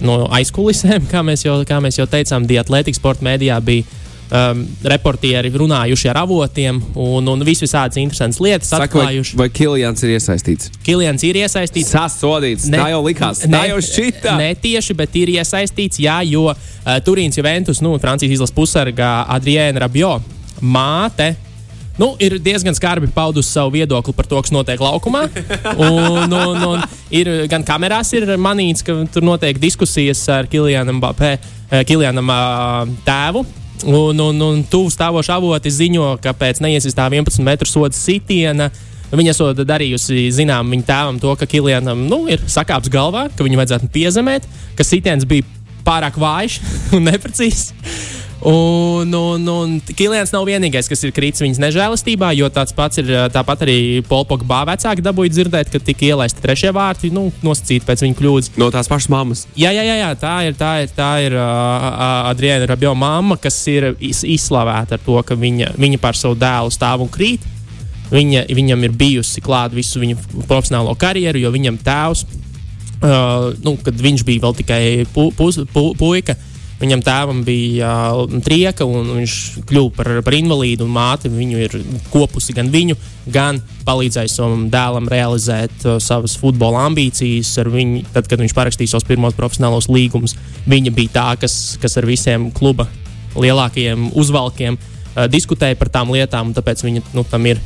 no 0.04 0.20
aizkulisēm, 0.36 1.08
kā 1.12 1.24
mēs 1.26 1.46
jau, 1.46 1.60
kā 1.68 1.80
mēs 1.82 2.00
jau 2.00 2.08
teicām, 2.10 2.48
Dietlētikas 2.50 3.00
sporta 3.00 3.26
mēdījā 3.26 3.60
bija. 3.64 3.99
Um, 4.30 4.60
reportieri 4.86 5.50
runājuši 5.50 6.06
ar 6.12 6.20
avotiem 6.20 6.76
un, 6.94 7.26
un 7.32 7.40
vis 7.42 7.64
visādas 7.64 7.98
interesantas 7.98 8.38
lietas 8.38 8.68
saka, 8.70 8.86
vai, 8.86 9.08
atklājuši. 9.08 9.34
vai 9.40 9.48
Kilians 9.50 10.04
ir 10.06 10.12
iesaistīts? 10.14 10.70
Kilians 10.86 11.24
ir 11.26 11.40
iesaistīts. 11.40 11.90
Sasodīts, 11.90 12.68
ne, 12.70 12.78
tā 12.78 12.92
jau 12.92 13.02
likās, 13.08 13.42
tā 13.42 13.64
jau 13.72 13.80
šķita. 13.88 14.36
Ne 14.38 14.52
tieši, 14.54 14.94
bet 15.02 15.18
ir 15.18 15.34
iesaistīts, 15.34 15.98
jā, 16.06 16.20
jo 16.30 16.46
uh, 16.46 16.94
Turīns 17.02 17.42
Juventus, 17.42 17.82
nu, 17.82 17.96
Francijas 17.98 18.38
izlases 18.38 18.54
pusargā 18.54 19.12
Adriēna 19.34 19.82
Rabjo. 19.82 20.20
māte 20.60 21.32
nu, 22.00 22.14
ir 22.18 22.38
diezgan 22.40 22.74
skarbi 22.74 23.10
paudusi 23.12 23.50
savu 23.50 23.74
viedokli 23.74 24.14
par 24.16 24.26
to, 24.30 24.40
kas 24.40 24.52
notiek 24.54 24.80
laukumā. 24.80 25.26
Un, 25.76 26.32
un, 26.32 26.62
un 26.70 26.84
ir, 27.12 27.28
gan 27.50 27.64
kamerās 27.66 28.14
ir 28.16 28.30
manīts, 28.40 28.84
ka 28.86 28.96
tur 29.12 29.26
notiek 29.26 29.58
diskusijas 29.60 30.22
ar 30.32 30.48
Kilianu 30.50 30.96
Mbappé, 30.96 31.34
eh, 31.68 31.82
Kilianam 31.88 32.32
uh, 32.32 32.94
tēvu. 33.04 33.44
Un, 33.88 34.18
un, 34.20 34.40
un 34.44 34.62
tuvu 34.68 34.90
stāvoši 34.92 35.32
avoti 35.32 35.70
ziņo, 35.72 36.12
ka 36.20 36.34
pēc 36.36 36.60
neiesistā 36.60 37.06
11 37.08 37.40
metru 37.46 37.68
soda 37.68 37.96
sitiena 37.96 38.68
viņa 39.10 39.32
esot 39.32 39.62
darījusi 39.66 40.28
zinām 40.34 40.68
viņa 40.70 40.86
tēvam 40.86 41.20
to, 41.22 41.32
ka 41.38 41.48
Kilianam 41.48 42.04
nu, 42.10 42.22
ir 42.30 42.42
sakāps 42.50 42.90
galvā, 42.92 43.26
ka 43.34 43.46
viņu 43.46 43.58
vajadzētu 43.58 43.90
piezemēt, 43.94 44.46
ka 44.78 44.86
sitiens 44.86 45.26
bija 45.28 45.46
pārāk 45.86 46.18
vājš 46.20 46.60
un 46.96 47.08
neprecīzs. 47.08 47.72
Un, 48.40 49.12
un, 49.12 49.46
un 49.46 49.72
Kilians 49.84 50.30
nav 50.32 50.46
vienīgais, 50.48 50.86
kas 50.88 51.02
ir 51.04 51.12
kritis 51.12 51.42
viņas 51.44 51.58
nežēlastībā, 51.60 52.30
jo 52.38 52.48
tāds 52.48 52.72
pats 52.72 53.02
ir 53.02 53.10
tāpat 53.34 53.66
arī 53.66 53.76
Polpokbā 54.08 54.62
vecāki 54.70 55.04
dabūja 55.04 55.34
dzirdēt, 55.34 55.68
ka 55.68 55.80
tika 55.84 56.06
ielaisti 56.08 56.40
trešie 56.40 56.72
vārti, 56.72 57.10
nu, 57.12 57.26
nosacīti 57.44 57.84
pēc 57.84 58.06
viņa 58.06 58.16
kļūdas. 58.16 58.50
No 58.60 58.70
tās 58.72 58.88
pašas 58.88 59.10
mammas. 59.12 59.44
Jā, 59.60 59.74
jā, 59.76 59.84
jā, 59.84 59.98
jā 60.00 60.10
tā 60.16 60.34
ir, 60.48 60.56
tā 60.56 60.72
ir, 60.86 60.96
tā 60.96 61.10
ir 61.26 61.36
uh, 61.36 62.30
Adriana 62.32 62.70
Rabjo 62.72 62.94
mamma, 62.96 63.36
kas 63.36 63.60
ir 63.68 63.90
iz, 64.00 64.24
izslavēta 64.24 64.96
ar 64.96 65.04
to, 65.04 65.20
ka 65.20 65.36
viņa, 65.36 65.74
viņa 65.76 66.00
par 66.00 66.16
savu 66.16 66.40
dēlu 66.40 66.72
stāv 66.72 67.04
un 67.04 67.12
krīt. 67.12 67.44
Viņa, 68.10 68.48
viņam 68.56 68.88
ir 68.88 68.94
bijusi 68.98 69.44
klāta 69.44 69.76
visu 69.76 70.00
viņa 70.00 70.16
profesionālo 70.48 70.96
karjeru, 70.98 71.44
jo 71.44 71.52
viņam 71.52 71.76
tēvs, 71.84 72.24
uh, 73.04 73.52
nu, 73.60 73.76
kad 73.84 74.00
viņš 74.00 74.24
bija 74.24 74.48
vēl 74.48 74.56
tikai 74.64 74.80
pu, 75.12 75.28
pus, 75.36 75.60
pu, 75.76 75.90
puika, 76.00 76.40
Viņam 76.80 77.02
tēvam 77.04 77.42
bija 77.44 77.90
uh, 78.16 78.38
trieka, 78.40 78.86
un 78.88 79.10
viņš 79.18 79.34
kļuva 79.68 79.90
par, 79.98 80.08
par 80.24 80.36
invalīdu. 80.36 80.86
Māte 80.88 81.28
viņu 81.28 81.58
ir 81.66 81.74
kopusi 82.08 82.54
gan 82.56 82.70
viņu, 82.72 82.96
gan 83.28 83.60
palīdzējusi 83.84 84.38
savam 84.38 84.62
dēlam 84.72 85.10
realizēt 85.12 85.84
uh, 85.84 85.98
savas 86.00 86.38
futbola 86.40 86.86
ambīcijas. 86.88 87.52
Viņu, 87.68 88.06
tad, 88.14 88.30
kad 88.30 88.40
viņš 88.40 88.56
parakstīja 88.56 88.94
savus 88.94 89.08
pirmos 89.10 89.36
profesionālos 89.36 89.90
līgumus, 89.92 90.38
viņa 90.70 90.94
bija 90.96 91.14
tā, 91.18 91.26
kas, 91.44 91.58
kas 91.82 92.00
ar 92.00 92.08
visiem 92.08 92.48
kluba 92.56 92.88
lielākajiem 93.36 94.08
uzvalkiem 94.16 94.80
uh, 94.80 95.28
diskutēja 95.28 95.76
par 95.76 95.92
tām 95.92 96.16
lietām. 96.16 96.56
Tāpēc 96.56 96.86
viņa 96.88 97.04
nu, 97.12 97.28
tam 97.28 97.44
ir 97.52 97.60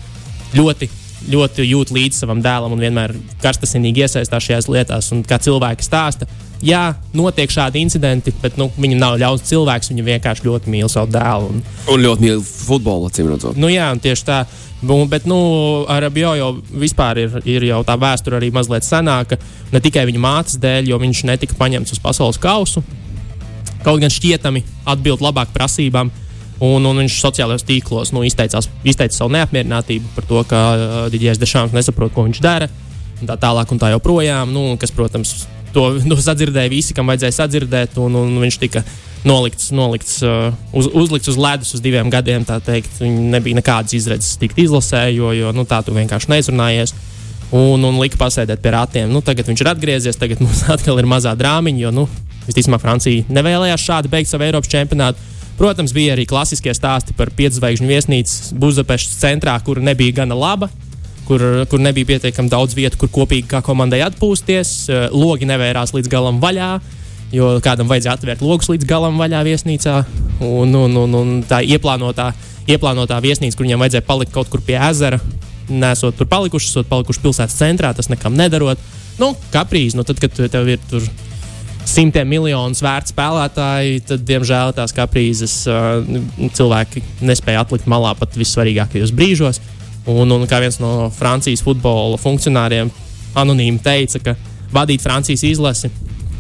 ļoti 0.58 0.90
ļoti 1.30 1.64
jūt 1.64 1.92
līdzi 1.94 2.24
savam 2.24 2.42
dēlam 2.44 2.74
un 2.74 2.82
vienmēr 2.82 3.14
karstasinīgi 3.42 4.04
iesaistās 4.04 4.44
šajās 4.44 4.68
lietās. 4.68 5.10
Un 5.14 5.22
kā 5.26 5.38
cilvēki 5.40 5.86
stāsta, 5.86 6.28
jā, 6.64 6.94
notiek 7.14 7.50
šādi 7.52 7.82
incidenti, 7.84 8.32
bet 8.42 8.56
nu, 8.60 8.70
viņam 8.80 8.98
nav 9.02 9.16
ļauts 9.20 9.44
cilvēks. 9.50 9.90
Viņa 9.92 10.04
vienkārši 10.08 10.46
ļoti 10.48 10.72
mīl 10.72 10.88
savu 10.92 11.12
dēlu. 11.12 11.50
Un, 11.52 11.62
Un 11.94 12.00
ļoti 12.06 12.24
mīl 12.24 12.40
futbolu, 12.44 13.10
acīm 13.10 13.28
redzot. 13.30 13.56
nu, 13.60 13.68
jā, 13.72 13.90
un 13.92 14.00
tieši 14.00 14.24
tā. 14.24 14.44
Bu- 14.84 15.06
Bet 15.08 15.24
nu, 15.24 15.84
ar 15.88 16.04
Abio 16.04 16.34
jau 16.36 16.50
vispār 16.72 17.16
ir, 17.22 17.38
ir 17.48 17.62
jau 17.70 17.82
tā 17.84 17.94
vēsture 17.96 18.36
arī 18.36 18.50
mazliet 18.52 18.84
senāka. 18.84 19.38
Ne 19.72 19.80
tikai 19.80 20.04
viņa 20.06 20.20
mātes 20.20 20.58
dēļ, 20.60 20.88
jo 20.88 20.98
viņš 20.98 21.22
netika 21.24 21.54
paņemts 21.56 21.92
uz 21.92 21.98
pasaules 22.02 22.36
kausu. 22.38 22.82
Kaut 23.84 24.00
gan 24.00 24.10
šķietami 24.12 24.62
atbild 24.86 25.20
labāk 25.20 25.52
prasībām. 25.54 26.10
Un, 26.64 26.84
un 26.86 26.96
viņš 27.02 27.16
sociālajos 27.20 27.64
tīklos 27.66 28.12
nu, 28.14 28.22
izteicās, 28.24 28.68
izteica 28.86 29.12
savu 29.16 29.32
neapmierinātību 29.34 30.12
par 30.14 30.24
to, 30.28 30.44
ka 30.48 30.60
uh, 30.74 31.10
Digijs 31.10 31.40
Dešāns 31.42 31.72
nesaprot, 31.74 32.12
ko 32.14 32.22
viņš 32.28 32.40
dara. 32.40 32.68
Un 33.20 33.26
tā 33.28 33.36
tālāk 33.40 33.72
un 33.74 33.78
tā 33.82 33.90
joprojām. 33.92 34.52
Nu, 34.54 34.76
kas, 34.80 34.92
protams, 34.94 35.46
to 35.74 35.88
nu, 36.06 36.18
sadzirdēja 36.20 36.72
visi, 36.72 36.94
kam 36.96 37.10
vajadzēja 37.10 37.38
sadzirdēt. 37.40 37.98
Un, 38.02 38.16
un 38.20 38.36
viņš 38.42 38.58
tika 38.62 38.84
nolikts, 39.26 39.70
nolikts 39.74 40.20
uh, 40.24 40.54
uz, 40.76 40.88
uzlikts 40.92 41.32
uz 41.32 41.40
ledus 41.40 41.74
uz 41.76 41.82
diviem 41.84 42.12
gadiem. 42.12 42.46
Viņam 42.46 43.18
nebija 43.34 43.60
nekādas 43.60 43.96
izredzes 43.96 44.38
tikt 44.40 44.60
izlasē, 44.62 45.06
jo, 45.14 45.32
jo 45.36 45.52
nu, 45.56 45.66
tā 45.68 45.82
tu 45.84 45.96
vienkārši 45.96 46.32
neizrunājies. 46.32 46.94
Un, 47.54 47.84
un 47.86 48.00
lika 48.00 48.18
pasēdēt 48.18 48.62
pie 48.62 48.72
ratiem. 48.74 49.12
Nu, 49.12 49.20
tagad 49.22 49.46
viņš 49.46 49.62
ir 49.62 49.70
atgriezies, 49.70 50.18
tagad 50.18 50.40
mums 50.42 50.64
atkal 50.74 50.98
ir 50.98 51.10
mazā 51.10 51.34
drāmiņa, 51.38 51.84
jo 51.84 51.94
nu, 51.94 52.08
visticamāk 52.48 52.82
Francija 52.82 53.28
nevēlējās 53.30 53.84
šādi 53.84 54.10
beigt 54.12 54.30
savu 54.30 54.46
Eiropas 54.48 54.72
čempionātu. 54.72 55.30
Protams, 55.54 55.92
bija 55.94 56.16
arī 56.16 56.24
klasiskie 56.26 56.72
stāsti 56.74 57.14
par 57.14 57.30
piedzvaigžņu 57.36 57.86
viesnīcu 57.86 58.56
Budapestas 58.58 59.20
centrā, 59.20 59.54
kur 59.62 59.78
nebija 59.78 60.16
gana 60.16 60.34
laba, 60.34 60.66
kur, 61.28 61.42
kur 61.70 61.82
nebija 61.82 62.08
pietiekami 62.14 62.52
daudz 62.52 62.76
vietu, 62.76 62.98
kur 63.00 63.12
kopīgi 63.12 63.48
kā 63.50 63.62
komandai 63.64 64.02
atpūsties. 64.06 64.74
Eh, 64.88 65.06
Logi 65.14 65.48
nevērās 65.48 65.94
līdz 65.96 66.10
galam 66.12 66.40
vaļā, 66.42 66.70
jo 67.34 67.54
kādam 67.64 67.90
vajadzēja 67.90 68.18
atvērt 68.18 68.44
logus 68.44 68.70
līdz 68.72 68.88
galam 68.88 69.18
vaļā 69.20 69.44
viesnīcā. 69.48 69.96
Un, 70.44 70.74
un, 70.74 70.96
un, 71.04 71.18
un 71.20 71.34
tā 71.48 71.62
ieplānotā, 71.62 72.32
ieplānotā 72.70 73.20
viesnīca, 73.24 73.56
kur 73.56 73.68
viņam 73.68 73.84
vajadzēja 73.84 74.06
palikt 74.08 74.34
kaut 74.34 74.50
kur 74.52 74.62
pie 74.64 74.78
ezera, 74.78 75.20
nesot 75.70 76.16
tur 76.18 76.28
palikuši, 76.28 76.70
esot 76.70 76.90
palikuši 76.90 77.22
pilsētas 77.22 77.60
centrā, 77.60 77.94
tas 77.96 78.10
nekam 78.12 78.36
nedarot. 78.36 78.80
Nu, 79.20 79.32
kaprīz, 79.54 79.94
nu, 79.94 80.04
tad, 80.04 80.18
kad 80.20 80.34
tev 80.34 80.68
ir 80.68 80.82
tur 80.90 81.06
simtiem 81.88 82.28
miljonu 82.28 82.76
vērts 82.82 83.12
spēlētāji, 83.12 84.02
tad, 84.08 84.24
diemžēl, 84.26 84.72
tās 84.76 84.94
kaprīzes 84.96 85.56
uh, 85.70 86.00
cilvēki 86.56 87.02
nespēja 87.24 87.64
atlikt 87.64 87.88
malā 87.90 88.14
pat 88.18 88.36
vissvarīgākajos 88.40 89.12
brīžos. 89.14 89.60
Un, 90.10 90.28
un 90.30 90.44
kā 90.48 90.60
viens 90.60 90.76
no 90.82 91.08
Francijas 91.14 91.62
futbola 91.64 92.18
funkcionāriem 92.20 92.90
anonīmi 93.40 93.80
teica, 93.84 94.20
ka 94.20 94.34
vadīt 94.74 95.02
Francijas 95.04 95.44
izlasi 95.48 95.90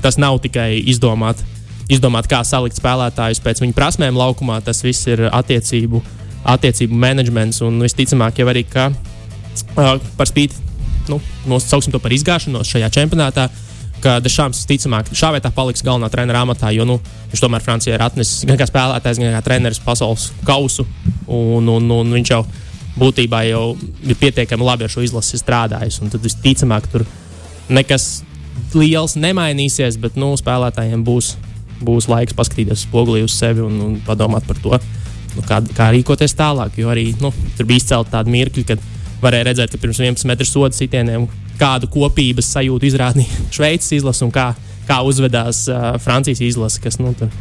tas 0.04 0.18
nav 0.20 0.36
tikai 0.44 0.82
izdomāt, 0.92 1.40
izdomāt 1.88 2.28
kā 2.28 2.42
salikt 2.44 2.76
spēlētājus 2.76 3.40
pēc 3.44 3.62
viņu 3.64 3.76
prasmēm 3.76 4.18
laukumā, 4.20 4.58
tas 4.64 4.82
viss 4.84 5.08
ir 5.08 5.24
attiecību, 5.30 6.02
attiecību 6.54 6.98
menedžments 7.06 7.62
un 7.64 7.80
visticamāk 7.80 8.42
jau 8.42 8.50
arī, 8.52 8.66
ka 8.68 8.90
uh, 8.92 9.94
par 10.18 10.28
spīti, 10.28 10.60
nu, 11.08 11.22
nosauksim 11.48 11.94
to 11.94 12.02
par 12.04 12.12
izgāšanos 12.12 12.74
šajā 12.74 12.92
čempionātā, 12.98 13.48
Dešāms 14.04 14.58
visticamāk 14.60 15.08
šā 15.16 15.30
vietā 15.32 15.48
paliks 15.54 15.80
galvenā 15.80 16.10
treneru 16.12 16.42
amatā, 16.42 16.68
jo 16.76 16.84
nu, 16.84 16.98
viņš 17.30 17.40
tomēr 17.40 17.62
Francijā 17.64 17.94
ir 17.96 18.02
atnesis 18.04 18.44
gan 18.44 18.58
kā 18.60 18.66
spēlētājs, 18.68 19.20
gan 19.22 19.32
kā 19.32 19.40
treneris 19.46 19.80
pasaules 19.80 20.26
kausu. 20.44 20.84
Un, 21.24 21.70
un, 21.72 21.88
un 21.88 22.12
viņš 22.12 22.32
jau 22.34 22.42
būtībā 22.98 23.42
jau 23.48 23.64
ir 24.04 24.18
pietiekami 24.18 24.66
labi 24.66 24.86
ar 24.86 24.92
šo 24.92 25.04
izlasi 25.04 25.40
strādājis. 25.40 26.00
Tad 26.12 26.22
visticamāk 26.22 26.86
tur 26.92 27.06
nekas 27.68 28.22
liels 28.74 29.16
nemainīsies, 29.18 29.98
bet 30.02 30.18
nu, 30.20 30.32
spēlētājiem 30.38 31.04
būs, 31.06 31.34
būs 31.84 32.08
laiks 32.10 32.36
paskatīties 32.36 32.86
spogulī 32.86 33.24
uz 33.26 33.34
sevi 33.36 33.64
un, 33.64 33.78
un 33.82 33.96
padomāt 34.06 34.46
par 34.48 34.58
to, 34.62 34.78
nu, 35.34 35.46
kā, 35.46 35.60
kā 35.76 35.90
rīkoties 35.94 36.36
tālāk. 36.38 36.78
Jo 36.78 36.90
arī 36.94 37.10
nu, 37.22 37.32
tur 37.58 37.68
bija 37.70 37.82
izcelti 37.82 38.14
tādi 38.14 38.34
mirkļi, 38.34 38.66
kad 38.72 38.84
varēja 39.22 39.48
redzēt, 39.50 39.72
ka 39.72 39.80
pirms 39.80 40.02
11 40.02 40.28
metru 40.30 40.46
soda 40.48 40.76
sitieniem 40.76 41.26
kādu 41.58 41.88
kopības 41.90 42.50
sajūtu 42.56 42.90
izrādīja 42.90 43.42
Šveices 43.54 43.94
izlase 44.00 44.26
un 44.26 44.32
kā, 44.34 44.52
kā 44.88 45.00
uzvedās 45.06 45.64
uh, 45.70 45.94
Francijas 46.02 46.42
izlase, 46.44 46.80
kas 46.82 46.98
nu, 47.00 47.12
tur, 47.18 47.32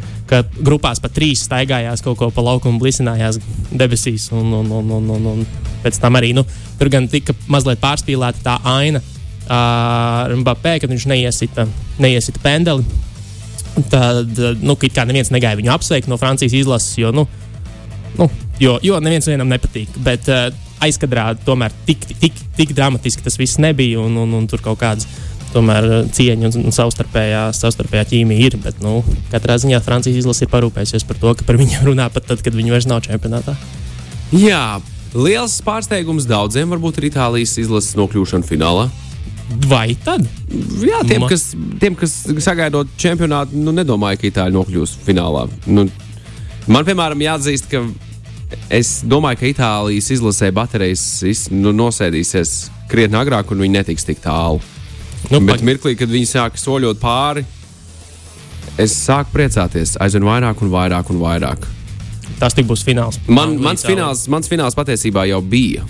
grupās 0.63 1.01
pat 1.03 1.13
trīs 1.15 1.43
staigājās 1.47 2.03
kaut 2.05 2.17
ko 2.19 2.29
pa 2.33 2.43
laukumu, 2.45 2.81
blisinājās 2.81 3.39
debesīs. 3.71 4.29
Un, 4.33 4.51
un, 4.61 4.71
un, 4.71 4.91
un, 4.97 5.09
un, 5.17 5.27
un 5.33 5.45
pēc 5.83 5.99
tam 6.01 6.19
arī 6.19 6.33
nu, 6.37 6.45
tur 6.79 6.91
gan 6.93 7.07
tika 7.11 7.35
mazliet 7.51 7.81
pārspīlēta 7.83 8.43
tā 8.45 8.57
aina 8.75 9.03
ar 9.51 10.31
uh, 10.31 10.39
Mbappé, 10.39 10.77
kad 10.79 10.91
viņš 10.91 11.07
neiesita, 11.11 11.67
neiesita 12.01 12.43
pendeli. 12.43 12.85
Tad, 13.89 14.37
nu, 14.61 14.75
kā 14.77 15.03
neviens 15.09 15.31
negāja 15.33 15.57
viņu 15.57 15.71
apsveikt 15.73 16.09
no 16.11 16.19
Francijas 16.21 16.53
izlases, 16.53 16.93
jo, 17.01 17.09
nu, 17.15 17.25
nu, 18.19 18.27
jo, 18.61 18.77
jo 18.85 18.99
neviens 19.01 19.27
vienam 19.27 19.49
nepatīk. 19.49 19.97
Bet 20.05 20.29
uh, 20.31 20.47
aizkadrā 20.83 21.31
tomēr 21.45 21.73
tik, 21.87 22.05
tik, 22.21 22.37
tik 22.57 22.73
dramatiski 22.75 23.23
tas 23.25 23.37
viss 23.39 23.59
nebija, 23.61 24.01
un, 24.03 24.17
un, 24.23 24.37
un 24.39 24.47
tur 24.49 24.63
kaut 24.63 24.79
kādas 24.81 25.07
tomēr 25.53 25.87
cieņa 26.13 26.49
un, 26.49 26.65
un 26.67 26.75
savstarpējā, 26.75 27.45
savstarpējā 27.57 28.07
ķīmija 28.11 28.49
ir. 28.49 28.57
Bet, 28.63 28.81
nu, 28.83 29.01
katrā 29.31 29.57
ziņā 29.61 29.81
Francijas 29.85 30.23
izlase 30.23 30.45
ir 30.45 30.51
parūpējusies 30.53 31.07
par 31.09 31.21
to, 31.21 31.35
ka 31.37 31.47
par 31.47 31.59
viņiem 31.61 31.85
runā 31.91 32.09
pat 32.13 32.27
tad, 32.31 32.43
kad 32.45 32.57
viņi 32.57 32.73
vairs 32.73 32.89
nav 32.89 33.03
čempionātā. 33.05 33.55
Jā, 34.33 34.79
liels 35.13 35.59
pārsteigums 35.65 36.27
daudziem 36.29 36.73
varbūt 36.73 36.99
ir 36.99 37.11
Itālijas 37.11 37.57
izlases 37.61 37.97
nokļūšana 37.99 38.49
finālā. 38.49 38.87
Vai 39.69 39.93
tad? 40.01 40.23
Jā, 40.81 41.03
tiem, 41.05 41.25
kas, 41.29 41.51
tiem, 41.81 41.97
kas 41.99 42.15
sagaidot 42.41 42.89
čempionātu, 42.97 43.59
nu, 43.59 43.73
nedomāju, 43.75 44.21
ka 44.21 44.29
Itāļi 44.31 44.55
nokļūs 44.55 44.95
finālā. 45.05 45.45
Nu, 45.67 45.85
man, 46.65 46.87
piemēram, 46.87 47.21
jāatzīst, 47.21 47.69
ka 47.69 47.83
es 48.73 49.01
domāju, 49.05 49.41
ka 49.41 49.49
Itālijas 49.51 50.09
izlasē 50.15 50.49
baterijas 50.55 51.49
nu, 51.53 51.73
nosēdīsies 51.75 52.55
krietni 52.89 53.19
agrāk, 53.19 53.51
un 53.53 53.63
viņi 53.65 53.77
netiks 53.77 54.07
tik 54.07 54.23
tālu. 54.23 54.61
Nu, 55.31 55.39
Bet 55.39 55.59
pa- 55.61 55.65
mirklī, 55.65 55.95
kad 55.97 56.09
viņi 56.11 56.27
sāk 56.29 56.57
soļot 56.59 56.99
pāri, 57.01 57.45
es 58.77 58.93
sāku 59.05 59.31
priecāties 59.33 59.95
aizvien 60.01 60.25
vairāk 60.27 60.61
un 60.61 60.71
vairāk 60.73 61.09
un 61.13 61.19
vairāk. 61.21 61.67
tas 62.39 62.53
būs 62.53 62.83
fināls. 62.83 63.19
Man, 63.27 63.49
Anglija, 63.53 63.63
mans, 63.63 63.83
fināls, 63.83 64.27
mans 64.27 64.49
fināls 64.49 64.75
patiesībā 64.75 65.27
jau 65.29 65.41
bija 65.41 65.83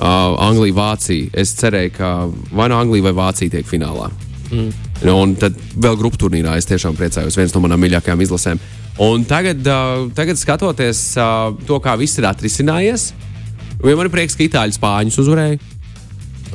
uh, 0.00 0.36
Anglija, 0.46 0.72
Vācija. 0.72 1.28
Es 1.34 1.52
cerēju, 1.58 1.92
ka 1.96 2.30
vai 2.52 2.68
no 2.68 2.78
Anglija 2.80 3.02
vai 3.02 3.12
Vācija 3.12 3.50
tiek 3.50 3.66
finālā. 3.66 4.10
Mm. 4.50 4.72
Nu, 5.04 5.16
un 5.20 5.34
tad 5.36 5.56
vēl 5.76 5.98
grupu 6.00 6.16
turnīrā 6.16 6.56
es 6.56 6.68
tiešām 6.70 6.96
priecājos. 6.96 7.36
viens 7.36 7.52
no 7.54 7.60
manām 7.60 7.82
mīļākajām 7.82 8.22
izlasēm. 8.24 8.58
Un 9.04 9.24
tagad, 9.28 9.60
uh, 9.68 10.06
tagad 10.16 10.38
skatoties 10.40 11.00
uh, 11.20 11.52
to, 11.66 11.80
kā 11.84 11.96
viss 12.00 12.16
ir 12.18 12.24
atrisinājies, 12.24 13.10
man 13.82 14.06
ir 14.06 14.12
prieks, 14.14 14.36
ka 14.38 14.46
itāļu 14.46 14.78
spāņus 14.78 15.18
uzvarēja. 15.20 15.58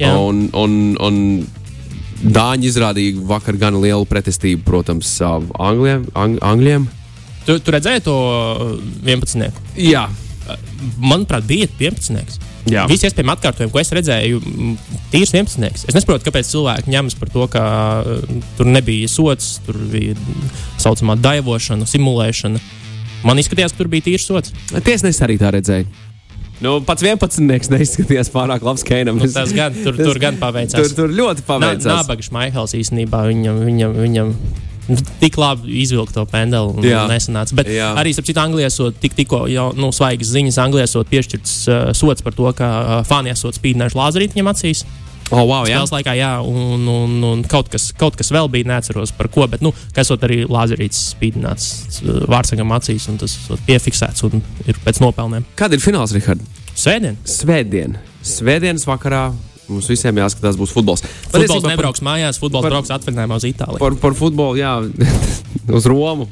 Jā. 0.01 0.15
Un, 0.17 0.47
un, 0.57 0.95
un 0.97 1.17
Dāņi 2.21 2.69
izrādīja 2.69 3.21
vakar 3.29 3.57
gan 3.57 3.79
lielu 3.81 4.05
pretestību, 4.09 4.61
protams, 4.65 5.13
uh, 5.25 5.39
Anglijiem. 5.57 6.05
Ang 6.13 6.41
Angļiem. 6.45 6.89
Tu, 7.47 7.57
tu 7.57 7.73
redzēji 7.73 8.03
to 8.05 8.17
11. 9.07 9.49
Jā, 9.81 10.05
Manuprāt, 11.01 11.45
bija 11.45 11.67
11. 11.79 12.39
Jā. 12.69 12.83
Visi 12.89 13.07
iespējami 13.07 13.33
atkārtojumi, 13.33 13.71
ko 13.73 13.81
es 13.81 13.91
redzēju, 13.95 14.41
m, 14.41 14.75
tīrs 15.13 15.33
11. 15.33 15.87
Es 15.89 15.97
nesaprotu, 15.97 16.27
kāpēc 16.27 16.49
cilvēki 16.49 16.93
ņemas 16.93 17.17
par 17.17 17.31
to, 17.33 17.47
ka 17.51 17.63
uh, 18.01 18.37
tur 18.57 18.69
nebija 18.69 19.09
sots, 19.09 19.55
tur 19.65 19.79
bija 19.91 20.17
tā 20.17 20.85
saucamā 20.85 21.17
daivošana, 21.21 21.89
simulēšana. 21.89 22.61
Man 23.25 23.41
izskatījās, 23.41 23.73
ka 23.73 23.83
tur 23.83 23.91
bija 23.93 24.09
tīrs 24.09 24.27
sots. 24.29 24.53
tiesnesis 24.85 25.21
arī 25.25 25.37
tā 25.41 25.53
redzēja. 25.53 25.89
Nu, 26.61 26.75
pats 26.85 27.01
11. 27.01 27.41
neizskatījās 27.73 28.29
pārāk 28.33 28.61
labs 28.65 28.83
Keinam. 28.85 29.17
Nu, 29.17 29.29
tas 29.33 29.53
gan, 29.55 29.73
tur, 29.73 29.95
tur 29.97 30.19
gan 30.21 30.37
paveicās. 30.41 30.77
Tur, 30.77 30.91
tur 30.97 31.15
ļoti 31.17 31.45
paveicās. 31.47 31.87
Nābaga 31.89 32.25
Šmaihels 32.25 32.75
īstenībā 32.77 33.23
viņam, 33.31 33.63
viņam, 33.65 33.95
viņam 33.97 34.35
nu, 34.91 34.97
tik 35.21 35.39
labi 35.41 35.73
izvilka 35.81 36.13
to 36.19 36.25
pendeli 36.29 36.75
un 36.75 36.85
Jā. 36.85 37.07
nesanāca. 37.09 37.57
Bet 37.57 37.69
Jā. 37.71 37.91
arī, 37.97 38.13
starp 38.13 38.29
citu, 38.29 38.43
Anglijā 38.43 38.69
esot 38.69 38.97
tik, 39.01 39.17
tikko 39.17 39.47
jau 39.49 39.71
nu, 39.77 39.89
svaigas 39.95 40.33
ziņas, 40.35 40.59
Anglijā 40.61 40.85
esot 40.89 41.09
piešķirts 41.09 41.55
uh, 41.65 41.79
sots 41.97 42.25
par 42.25 42.37
to, 42.37 42.49
ka 42.57 42.69
uh, 42.69 42.93
fani 43.09 43.33
esot 43.33 43.57
spīdinājuši 43.57 43.97
lāzerīti 43.97 44.37
viņam 44.37 44.53
acīs. 44.53 44.85
Oh, 45.31 45.45
wow, 45.47 45.63
jā. 45.63 45.77
Spēles 45.79 45.93
laikā, 45.95 46.13
jā, 46.19 46.31
un, 46.43 46.87
un, 46.91 47.13
un 47.23 47.43
kaut, 47.47 47.69
kas, 47.71 47.89
kaut 47.95 48.17
kas 48.19 48.31
vēl 48.35 48.49
bija, 48.51 48.67
neatceros 48.73 49.13
par 49.15 49.29
ko, 49.31 49.45
bet, 49.51 49.63
nu, 49.63 49.71
kas 49.95 50.11
arī 50.17 50.41
lāzerītis 50.43 51.13
spīdināts 51.13 52.01
vārdsakam 52.31 52.73
acīs, 52.75 53.07
un 53.11 53.19
tas 53.21 53.37
piefiksēts 53.67 54.25
un 54.27 54.41
ir 54.67 54.79
pēc 54.83 54.99
nopelniem. 55.03 55.45
Kad 55.59 55.71
ir 55.77 55.83
fināls, 55.83 56.11
Rihard? 56.17 56.43
Svētdien! 56.75 57.15
Svētdien. 57.27 57.95
Svētdienas 58.27 58.83
vakarā 58.89 59.29
mums 59.71 59.87
visiem 59.87 60.19
jāskatās, 60.19 60.59
būs 60.59 60.73
futbols. 60.75 61.03
Futbols 61.05 61.31
Patiesībā 61.31 61.61
par- 61.63 61.71
nebrauks 61.77 62.03
mājās, 62.03 62.39
futbols 62.41 62.67
par- 62.67 62.75
brauks 62.75 62.91
atvaļinājumā 62.91 63.39
uz 63.39 63.47
Itāliju. 63.47 63.79
Par, 63.79 63.95
par 64.03 64.17
futbolu, 64.19 64.59
jā, 64.59 64.75
uz 65.79 65.87
Romu. 65.87 66.27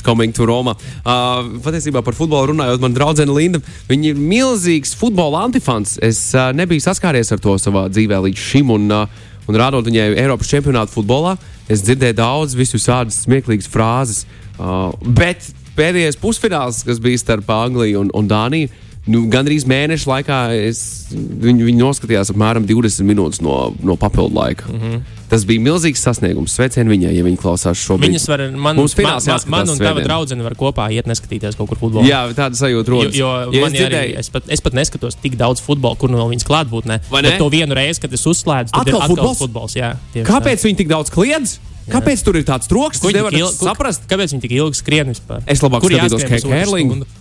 It's 0.00 0.06
coming 0.06 0.32
to 0.32 0.46
Roma. 0.48 0.72
Uh, 1.04 1.60
patiesībā 1.60 2.00
par 2.00 2.16
futbolu 2.16 2.54
runājot, 2.54 2.80
man 2.80 2.94
draudzene 2.96 3.34
Linda, 3.36 3.60
viņa 3.90 4.14
ir 4.14 4.20
milzīgs 4.20 4.94
futbola 4.96 5.42
antifans. 5.44 5.98
Es 6.00 6.22
uh, 6.32 6.54
nebiju 6.56 6.80
saskāries 6.80 7.28
ar 7.34 7.42
to 7.44 7.58
savā 7.60 7.84
dzīvē 7.92 8.22
līdz 8.24 8.40
šim, 8.40 8.72
un, 8.72 8.86
uh, 8.96 9.44
un 9.44 9.58
rādot 9.60 9.84
viņai 9.84 10.14
Eiropas 10.22 10.48
čempionātu 10.48 10.96
futbolā, 10.96 11.34
es 11.68 11.84
dzirdēju 11.84 12.16
daudz 12.16 12.56
visu 12.56 12.80
tādas 12.80 13.20
smieklīgas 13.26 13.68
frāzes. 13.68 14.24
Uh, 14.56 14.88
bet 15.04 15.50
pēdējais 15.76 16.16
pusfināls, 16.20 16.80
kas 16.88 17.02
bija 17.02 17.20
starp 17.20 17.52
Angliju 17.52 18.06
un, 18.06 18.14
un 18.16 18.30
Dāniju, 18.30 18.72
nu, 19.12 19.26
gandrīz 19.28 19.68
mēneša 19.68 20.14
laikā 20.14 20.42
es, 20.64 20.82
viņi, 21.12 21.66
viņi 21.68 21.80
noskatījās 21.82 22.32
apmēram 22.32 22.64
20 22.68 23.04
minūtes 23.04 23.44
no, 23.44 23.66
no 23.84 24.00
papildu 24.00 24.32
laika. 24.40 24.72
Mm 24.72 24.80
-hmm. 24.80 25.08
Tas 25.30 25.44
bija 25.46 25.62
milzīgs 25.62 26.00
sasniegums. 26.02 26.50
Sveicieni 26.58 26.90
viņai, 26.90 27.12
ja 27.14 27.22
viņi 27.22 27.38
klausās 27.38 27.78
šobrīd. 27.78 28.10
Viņas 28.10 28.24
var, 28.32 28.42
man, 28.50 28.74
Mums 28.80 28.96
man, 28.96 28.98
fināls 28.98 29.28
man, 29.28 29.36
jāskatās 29.36 29.52
man 29.54 29.70
un 29.70 29.78
tava 29.78 30.02
draudzene 30.02 30.42
var 30.42 30.56
kopā 30.58 30.88
iet 30.90 31.06
neskatīties 31.06 31.54
kaut 31.58 31.70
kur 31.70 31.78
futbolu. 31.78 32.02
Jā, 32.08 32.24
tāda 32.34 32.58
sajūta 32.58 32.90
Jo, 32.90 32.96
rodas. 32.96 33.14
jo 33.14 33.30
Ja 33.54 33.62
man 33.62 33.70
es 33.70 33.78
arī, 33.78 33.84
dzirdēju, 33.84 34.18
es, 34.24 34.30
pat, 34.34 34.50
es 34.50 34.64
pat 34.66 34.74
neskatos 34.80 35.18
tik 35.22 35.38
daudz 35.38 35.62
futbola, 35.62 35.94
kur 36.00 36.10
no 36.10 36.26
viņas 36.32 36.46
klātbūtnē. 36.50 36.98
Vai 37.14 37.22
ne? 37.22 37.30
Bet 37.30 37.38
to 37.38 37.48
vienu 37.54 37.78
reizi, 37.78 38.02
kad 38.02 38.12
es 38.18 38.26
uzslēdzu, 38.26 38.74
tad 38.74 38.82
Atkal 38.82 38.98
ir 38.98 39.02
atkal 39.06 39.14
futbols? 39.14 39.38
futbols. 39.44 39.78
Jā, 39.78 39.94
tieši 40.16 40.26
kāpēc 40.26 40.66
viņi 40.66 40.80
tik 40.82 40.90
daudz 40.90 41.14
kliedz? 41.14 41.58
Kāpēc 41.90 42.22
tur 42.26 42.36
ir 42.38 42.44
tāds 42.46 42.68
troksnis? 42.70 43.14
tā. 43.14 43.74
Kāpēc 44.10 44.34
viņi 44.34 44.42
tik 44.44 44.52
ilgi 44.58 44.78
skrien 44.78 45.10
vispār? 45.10 45.42
Es 45.46 45.62
labāk 45.62 45.82
skatītos 45.86 46.26
Kērlingu. 46.26 47.00
stundu? 47.00 47.19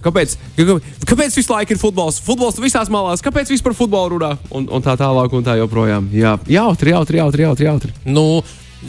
Kāpēc, 0.00 0.36
kāpēc 1.08 1.36
visu 1.36 1.52
laiku 1.52 1.74
ir 1.74 1.80
futbols? 1.80 2.20
Futbols 2.24 2.60
visās 2.62 2.88
malās. 2.92 3.20
Kāpēc 3.24 3.52
vispār 3.52 3.76
futbolu 3.76 4.16
runā? 4.16 4.32
Un, 4.56 4.68
un 4.72 4.84
tā 4.84 4.96
tālāk, 5.00 5.34
un 5.36 5.44
tā 5.44 5.58
joprojām. 5.60 6.08
Jā, 6.16 6.38
jautri, 6.48 6.94
jautri, 6.94 7.20
jautri, 7.20 7.44
jautri. 7.44 7.68
jautri. 7.68 7.92
Nu, 8.08 8.42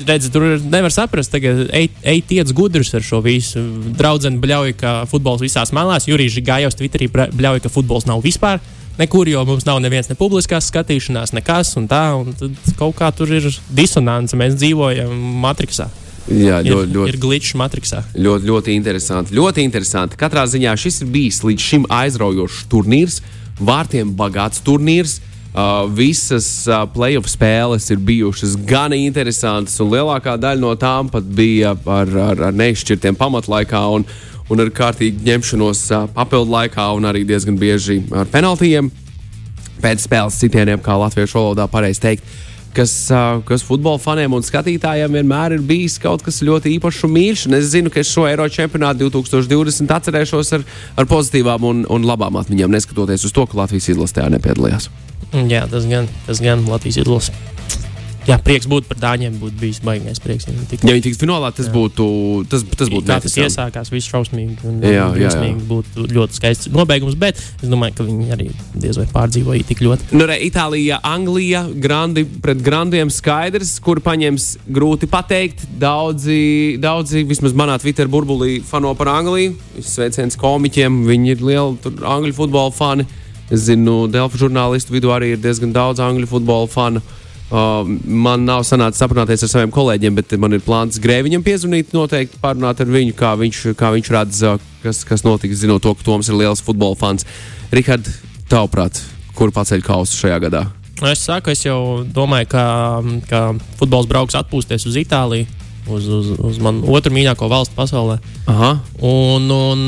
redz, 0.07 0.29
tur 0.31 0.45
nevar 0.71 0.93
saprast, 0.93 1.33
tagad 1.33 1.65
ej, 1.75 2.21
tiec 2.27 2.51
gudrs 2.55 2.93
ar 2.95 3.03
šo 3.05 3.21
visu. 3.25 3.63
Draudzene 3.99 4.39
bļauj, 4.43 4.75
ka 4.79 4.93
futbols 5.11 5.43
visās 5.43 5.73
malās. 5.75 6.07
Jurijs 6.07 6.39
Gājos 6.45 6.79
Twitterī 6.79 7.09
bļauj, 7.11 7.65
ka 7.65 7.73
futbols 7.73 8.07
nav 8.09 8.23
vispār. 8.23 8.61
Nekur, 8.99 9.27
jo 9.31 9.43
mums 9.47 9.65
nav 9.65 9.79
nevienas 9.81 10.09
ne 10.11 10.17
publiskās 10.19 10.67
skatīšanās, 10.67 11.31
nekas, 11.33 11.71
un 11.79 11.87
tā, 11.89 12.01
un 12.19 12.35
tad 12.37 12.73
kaut 12.77 12.97
kā 12.99 13.07
tur 13.15 13.31
ir 13.33 13.47
disonance. 13.71 14.37
Mēs 14.37 14.57
dzīvojam 14.59 15.11
matricā. 15.41 15.87
Jā, 16.31 16.61
Ir, 16.63 16.71
ļoti, 16.71 16.93
ļoti. 16.95 17.11
ir 17.11 17.17
glitch 17.21 17.57
matricā. 17.59 18.03
Ļoti, 18.15 18.47
ļoti 18.47 18.75
interesanti. 18.77 19.35
Ļoti 19.35 19.65
interesanti. 19.65 20.19
Katrā 20.19 20.45
ziņā 20.47 20.75
šis 20.79 21.01
ir 21.03 21.11
bijis 21.11 21.41
līdz 21.43 21.67
šim 21.67 21.87
aizraujošs 21.91 22.63
turnīrs, 22.71 23.19
vārtiem 23.59 24.13
bagāts 24.17 24.63
turnīrs. 24.65 25.19
Uh, 25.51 25.83
visas 25.91 26.45
uh, 26.69 26.85
playoff 26.87 27.27
spēles 27.27 27.89
ir 27.91 27.99
bijušas 27.99 28.53
gan 28.63 28.93
interesantas, 28.95 29.75
un 29.83 29.89
lielākā 29.91 30.37
daļa 30.39 30.61
no 30.63 30.69
tām 30.79 31.09
pat 31.11 31.27
bija 31.27 31.73
ar, 31.75 32.07
ar, 32.07 32.43
ar 32.47 32.55
neizšķirtiem 32.55 33.17
pamatlaikā 33.19 33.81
un, 33.97 34.05
un 34.47 34.63
ar 34.63 34.71
kārtīgu 34.71 35.25
ņemšanos 35.27 35.81
uh, 35.91 36.05
papildu 36.15 36.55
laikā, 36.55 36.85
un 36.95 37.09
arī 37.11 37.25
diezgan 37.27 37.59
bieži 37.59 37.99
ar 38.15 38.31
penaltījiem. 38.31 38.87
Pēc 39.83 40.05
spēles 40.05 40.39
citieniem, 40.39 40.79
kā 40.79 40.95
latviešu 41.01 41.41
valodā 41.41 41.67
pareizi 41.67 41.99
teikt, 42.05 42.23
uh, 42.23 42.50
kas 42.75 43.65
futbola 43.67 43.99
faniem 44.01 44.33
un 44.37 44.45
skatītājiem 44.45 45.19
vienmēr 45.19 45.57
ir 45.57 45.63
bijis 45.67 45.97
kaut 46.01 46.23
kas 46.25 46.41
ļoti 46.45 46.75
īpašs 46.77 47.05
un 47.07 47.13
mīļš. 47.15 47.45
Un 47.49 47.57
es 47.59 47.69
zinu, 47.73 47.91
ka 47.93 48.01
es 48.01 48.11
šo 48.11 48.25
Eiro 48.29 48.47
čempionātu 48.51 49.09
2020 49.09 49.95
atcerēšos 49.97 50.53
ar, 50.57 50.65
ar 50.97 51.09
pozitīvām 51.11 51.67
un, 51.67 51.85
un 51.91 52.07
labām 52.07 52.39
atmiņām, 52.41 52.73
neskatoties 52.77 53.27
uz 53.27 53.35
to, 53.35 53.47
ka 53.47 53.59
Latvijas 53.63 53.91
izlase 53.93 54.19
tajā 54.19 54.31
nepiedalījās. 54.37 54.89
Jā, 55.31 55.65
tas 55.71 55.87
gan, 55.87 56.09
tas 56.27 56.43
gan 56.43 56.65
Latvijas 56.67 57.03
izlase. 57.05 57.35
Jā, 58.29 58.37
prieks 58.37 58.67
būt 58.69 58.85
par 58.85 58.99
dāņiem, 59.01 59.39
būtu 59.41 59.57
bijis 59.57 59.79
baigais 59.81 60.19
prieks. 60.21 60.45
ja 60.45 60.53
viņi 60.93 61.03
tiktu 61.07 61.23
finālā, 61.23 61.49
tas 61.57 61.65
Jā. 61.65 61.73
būtu, 61.73 62.05
tas, 62.51 62.61
tas 62.77 62.89
būtu 62.93 63.07
Kā 63.09 63.17
tas 63.23 63.33
iesākās, 63.33 63.89
viss 63.89 64.09
šausmīgi. 64.11 64.59
Un, 64.69 64.75
Jā, 64.85 65.07
jā, 65.17 65.31
jā. 65.33 65.47
būtu 65.65 66.05
ļoti 66.05 66.37
skaists 66.37 66.69
nobeigums, 66.69 67.17
bet 67.17 67.39
es 67.41 67.69
domāju, 67.69 67.95
ka 67.97 68.05
viņi 68.05 68.29
arī 68.35 68.49
diez 68.77 68.99
vai 68.99 69.07
pārdzīvoja 69.09 69.65
tik 69.65 69.81
ļoti. 69.81 70.11
Nu, 70.13 70.27
re, 70.29 70.37
Itālija, 70.45 70.99
Anglija, 71.01 71.63
grandi 71.81 72.25
pret 72.45 72.61
grandiem 72.61 73.09
skaidrs, 73.09 73.79
kur 73.81 74.03
paņems 74.05 74.51
grūti 74.69 75.09
pateikt. 75.09 75.65
Daudzi, 75.81 76.77
daudzi 76.81 77.23
vismaz 77.25 77.57
manā 77.57 77.79
Twitter 77.81 78.05
burbulī 78.11 78.59
fano 78.61 78.93
par 78.97 79.09
Angliju. 79.15 79.55
Sveiciens 79.81 80.37
komiķiem, 80.37 81.01
viņi 81.09 81.33
ir 81.33 81.41
lieli 81.41 81.95
angļu 82.05 82.37
futbola 82.37 82.73
fani. 82.75 83.07
Es 83.51 83.65
zinu, 83.65 84.05
Delfa 84.07 84.37
žurnālistu 84.39 84.93
vidū 84.93 85.09
arī 85.11 85.33
ir 85.33 85.41
diezgan 85.41 85.73
daudz 85.75 85.99
angļu 85.99 86.29
futbola 86.29 86.69
fanu. 86.71 87.01
Uh, 87.51 87.83
man 88.07 88.45
nav 88.47 88.61
sanācis 88.63 89.03
aprunāties 89.03 89.41
ar 89.43 89.49
saviem 89.51 89.71
kolēģiem, 89.75 90.15
bet 90.15 90.35
man 90.39 90.55
ir 90.55 90.61
plāns 90.63 91.01
grēviņam 91.03 91.43
piezvanīt, 91.43 91.91
noteikti 91.91 92.39
pārunāt 92.39 92.79
ar 92.79 92.87
viņu, 92.87 93.15
kā 93.19 93.33
viņš, 93.41 93.63
kā 93.75 93.89
viņš 93.91 94.11
redz, 94.15 94.43
kas, 94.85 95.01
kas 95.07 95.25
notiks, 95.27 95.59
zinot 95.59 95.83
to, 95.83 95.91
ka 95.91 96.07
Toms 96.07 96.31
ir 96.31 96.39
liels 96.39 96.63
futbola 96.63 96.95
fans. 96.95 97.27
Rihard, 97.75 98.07
tavuprāt, 98.47 99.03
kur 99.35 99.51
paceļ 99.51 99.83
kausu 99.83 100.15
šajā 100.23 100.39
gadā? 100.47 100.63
Nu, 101.01 101.09
Es 101.11 101.25
saku, 101.25 101.51
es 101.51 101.65
jau 101.65 102.05
domāju, 102.07 102.47
ka, 102.53 102.63
ka 103.27 103.39
futbols 103.79 104.07
brauks 104.07 104.37
atpūsties 104.37 104.87
uz 104.87 104.99
Itāliju, 105.01 105.47
uz, 105.89 106.07
uz, 106.07 106.33
uz 106.37 106.59
manu 106.61 106.85
otru 106.93 107.11
mīļāko 107.15 107.49
valstu 107.51 107.75
pasaulē. 107.75 108.19
Aha. 108.51 108.75
Un, 109.03 109.49
un 109.51 109.81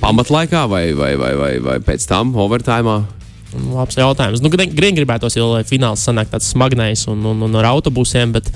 Pamatlaikā 0.00 0.64
vai, 0.70 0.86
vai, 0.96 1.16
vai, 1.18 1.34
vai, 1.36 1.56
vai 1.60 1.80
pēc 1.82 2.06
tam, 2.08 2.32
overtime? 2.38 3.02
Labs 3.52 3.98
jautājums. 3.98 4.42
Nu, 4.42 4.50
Gribētu 4.52 4.94
gribētos, 4.98 5.36
jau, 5.38 5.48
lai 5.52 5.64
fināls 5.68 6.04
sanāk 6.06 6.30
tāds 6.32 6.50
smagnējs 6.52 7.06
un, 7.12 7.24
un, 7.32 7.42
un 7.46 7.58
ar 7.60 7.70
autobusiem, 7.72 8.32
bet 8.34 8.48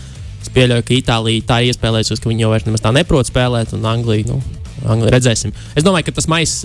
es 0.43 0.53
pieļauju, 0.55 0.87
ka 0.87 0.97
Itālija 0.97 1.49
tā 1.49 1.63
ir 1.63 1.75
iespēlējusies, 1.75 2.23
ka 2.23 2.31
viņi 2.31 2.47
jau 2.47 2.53
vairs 2.53 2.69
nemaz 2.69 2.85
tā 2.85 2.95
neprot 2.95 3.29
spēlēt, 3.29 3.75
un 3.77 3.87
Anglija. 3.89 4.31
Nu, 4.31 4.41
Anglija 4.87 5.15
redzēsim. 5.17 5.55
Es 5.77 5.85
domāju, 5.87 6.09
ka 6.09 6.17
tas, 6.19 6.29
mais, 6.31 6.59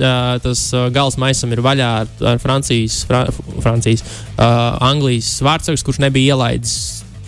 tas 0.44 0.66
gals 0.94 1.18
maisam 1.22 1.54
ir 1.54 1.64
vaļā 1.64 1.92
ar, 2.04 2.10
ar 2.34 2.42
Francijas, 2.44 3.02
Fra, 3.08 3.24
Francijas 3.64 4.04
uh, 4.04 4.44
Anglijas 4.84 5.38
vārdsargs, 5.46 5.86
kurš 5.88 6.02
nebija 6.04 6.36
ielaidis. 6.36 6.76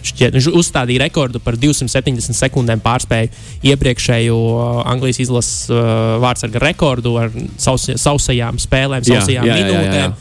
Šķiet, 0.03 0.35
viņš 0.35 0.49
uzstādīja 0.59 1.05
rekordu 1.05 1.39
par 1.39 1.55
270 1.55 2.35
sekundēm 2.35 2.81
pārspēju 2.83 3.31
iepriekšējo 3.71 4.39
Anglijas 4.83 5.21
izlases 5.23 5.71
uh, 5.71 6.17
vārdsarga 6.23 6.59
rekordu 6.65 7.15
ar 7.21 7.31
saus, 7.55 7.87
sausajām 7.87 8.59
spēlēm, 8.59 9.07
Jā, 9.07 9.21
sausajām 9.21 9.47
jā, 9.47 9.57
jā, 9.63 9.71
jā, 9.71 9.97
jā. 10.01 10.11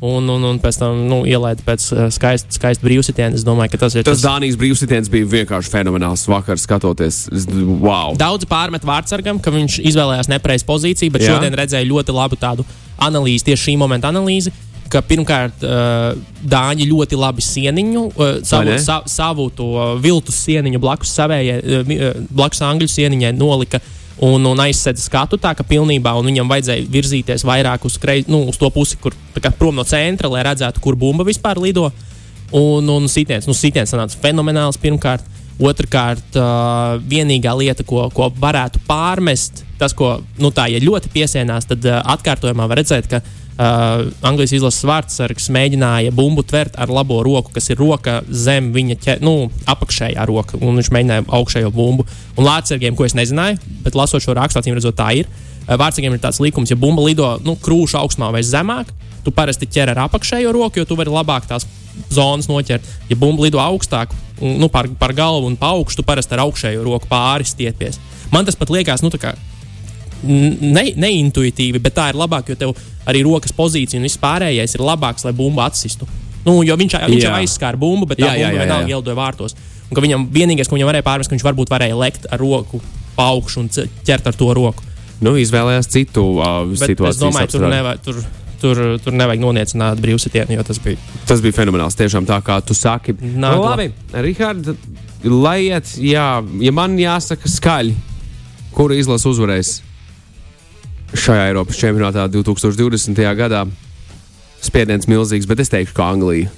Un, 0.00 0.28
un, 0.30 0.44
un 0.46 0.58
pēc 0.62 0.76
tam 0.78 1.00
nu, 1.10 1.16
ielaida 1.26 1.64
pēc 1.66 1.84
uh, 1.90 2.04
skaista, 2.14 2.52
skaista 2.54 2.86
brīvsitiena. 2.86 3.34
Es 3.34 3.42
domāju, 3.46 3.72
ka 3.72 3.80
tas 3.82 3.96
ir 3.98 4.04
Tas 4.06 4.20
Dānijas 4.22 4.54
brīvsitiens 4.60 5.10
bija 5.10 5.26
vienkārši 5.26 5.72
fenomenāls 5.72 6.22
vakar, 6.30 6.60
skatoties. 6.62 7.24
Es- 7.34 7.48
Wow! 7.50 8.14
Daudzi 8.18 8.46
pārmet 8.46 8.86
vārdsargam, 8.86 9.40
ka 9.42 9.50
viņš 9.50 9.80
izvēlējās 9.90 10.30
nepareizu 10.30 10.68
pozīciju, 10.68 11.10
bet 11.16 11.26
Jā. 11.26 11.34
Šodien 11.34 11.56
redzēju 11.58 11.90
ļoti 11.90 12.14
labu 12.14 12.38
tādu 12.38 12.66
analīzi, 13.02 13.48
tieši 13.50 13.72
šī 13.72 13.76
momenta 13.80 14.12
analīzi. 14.14 14.54
Pirmkārt, 14.88 15.66
uh, 15.66 16.14
Dāņi 16.48 16.86
ļoti 16.88 17.18
labi 17.18 17.42
sieniņu, 17.44 18.04
uh, 18.14 18.38
savu, 18.46 18.78
savu 19.10 19.50
to 19.50 19.66
viltus 20.00 20.38
sieniņu 20.46 20.78
blakus 20.80 21.10
savējai, 21.18 21.58
blakus 22.30 22.62
angļu 22.64 22.88
sieniņai 22.94 23.34
nolika 23.36 23.82
un, 24.24 24.44
un 24.50 24.60
aizsēdz 24.62 25.04
skatu 25.08 25.38
tā, 25.40 25.54
ka 25.56 25.66
pilnībā 25.66 26.12
viņam 26.18 26.50
vajadzēja 26.50 26.86
virzīties 26.92 27.44
vairāk 27.46 27.86
uz, 27.86 27.98
krei, 28.02 28.24
nu, 28.30 28.44
uz 28.50 28.58
to 28.60 28.70
pusi, 28.74 28.98
kur 29.00 29.16
kā, 29.38 29.52
prom 29.54 29.78
no 29.78 29.84
centra, 29.86 30.30
lai 30.32 30.44
redzētu, 30.46 30.82
kur 30.84 30.98
bumba 30.98 31.26
vispār 31.28 31.60
lido. 31.62 31.88
Un, 32.54 32.88
un 32.88 33.08
sitiens, 33.12 33.44
nu, 33.44 33.54
sitiens 33.56 33.90
sanāca 33.92 34.16
fenomenāls 34.22 34.80
pirmkārt. 34.80 35.36
Otrakārt, 35.58 36.36
uh, 36.38 37.00
vienīgā 37.10 37.50
lieta, 37.58 37.82
ko, 37.82 38.04
ko 38.14 38.28
varētu 38.38 38.78
pārmest, 38.86 39.64
tas, 39.80 39.90
ko 39.90 40.20
nu, 40.38 40.52
tā, 40.54 40.68
ja 40.70 40.78
ļoti 40.78 41.10
piesienās, 41.10 41.66
tad 41.66 41.82
uh, 41.82 41.98
atkārtojumā 42.14 42.68
var 42.70 42.78
redzēt, 42.78 43.08
ka 43.10 43.18
uh, 43.58 44.06
Anglijas 44.26 44.54
izlases 44.56 44.86
vārdsargs 44.88 45.50
mēģināja 45.54 46.14
bumbu 46.14 46.44
tvert 46.46 46.78
ar 46.80 46.92
labo 46.92 47.20
roku, 47.26 47.52
kas 47.54 47.68
ir 47.72 47.80
roka 47.80 48.20
zem 48.30 48.70
viņa 48.74 48.98
ķē, 49.04 49.18
nu, 49.26 49.50
apakšējā 49.68 50.24
roka, 50.30 50.60
un 50.62 50.78
viņš 50.78 50.92
mēģināja 50.94 51.26
augšējo 51.40 51.74
bumbu. 51.74 52.06
Un 52.38 52.48
lācergiem, 52.48 52.96
ko 52.96 53.08
es 53.08 53.16
nezināju, 53.18 53.60
bet 53.84 53.98
lasot 53.98 54.24
šo 54.24 54.36
rakstu, 54.38 54.62
acīm 54.62 54.78
redzot, 54.78 54.96
tā 54.98 55.10
ir. 55.20 55.28
Uh, 55.28 55.76
vārdsargiem 55.76 56.16
ir 56.16 56.22
tāds 56.22 56.40
likums, 56.40 56.70
ja 56.72 56.78
bumba 56.80 57.04
lido 57.04 57.34
nu, 57.44 57.56
krūšu 57.60 57.98
augstumā 58.00 58.30
vai 58.32 58.44
zemāk, 58.46 58.94
tu 59.26 59.34
parasti 59.34 59.68
ķer 59.68 59.92
ar 59.92 60.06
apakšējo 60.06 60.54
roku, 60.54 60.80
jo 60.80 60.88
tu 60.88 60.96
vari 60.96 61.12
labāk 61.12 61.48
tās 61.50 61.66
zonas 62.14 62.48
noķert. 62.48 62.86
Ja 63.10 63.18
bumba 63.18 63.44
lido 63.44 63.60
augstāk, 63.60 64.14
nu, 64.40 64.70
par, 64.72 64.88
par 65.00 65.12
galvu 65.16 65.50
un 65.50 65.58
pa 65.60 65.74
augšu, 65.76 66.00
tu 66.00 66.06
parasti 66.06 66.36
ar 66.36 66.46
augšējo 66.46 66.86
roku 66.86 67.10
pāri 67.10 67.46
stiepies. 67.48 67.98
Man 68.32 68.48
tas 68.48 68.56
pat 68.56 68.72
liekas, 68.72 69.02
nu, 69.04 69.10
tā 69.12 69.20
kā 69.20 69.34
ne, 70.22 70.84
neintuitīvi, 70.98 71.80
bet 71.82 71.96
tā 71.98 72.08
ir 72.12 72.18
labāk, 72.18 72.50
jo 72.50 72.58
tev 72.58 72.74
arī 73.08 73.22
rokas 73.26 73.54
pozīcija 73.56 74.00
un 74.00 74.06
viss 74.08 74.20
pārējais 74.20 74.76
ir 74.76 74.84
labāks, 74.84 75.26
lai 75.26 75.34
bumbu 75.36 75.62
atsistu. 75.64 76.08
Nu, 76.46 76.60
jo 76.64 76.76
viņš, 76.78 76.96
viņš 77.10 77.26
jau 77.26 77.34
aizskāra 77.38 77.78
bumbu, 77.80 78.08
bet 78.08 78.20
tā 78.20 78.30
jā, 78.30 78.34
bumba 78.34 78.44
jā, 78.46 78.52
jā, 78.54 78.64
vienalga 78.64 78.94
ielidoja 78.94 79.18
vārtos. 79.18 79.56
Un 79.88 80.02
viņam 80.04 80.26
vienīgais, 80.32 80.68
ko 80.68 80.76
viņam 80.76 80.90
varēja 80.90 81.06
pārmest, 81.06 81.30
ka 81.30 81.36
viņš 81.36 81.46
varbūt 81.46 81.72
varēja 81.72 81.96
lekt 81.98 82.28
ar 82.30 82.40
roku 82.40 82.80
pa 83.16 83.30
augšu 83.32 83.64
un 83.64 83.70
ķert 84.06 84.28
ar 84.30 84.36
to 84.38 84.50
roku. 84.56 84.84
Nu, 85.24 85.34
izvēlējās 85.40 85.88
citu 85.90 86.24
uh, 86.36 86.60
situāciju. 86.78 87.10
Es 87.10 87.18
domāju, 87.18 87.50
tur 87.56 87.66
nevajag. 87.66 88.04
Tur, 88.04 88.20
tur, 88.62 88.82
tur 89.02 89.16
nevajag 89.18 89.42
noniecināt 89.42 90.02
brīvsitienu, 90.02 90.54
jo 90.54 90.66
tas 90.68 90.78
bija. 90.82 91.00
Tas 91.26 91.42
bija 91.42 91.56
fenomenāls. 91.56 91.98
Tiešām 91.98 92.28
tā 92.28 92.38
kā 92.46 92.60
tu 92.62 92.76
saki. 92.78 93.16
Nā, 93.18 93.56
nu, 93.56 93.64
labi, 93.64 93.88
Rihard, 94.14 94.70
lai 95.26 95.58
iet, 95.72 95.96
jā, 95.98 96.28
ja 96.62 96.74
man 96.74 96.94
jāsaka 97.00 97.50
skaļi, 97.50 97.96
kura 98.76 98.98
izlase 99.00 99.26
uzvarēs 99.32 99.78
šajā 101.16 101.48
Eiropas 101.50 101.78
čempionātā 101.80 102.26
2020. 102.32 103.20
gadā, 103.38 103.64
spiediens 104.64 105.08
milzīgs, 105.08 105.48
bet 105.48 105.62
es 105.64 105.72
teikšu, 105.72 105.94
ka 105.96 106.10
Anglija. 106.12 106.50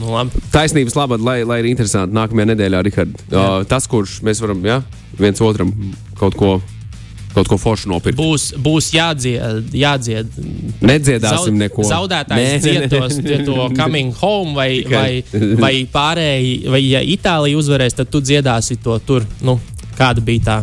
Nu, 0.00 0.14
labi. 0.14 0.40
Taisnības 0.52 0.96
labad, 0.96 1.20
lai, 1.20 1.42
lai 1.44 1.60
ir 1.60 1.72
interesanti 1.72 2.16
nākamajā 2.16 2.52
nedēļā, 2.54 2.84
Rihard. 2.86 3.18
Uh, 3.28 3.58
tas, 3.68 3.88
kurš 3.90 4.22
mēs 4.24 4.40
varam 4.40 4.62
ja, 4.64 4.80
viens 5.18 5.42
otram 5.44 5.74
kaut 6.20 6.38
ko 6.38 6.60
kaut 7.32 7.48
ko 7.48 7.56
foršu 7.56 7.88
nopirkt. 7.88 8.18
Būs, 8.20 8.50
būs 8.60 8.90
jādzied, 8.92 9.72
jādzied. 9.72 10.34
Nedziedāsim 10.84 11.54
Zaud, 11.54 11.58
neko. 11.62 11.86
Zaudētājs 11.88 12.60
dziedos 12.60 13.16
to 13.46 13.70
coming 13.76 14.12
home 14.20 14.52
vai, 14.56 14.82
vai, 14.84 15.22
vai 15.56 15.72
pārējie, 15.88 16.68
vai 16.72 16.82
ja 16.84 17.00
Itālija 17.00 17.56
uzvarēs, 17.56 17.96
tad 17.96 18.12
tu 18.12 18.20
dziedāsi 18.20 18.76
to 18.84 18.98
tur. 19.06 19.24
Nu, 19.40 19.56
kāda 19.96 20.24
bija 20.24 20.44
tā? 20.50 20.58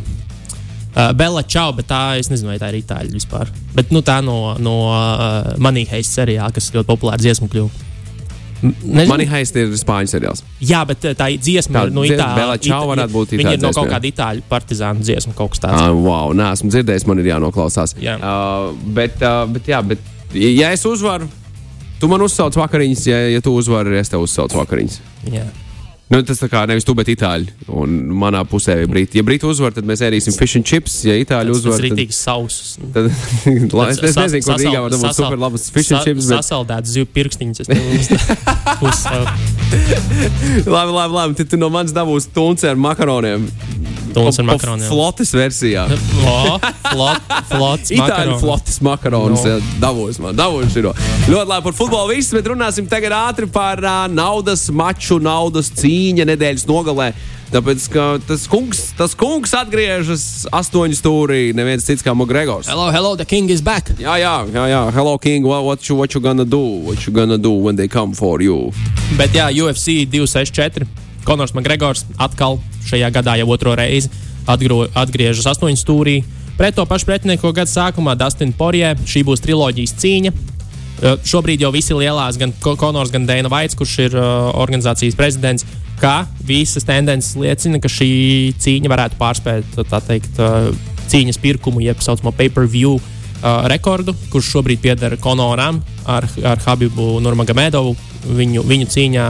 Uh, 0.99 1.11
Bela 1.15 1.43
Čau, 1.47 1.69
bet 1.77 1.87
tā 1.87 2.01
es 2.19 2.27
nezinu, 2.31 2.51
vai 2.51 2.57
tā 2.59 2.73
ir 2.73 2.81
itāļu 2.81 3.13
vispār. 3.15 3.51
Bet 3.75 3.93
nu, 3.95 4.01
tā 4.03 4.19
no, 4.25 4.55
no 4.59 4.79
uh, 4.91 5.53
Money 5.61 5.87
Heist 5.87 6.17
seriāla, 6.17 6.51
kas 6.55 6.71
ļoti 6.75 6.89
populāra 6.89 7.21
dziesmu 7.21 7.47
kļuva. 7.51 7.85
Haista 9.29 9.61
ir 9.61 9.71
spāņu 9.79 10.11
seriāls. 10.11 10.41
Jā, 10.59 10.81
bet 10.87 11.05
eh, 11.07 11.15
tā 11.15 11.29
dziesma 11.31 11.85
ir 11.87 11.93
no 11.95 12.03
Itālijas. 12.03 12.65
Čau 12.65 12.81
varētu 12.89 13.13
būt 13.13 13.33
Itālijas. 13.37 13.45
Viņa 13.45 13.53
ir 13.55 13.63
no 13.63 13.71
kaut 13.75 13.91
kāda 13.93 14.09
itāļu 14.09 14.43
partizānu 14.49 15.05
dziesma, 15.05 15.35
kaut 15.37 15.53
kas 15.53 15.63
tāds. 15.63 15.79
Ah, 15.79 15.93
wow, 15.95 16.33
nē, 16.35 16.49
esmu 16.57 16.71
dzirdējis, 16.73 17.07
man 17.07 17.23
ir 17.23 17.31
jānoklausās. 17.31 17.95
Jā. 18.03 18.17
Uh, 18.19 18.73
bet, 18.97 19.15
uh, 19.23 19.45
bet, 19.53 19.71
jā, 19.71 19.79
bet, 19.93 20.03
ja 20.35 20.73
es 20.75 20.83
uzvaru, 20.89 21.29
tu 22.01 22.11
man 22.11 22.25
uzsauc 22.25 22.59
vakariņas, 22.59 23.07
ja, 23.07 23.23
ja 23.37 23.43
tu 23.45 23.55
uzvari, 23.55 23.95
es 24.01 24.11
tev 24.11 24.27
uzsaucu 24.27 24.59
vakariņas. 24.59 24.99
Jā. 25.31 25.47
Nu, 26.09 26.23
tas 26.25 26.39
kā 26.49 26.63
nevis 26.65 26.85
tu, 26.87 26.95
bet 26.97 27.05
itāļi. 27.13 27.67
Un 27.69 27.99
manā 28.17 28.39
pusē 28.49 28.79
ir 28.81 28.87
brīti. 28.89 29.19
Ja 29.19 29.23
brīti 29.25 29.45
uzvar, 29.45 29.75
tad 29.75 29.85
mēs 29.85 30.01
ēdīsim 30.07 30.33
fish 30.33 30.57
and 30.57 30.65
chips. 30.65 30.95
Ja 31.05 31.13
itāļi 31.21 31.53
uzvar, 31.53 31.77
tad 31.77 31.85
rītīgs 31.85 32.17
sausus. 32.25 32.71
Tad, 32.95 33.11
es, 33.91 34.01
es 34.09 34.17
nezinu, 34.17 34.41
kur 34.47 34.57
Rīgā 34.57 34.81
var 34.81 34.95
dabūt 34.95 35.19
super 35.19 35.37
labas 35.37 35.69
fish 35.69 35.93
and 35.93 36.01
chips. 36.07 36.25
Bet... 36.25 36.41
Sasaldēts 36.41 36.95
zivju 36.95 37.11
pirkstiņas. 37.13 37.69
labi, 40.65 40.91
labi, 40.97 41.13
labi. 41.13 41.37
Tad 41.37 41.53
tu 41.53 41.61
no 41.61 41.69
manis 41.73 41.93
dabūsi 41.93 42.33
tunci 42.33 42.65
ar 42.71 42.79
makaroniem. 42.89 43.45
Tuns 44.19 44.39
ar 44.41 44.47
makaroniem. 44.49 44.85
Flotis 44.89 45.33
versijā. 45.35 45.85
O, 46.19 46.59
flot, 46.89 47.33
flots 47.49 47.93
Itāļu 47.95 48.37
flotis 48.41 48.79
makaronus. 48.85 49.45
No. 49.47 49.57
Davos 49.81 50.19
man, 50.21 50.37
davos 50.37 50.71
širo. 50.75 50.93
Ļoti 51.29 51.49
labi 51.53 51.69
par 51.69 51.77
futbolu 51.77 52.13
viss, 52.13 52.35
bet 52.35 52.47
runāsim 52.51 52.87
tagad 52.91 53.15
ātri 53.15 53.49
par 53.51 53.81
uh, 53.83 54.05
naudas 54.11 54.67
maču, 54.73 55.19
naudas 55.23 55.71
cīņa 55.79 56.27
nedēļas 56.33 56.67
nogalē. 56.69 57.13
Tāpēc, 57.49 57.85
ka 57.89 58.03
tas 58.29 58.43
kungs, 58.45 58.81
tas 58.93 59.15
kungs 59.17 59.55
atgriežas 59.57 60.45
astoņu 60.53 60.99
stūrī, 60.99 61.39
neviens 61.57 61.87
cits 61.87 62.05
kā 62.05 62.13
Mogregors. 62.13 62.69
Hello, 62.69 62.91
hello, 62.93 63.15
the 63.17 63.25
king 63.25 63.49
is 63.49 63.63
back. 63.65 63.89
Jā, 63.97 64.19
jā, 64.21 64.35
jā, 64.53 64.67
jā. 64.69 64.83
hello, 64.93 65.17
king, 65.17 65.47
what, 65.49 65.65
what, 65.65 65.89
you, 65.89 65.97
what 65.97 66.13
you 66.13 66.21
gonna 66.21 66.45
do? 66.45 66.61
What 66.85 67.07
you 67.07 67.13
gonna 67.13 67.39
do 67.41 67.51
when 67.57 67.75
they 67.75 67.87
come 67.89 68.13
for 68.13 68.37
you? 68.45 68.69
Bet 69.17 69.33
jā, 69.33 69.49
UFC 69.49 70.05
264. 70.05 71.08
Konors 71.29 71.53
Makgregors 71.53 72.07
atkal 72.17 72.57
šajā 72.89 73.11
gadā 73.13 73.37
jau 73.37 73.49
otro 73.53 73.75
reizi 73.77 74.09
atgro, 74.49 74.85
atgriežas 74.97 75.47
astoņu 75.53 75.77
stūrī. 75.79 76.19
Pret 76.57 76.75
to 76.75 76.83
pašu 76.89 77.07
pretinieku 77.07 77.53
gada 77.55 77.69
sākumā 77.71 78.17
Dustin 78.19 78.51
Porje. 78.55 78.95
Šī 79.07 79.23
būs 79.27 79.43
triloģijas 79.45 79.93
cīņa. 80.01 80.31
Uh, 80.99 81.15
šobrīd 81.23 81.61
jau 81.63 81.71
visi 81.71 81.95
lielās, 81.95 82.35
gan 82.39 82.51
Konors, 82.59 83.13
gan 83.13 83.27
Dēna 83.29 83.51
Vaits, 83.51 83.77
kurš 83.79 83.93
ir 84.09 84.17
uh, 84.19 84.49
organizācijas 84.59 85.15
prezidents, 85.15 85.63
ka 86.01 86.25
visas 86.43 86.83
tendences 86.87 87.37
liecina, 87.39 87.79
ka 87.79 87.91
šī 87.91 88.09
cīņa 88.59 88.91
varētu 88.91 89.19
pārspēt 89.21 89.79
teikt, 90.09 90.41
uh, 90.43 90.73
cīņas 91.07 91.39
pirkumu, 91.39 91.85
jeb 91.85 92.01
tā 92.01 92.09
saucamo 92.09 92.35
pay-per-view 92.35 92.99
rekordu, 93.71 94.11
kurš 94.33 94.49
šobrīd 94.51 94.81
pieder 94.83 95.13
Konoram 95.23 95.79
ar, 96.03 96.27
ar 96.43 96.59
Habibu 96.65 97.21
Nurmagomēdovu. 97.23 97.95
Viņu, 98.27 98.63
viņu 98.67 98.89
cīņā 98.91 99.25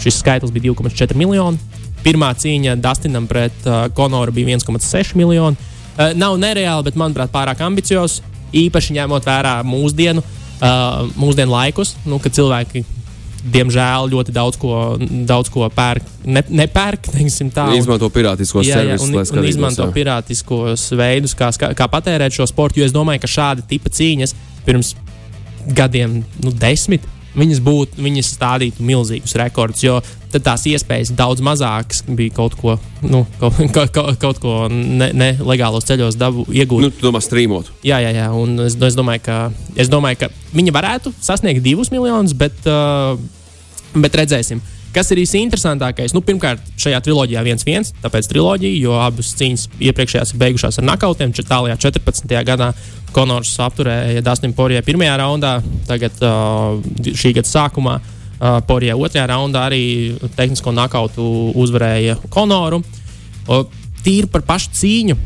šis 0.00 0.20
skaitlis 0.22 0.52
bija 0.54 0.70
2,4 0.70 1.18
miljoni. 1.18 1.58
Pirmā 2.04 2.30
cīņa 2.38 2.78
Dustinam 2.80 3.26
pret 3.28 3.66
uh, 3.66 3.88
Konoru 3.94 4.32
bija 4.32 4.56
1,6 4.56 5.16
miljoni. 5.18 5.58
Uh, 5.98 6.14
nav 6.16 6.38
nereāli, 6.40 6.86
bet 6.86 6.98
manuprāt, 7.00 7.32
pārāk 7.34 7.60
ambiciozs. 7.66 8.22
Īpaši 8.56 8.96
ņemot 8.96 9.26
vērā 9.26 9.60
mūsdienu, 9.66 10.22
uh, 10.22 11.04
mūsdienu 11.18 11.52
laikus, 11.52 11.94
nu, 12.08 12.18
kad 12.22 12.34
cilvēki 12.34 12.84
diemžēl 13.40 14.10
ļoti 14.12 14.34
daudz 14.36 14.58
ko, 14.60 14.74
daudz 15.28 15.50
ko 15.52 15.68
pērk. 15.72 16.06
Ne, 16.28 16.42
nepērk, 16.62 17.08
teiksim, 17.16 17.52
tā. 17.54 17.68
Izmanto 17.76 18.10
pirātiskos 18.12 18.68
jā, 18.68 18.82
jā, 18.84 18.98
un, 19.00 19.14
un 19.20 19.48
izmanto 19.48 19.86
jā. 19.86 19.92
pirātiskos 19.94 20.90
veidus, 20.98 21.36
kā, 21.38 21.52
kā 21.56 21.88
patērēt 21.90 22.36
šo 22.36 22.48
sportu. 22.50 22.80
Jo 22.80 22.88
es 22.88 22.96
domāju, 22.96 23.24
ka 23.24 23.30
šāda 23.30 23.64
tipa 23.68 23.92
cīņas 23.92 24.36
pirms 24.66 24.94
gadiem, 25.76 26.22
nu, 26.44 26.52
desmit 26.56 27.04
viņas 27.36 27.60
būtu, 27.64 28.00
viņas 28.02 28.32
stādītu 28.36 28.84
milzīgus 28.86 29.36
rekordus, 29.38 29.84
jo 29.84 29.98
tad 30.30 30.44
tās 30.46 30.64
iespējas 30.70 31.12
daudz 31.18 31.42
mazākas 31.44 32.02
bija 32.06 32.34
kaut 32.36 32.56
ko, 32.58 32.76
nu, 33.02 33.24
kaut, 33.40 33.58
kaut, 33.76 34.16
kaut 34.22 34.42
ko 34.42 34.56
nelegālos 34.70 35.86
ne 35.86 35.90
ceļos 35.90 36.18
dabu, 36.20 36.46
iegūt. 36.50 36.86
Nu, 36.86 36.92
tu 36.94 37.06
domā, 37.08 37.22
strīmot. 37.24 37.70
Jā, 37.86 38.00
jā, 38.04 38.12
jā, 38.16 38.28
un 38.36 38.58
es, 38.66 38.78
es, 38.78 38.98
domāju, 38.98 39.24
ka, 39.26 39.38
es 39.78 39.90
domāju, 39.92 40.24
ka 40.24 40.30
viņi 40.54 40.74
varētu 40.74 41.14
sasniegt 41.22 41.64
divus 41.66 41.92
miljonus, 41.94 42.34
bet, 42.38 42.56
uh, 42.70 43.16
bet 43.96 44.20
redzēsim. 44.22 44.62
Kas 44.90 45.12
ir 45.14 45.20
īsi 45.22 45.38
interesantākais? 45.38 46.10
Nu, 46.16 46.18
pirmkārt, 46.26 46.62
šajā 46.80 46.98
triloģijā 47.06 47.42
viens 47.46 47.62
viens, 47.66 47.92
tāpēc 48.02 48.26
triloģija, 48.32 48.78
jo 48.82 48.96
abas 48.98 49.28
cīņas 49.38 49.68
iepriekšējās 49.86 50.32
ir 50.34 50.40
beigušās 50.40 50.80
ar 50.80 50.86
nakautiem. 50.88 51.30
Tālākajā 51.36 51.76
14. 51.86 52.34
gadā 52.48 52.72
Konors 53.14 53.52
apturēja 53.62 54.22
Dāsnam 54.26 54.54
Porijai 54.58 54.82
pirmajā 54.86 55.12
raundā, 55.20 55.52
tagad 55.86 56.18
uh, 56.26 56.80
šī 57.06 57.36
gada 57.38 57.46
sākumā 57.46 58.00
uh, 58.00 58.58
Porijai 58.66 58.98
otrajā 58.98 59.28
raundā 59.30 59.62
arī 59.70 59.84
tehnisko 60.34 60.74
nakautu 60.74 61.28
uzvarēja 61.54 62.18
Konoru. 62.34 62.82
Uh, 63.46 63.62
tīri 64.02 64.26
par 64.32 64.42
pašu 64.48 64.74
cīņu. 64.80 65.18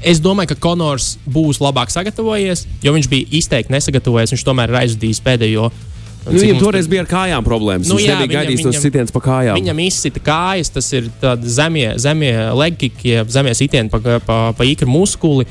Es 0.00 0.22
domāju, 0.24 0.54
ka 0.54 0.62
Konors 0.64 1.18
būs 1.28 1.60
labāk 1.60 1.92
sagatavojies, 1.92 2.64
jo 2.80 2.96
viņš 2.96 3.12
bija 3.12 3.28
izteikti 3.36 3.74
nesagatavojies. 3.74 4.32
Viņš 4.32 4.48
tomēr 4.48 4.72
ir 4.72 4.80
aizvadījis 4.84 5.24
pēdējo 5.26 5.68
uh, 5.68 5.86
Nu, 6.28 6.40
viņam 6.42 6.58
toreiz 6.60 6.88
bija 6.90 7.04
ar 7.04 7.08
kājām 7.10 7.46
problēmas. 7.46 7.88
Nu, 7.88 7.96
viņš 7.98 8.08
jā, 8.08 8.18
nebija 8.18 8.42
gaidījis 8.42 8.64
tos 8.66 8.80
sitienus 8.82 9.14
pa 9.14 9.22
kājām. 9.24 9.58
Viņam 9.58 9.80
izsita 9.84 10.22
kājas, 10.24 10.70
tas 10.74 10.90
ir 10.96 11.08
zemie, 11.44 11.86
zemie 12.00 12.34
legkiki, 12.58 13.22
zemie 13.32 13.54
sitieni 13.56 13.92
pa, 13.92 14.00
pa, 14.24 14.38
pa 14.56 14.68
īkra 14.68 14.88
muskuli. 14.90 15.48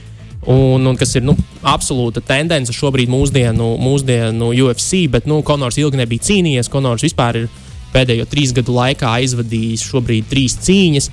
Un, 0.47 0.86
un 0.88 0.95
kas 0.95 1.11
ir 1.19 1.25
nu, 1.28 1.34
absolūta 1.67 2.21
tendence 2.23 2.71
šobrīd 2.71 3.09
mūsdienu, 3.11 3.73
mūsdienu 3.84 4.53
UFC, 4.53 5.03
bet 5.11 5.25
nu, 5.28 5.41
Konors 5.43 5.80
ilgi 5.82 5.99
nebija 5.99 6.23
cīnījies. 6.30 6.69
Konors 6.71 7.03
vispār 7.03 7.41
ir 7.41 7.49
pēdējo 7.91 8.28
trīs 8.32 8.53
gadu 8.55 8.75
laikā 8.78 9.11
aizvadījis 9.19 9.84
šobrīd 9.89 10.30
trīs 10.32 10.55
cīņas. 10.63 11.09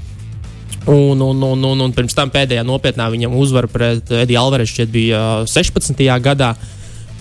Un, 0.86 1.20
un, 1.24 1.42
un, 1.42 1.64
un, 1.64 1.80
un 1.80 1.92
pirms 1.96 2.14
tam 2.14 2.30
pēdējā 2.30 2.62
nopietnā 2.68 3.06
viņam 3.08 3.34
uzvara 3.40 3.70
pret 3.72 4.10
Ediju 4.12 4.40
Alvarešu 4.42 4.74
šķiet 4.74 4.90
bija 4.92 5.20
uh, 5.40 5.48
16. 5.48 6.04
gadā. 6.22 6.52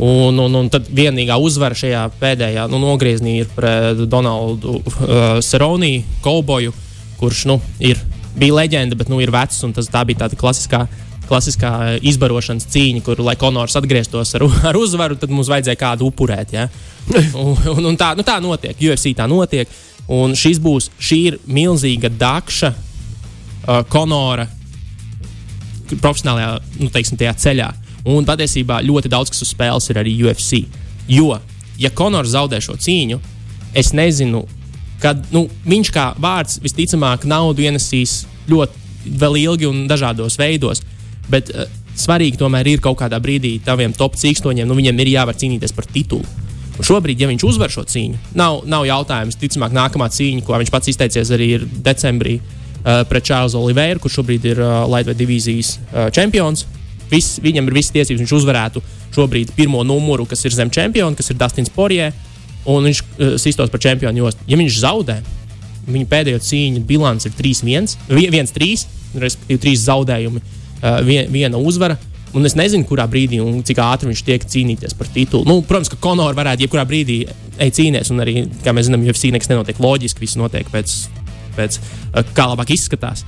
Un, 0.02 0.40
un, 0.42 0.56
un 0.58 0.70
tad 0.74 0.88
vienīgā 0.90 1.36
uzvara 1.38 1.78
šajā 1.78 2.08
pēdējā 2.18 2.66
nu, 2.72 2.80
nogriezienī 2.82 3.36
ir 3.44 3.50
pret 3.54 4.00
Donaldu 4.10 4.80
uh, 4.80 5.38
Seroniju, 5.46 6.02
Kauboju, 6.26 6.74
kurš 7.20 7.44
nu, 7.52 7.60
ir, 7.78 8.02
bija 8.40 8.58
leģenda, 8.58 8.98
bet 8.98 9.12
nu, 9.12 9.22
ir 9.22 9.32
vecs. 9.34 9.62
Tas, 9.76 9.92
tā 9.94 10.02
bija 10.10 10.24
tāda 10.24 10.40
klasiskā, 10.40 10.88
klasiskā 11.30 11.74
izbarošanas 12.02 12.66
cīņa, 12.74 13.04
kur, 13.06 13.22
lai 13.22 13.38
Konors 13.40 13.78
atgrieztos 13.78 14.34
ar, 14.40 14.48
ar 14.72 14.82
uzvaru, 14.82 15.20
tad 15.22 15.34
mums 15.34 15.52
vajadzēja 15.54 15.80
kādu 15.80 16.10
upurēt. 16.10 16.58
Ja? 16.58 16.68
un, 17.44 17.54
un, 17.76 17.92
un 17.94 18.00
tā, 18.00 18.16
nu, 18.18 18.26
tā 18.26 18.40
notiek, 18.42 18.74
UFC 18.82 19.14
tā 19.18 19.30
notiek. 19.30 19.70
Un 20.12 20.34
šis 20.36 20.58
būs, 20.60 20.90
šī 21.00 21.22
ir 21.30 21.40
milzīga 21.48 22.10
dakša 22.12 22.74
uh, 22.74 23.86
Konora 23.94 24.50
profesionālajā 26.02 26.52
nu, 26.82 26.90
teiksim, 26.94 27.20
ceļā. 27.20 27.70
Un 28.10 28.26
patiesībā 28.28 28.82
ļoti 28.84 29.12
daudz 29.12 29.32
kas 29.32 29.46
uz 29.46 29.54
spēles 29.54 29.88
ir 29.92 30.00
arī 30.02 30.16
UFC. 30.26 30.66
Jo, 31.08 31.38
ja 31.80 31.92
Konors 31.96 32.34
zaudē 32.34 32.60
šo 32.64 32.76
cīņu, 32.80 33.20
es 33.80 33.94
nezinu, 33.96 34.44
kad 35.04 35.20
nu, 35.36 35.46
viņš 35.68 35.92
kā 35.94 36.10
vārds 36.22 36.60
visticamāk 36.64 37.28
naudu 37.28 37.64
ienesīs 37.64 38.24
ļoti 38.52 39.16
vēl 39.20 39.40
ilgi 39.42 39.68
un 39.68 39.86
dažādos 39.88 40.38
veidos. 40.40 40.84
Bet 41.32 41.52
uh, 41.52 41.68
svarīgi 42.00 42.40
tomēr 42.40 42.68
ir 42.74 42.84
kaut 42.84 43.00
kādā 43.00 43.20
brīdī 43.24 43.58
taviem 43.64 43.96
top 43.96 44.18
cīkstoņiem, 44.20 44.68
nu 44.68 44.78
viņiem 44.78 45.00
ir 45.04 45.14
jāvar 45.16 45.38
cīnīties 45.40 45.76
par 45.76 45.88
titulu. 45.92 46.28
Un 46.74 46.88
šobrīd, 46.88 47.20
ja 47.22 47.30
viņš 47.30 47.44
uzvar 47.46 47.72
šo 47.72 47.84
cīņu, 47.86 48.20
nav, 48.40 48.64
nav 48.70 48.88
jautājums. 48.90 49.38
Ticamāk, 49.40 49.76
nākamā 49.76 50.10
cīņa, 50.12 50.44
ko 50.46 50.58
viņš 50.58 50.72
pats 50.74 50.90
izteicies 50.90 51.32
arī 51.36 51.50
ir 51.60 51.68
decembrī 51.86 52.40
uh, 52.40 53.04
pret 53.10 53.28
Čārlzu 53.30 53.62
Oliveru, 53.62 54.02
kurš 54.02 54.20
šobrīd 54.20 54.48
ir 54.50 54.64
uh, 54.64 54.80
Latvijas 54.90 55.20
divīzijas 55.20 55.76
uh, 55.78 56.08
čempions. 56.16 56.66
Viss, 57.14 57.40
viņam 57.44 57.70
ir 57.70 57.78
visas 57.78 57.94
tiesības, 57.96 58.24
viņš 58.24 58.36
uzvarētu 58.40 58.84
šobrīd 59.14 59.54
pirmo 59.58 59.84
numuru, 59.88 60.26
kas 60.30 60.44
ir 60.48 60.56
zem 60.56 60.72
čempiona, 60.74 61.16
kas 61.18 61.30
ir 61.30 61.40
Dustins 61.40 61.72
Porie, 61.74 62.10
un 62.70 62.90
viņš 62.90 63.04
uh, 63.04 63.36
sistos 63.42 63.72
par 63.72 63.84
čempionu 63.84 64.26
jostu. 64.26 64.48
Ja 64.50 64.60
viņš 64.60 64.80
zaudē, 64.82 65.20
viņa 65.88 66.10
pēdējo 66.10 66.42
cīņu 66.48 66.82
bilants 66.88 67.28
ir 67.30 67.36
3-1, 67.38 67.98
1-3, 68.10 68.88
respektīvi 69.22 69.64
3 69.68 69.78
zaudējumi, 69.84 70.42
uh, 70.44 70.98
vien, 71.06 71.30
viena 71.34 71.62
uzvara. 71.62 72.00
Un 72.34 72.48
es 72.50 72.56
nezinu, 72.58 72.86
kurā 72.90 73.06
brīdī 73.06 73.38
un 73.44 73.60
cik 73.62 73.78
ātri 73.84 74.10
viņš 74.10 74.22
tiek 74.26 74.46
cīnīties 74.50 74.96
par 74.98 75.10
titulu. 75.14 75.46
Nu, 75.46 75.60
protams, 75.68 75.92
ka 75.92 76.00
Konors 76.02 76.38
varētu 76.38 76.66
jebkurā 76.66 76.86
brīdī 76.90 77.20
ej 77.62 77.74
cīnīties, 77.78 78.10
un 78.10 78.24
arī, 78.24 78.40
kā 78.66 78.74
mēs 78.74 78.90
zinām, 78.90 79.04
UFC 79.06 79.30
nekas 79.36 79.52
nenotiek 79.52 79.78
loģiski, 79.84 80.24
viss 80.24 80.40
notiek 80.40 80.72
pēc, 80.74 80.96
pēc 81.60 81.78
kā 82.34 82.48
labāk 82.50 82.74
izskatās. 82.74 83.22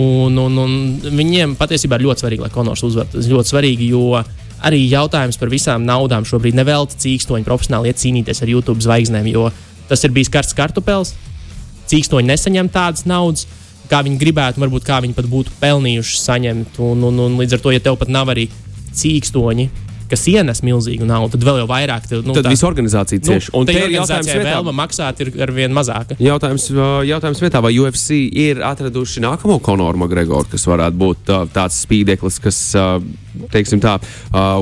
Un, 0.00 0.36
un, 0.36 0.58
un 0.60 0.72
viņiem 1.00 1.54
patiesībā 1.56 1.96
ir 1.96 2.06
ļoti 2.08 2.24
svarīgi, 2.24 2.44
lai 2.44 2.52
Konors 2.52 2.84
uzvarētu. 2.84 3.16
Tas 3.16 3.28
ir 3.28 3.36
ļoti 3.36 3.52
svarīgi, 3.52 3.90
jo 3.94 4.20
arī 4.66 4.82
jautājums 4.90 5.38
par 5.40 5.52
visām 5.52 5.86
naudām 5.88 6.26
šobrīd 6.28 6.56
nevelti 6.56 7.00
cīkstoņi 7.04 7.46
profesionāli 7.46 7.92
iet 7.92 8.00
cīnīties 8.02 8.42
ar 8.44 8.52
YouTube 8.52 8.84
zvaigznēm, 8.84 9.30
jo 9.32 9.48
tas 9.88 10.04
ir 10.04 10.12
bijis 10.12 10.32
karsts 10.32 10.56
kartupēlis. 10.56 11.14
Cīkstoņi 11.88 12.28
nesaņem 12.28 12.68
tādas 12.74 13.06
naudas 13.08 13.46
kā 13.90 14.02
viņi 14.06 14.18
gribētu, 14.20 14.62
varbūt 14.62 14.86
kā 14.86 15.00
viņi 15.02 15.16
pat 15.16 15.28
būtu 15.30 15.54
pelnījuši 15.60 16.20
saņemt. 16.22 16.80
Un, 16.82 17.04
un, 17.08 17.20
un 17.26 17.38
līdz 17.40 17.56
ar 17.56 17.64
to, 17.64 17.74
ja 17.74 17.82
tev 17.82 17.98
pat 18.00 18.10
nav 18.12 18.32
arī 18.34 18.48
cīkstoņi, 18.96 19.68
kas 20.10 20.24
ienes 20.30 20.62
milzīgu 20.66 21.06
naudu, 21.08 21.34
tad 21.36 21.46
vēl 21.46 21.60
jau 21.62 21.68
vairāk. 21.70 22.08
Tev, 22.10 22.24
nu, 22.26 22.34
tad 22.36 22.48
visa 22.50 22.68
organizācija 22.68 23.22
cieši. 23.26 23.52
Nu, 23.52 23.60
un 23.60 23.68
te 23.68 23.76
ir 23.78 23.94
jautājums, 23.96 24.30
vai 24.32 24.44
vēlme 24.46 24.74
maksāt 24.76 25.22
ir 25.24 25.32
ar 25.46 25.52
vien 25.56 25.74
mazāka. 25.76 26.18
Jautājums, 26.22 26.68
jautājums 27.08 27.42
vietā, 27.44 27.62
vai 27.64 27.72
UFC 27.76 28.20
ir 28.26 28.62
atraduši 28.66 29.24
nākamo 29.24 29.58
Konoru 29.64 30.02
Makgregoru, 30.04 30.48
kas 30.52 30.66
varētu 30.68 31.00
būt 31.00 31.32
tāds 31.54 31.80
spīdeklis, 31.86 32.38
kas, 32.42 32.60
teiksim 33.54 33.82
tā, 33.84 33.96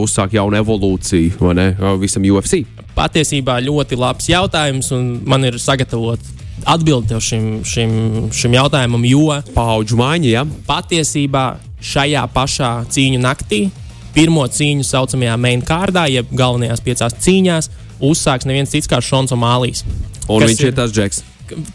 uzsāk 0.02 0.36
jaunu 0.38 0.60
evolūciju 0.62 1.52
ne, 1.54 1.70
uh, 1.78 1.98
visam 2.00 2.24
UFC? 2.24 2.64
Patiesībā 2.94 3.58
ļoti 3.64 3.98
labs 3.98 4.30
jautājums, 4.30 4.92
un 4.94 5.14
man 5.26 5.46
ir 5.48 5.58
sagatavots 5.58 6.42
atbildi 6.70 7.18
šim, 7.20 7.46
šim, 7.66 7.94
šim 8.32 8.54
jautājumam, 8.56 9.04
jo 9.08 9.38
paudžu 9.54 9.98
maiņa, 9.98 10.28
ja? 10.30 10.44
patiesībā 10.68 11.46
šajā 11.84 12.24
pašā 12.32 12.70
cīņu 12.94 13.20
naktī, 13.20 13.66
pirmo 14.14 14.46
cīņu 14.46 14.86
saucamajā 14.86 15.36
main 15.40 15.62
kārdā, 15.66 16.06
jeb 16.10 16.30
galvenajās 16.36 16.82
piecās 16.84 17.16
cīņās, 17.24 17.70
uzsāks 18.04 18.48
neviens 18.48 18.72
cits 18.72 18.90
kā 18.90 19.00
Šons 19.02 19.34
O'Mālijs. 19.34 19.84
Un 20.28 20.44
viņš 20.46 20.60
ir, 20.60 20.72
ir 20.72 20.76
tas 20.76 20.94
džeks. 20.94 21.22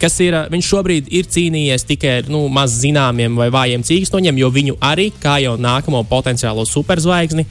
Kas 0.02 0.16
ir, 0.26 0.34
viņš 0.50 0.68
šobrīd 0.72 1.10
ir 1.14 1.28
cīnījies 1.30 1.86
tikai 1.92 2.14
ar 2.24 2.30
nu, 2.32 2.48
maz 2.52 2.74
zināmiem 2.82 3.36
vai 3.38 3.52
vājiem 3.54 3.84
cīkstoņiem, 3.86 4.40
jo 4.42 4.50
viņu 4.54 4.80
arī, 4.82 5.12
kā 5.22 5.38
jau 5.44 5.54
nākamo 5.62 6.02
potenciālo 6.10 6.66
superzvaigzni, 6.66 7.46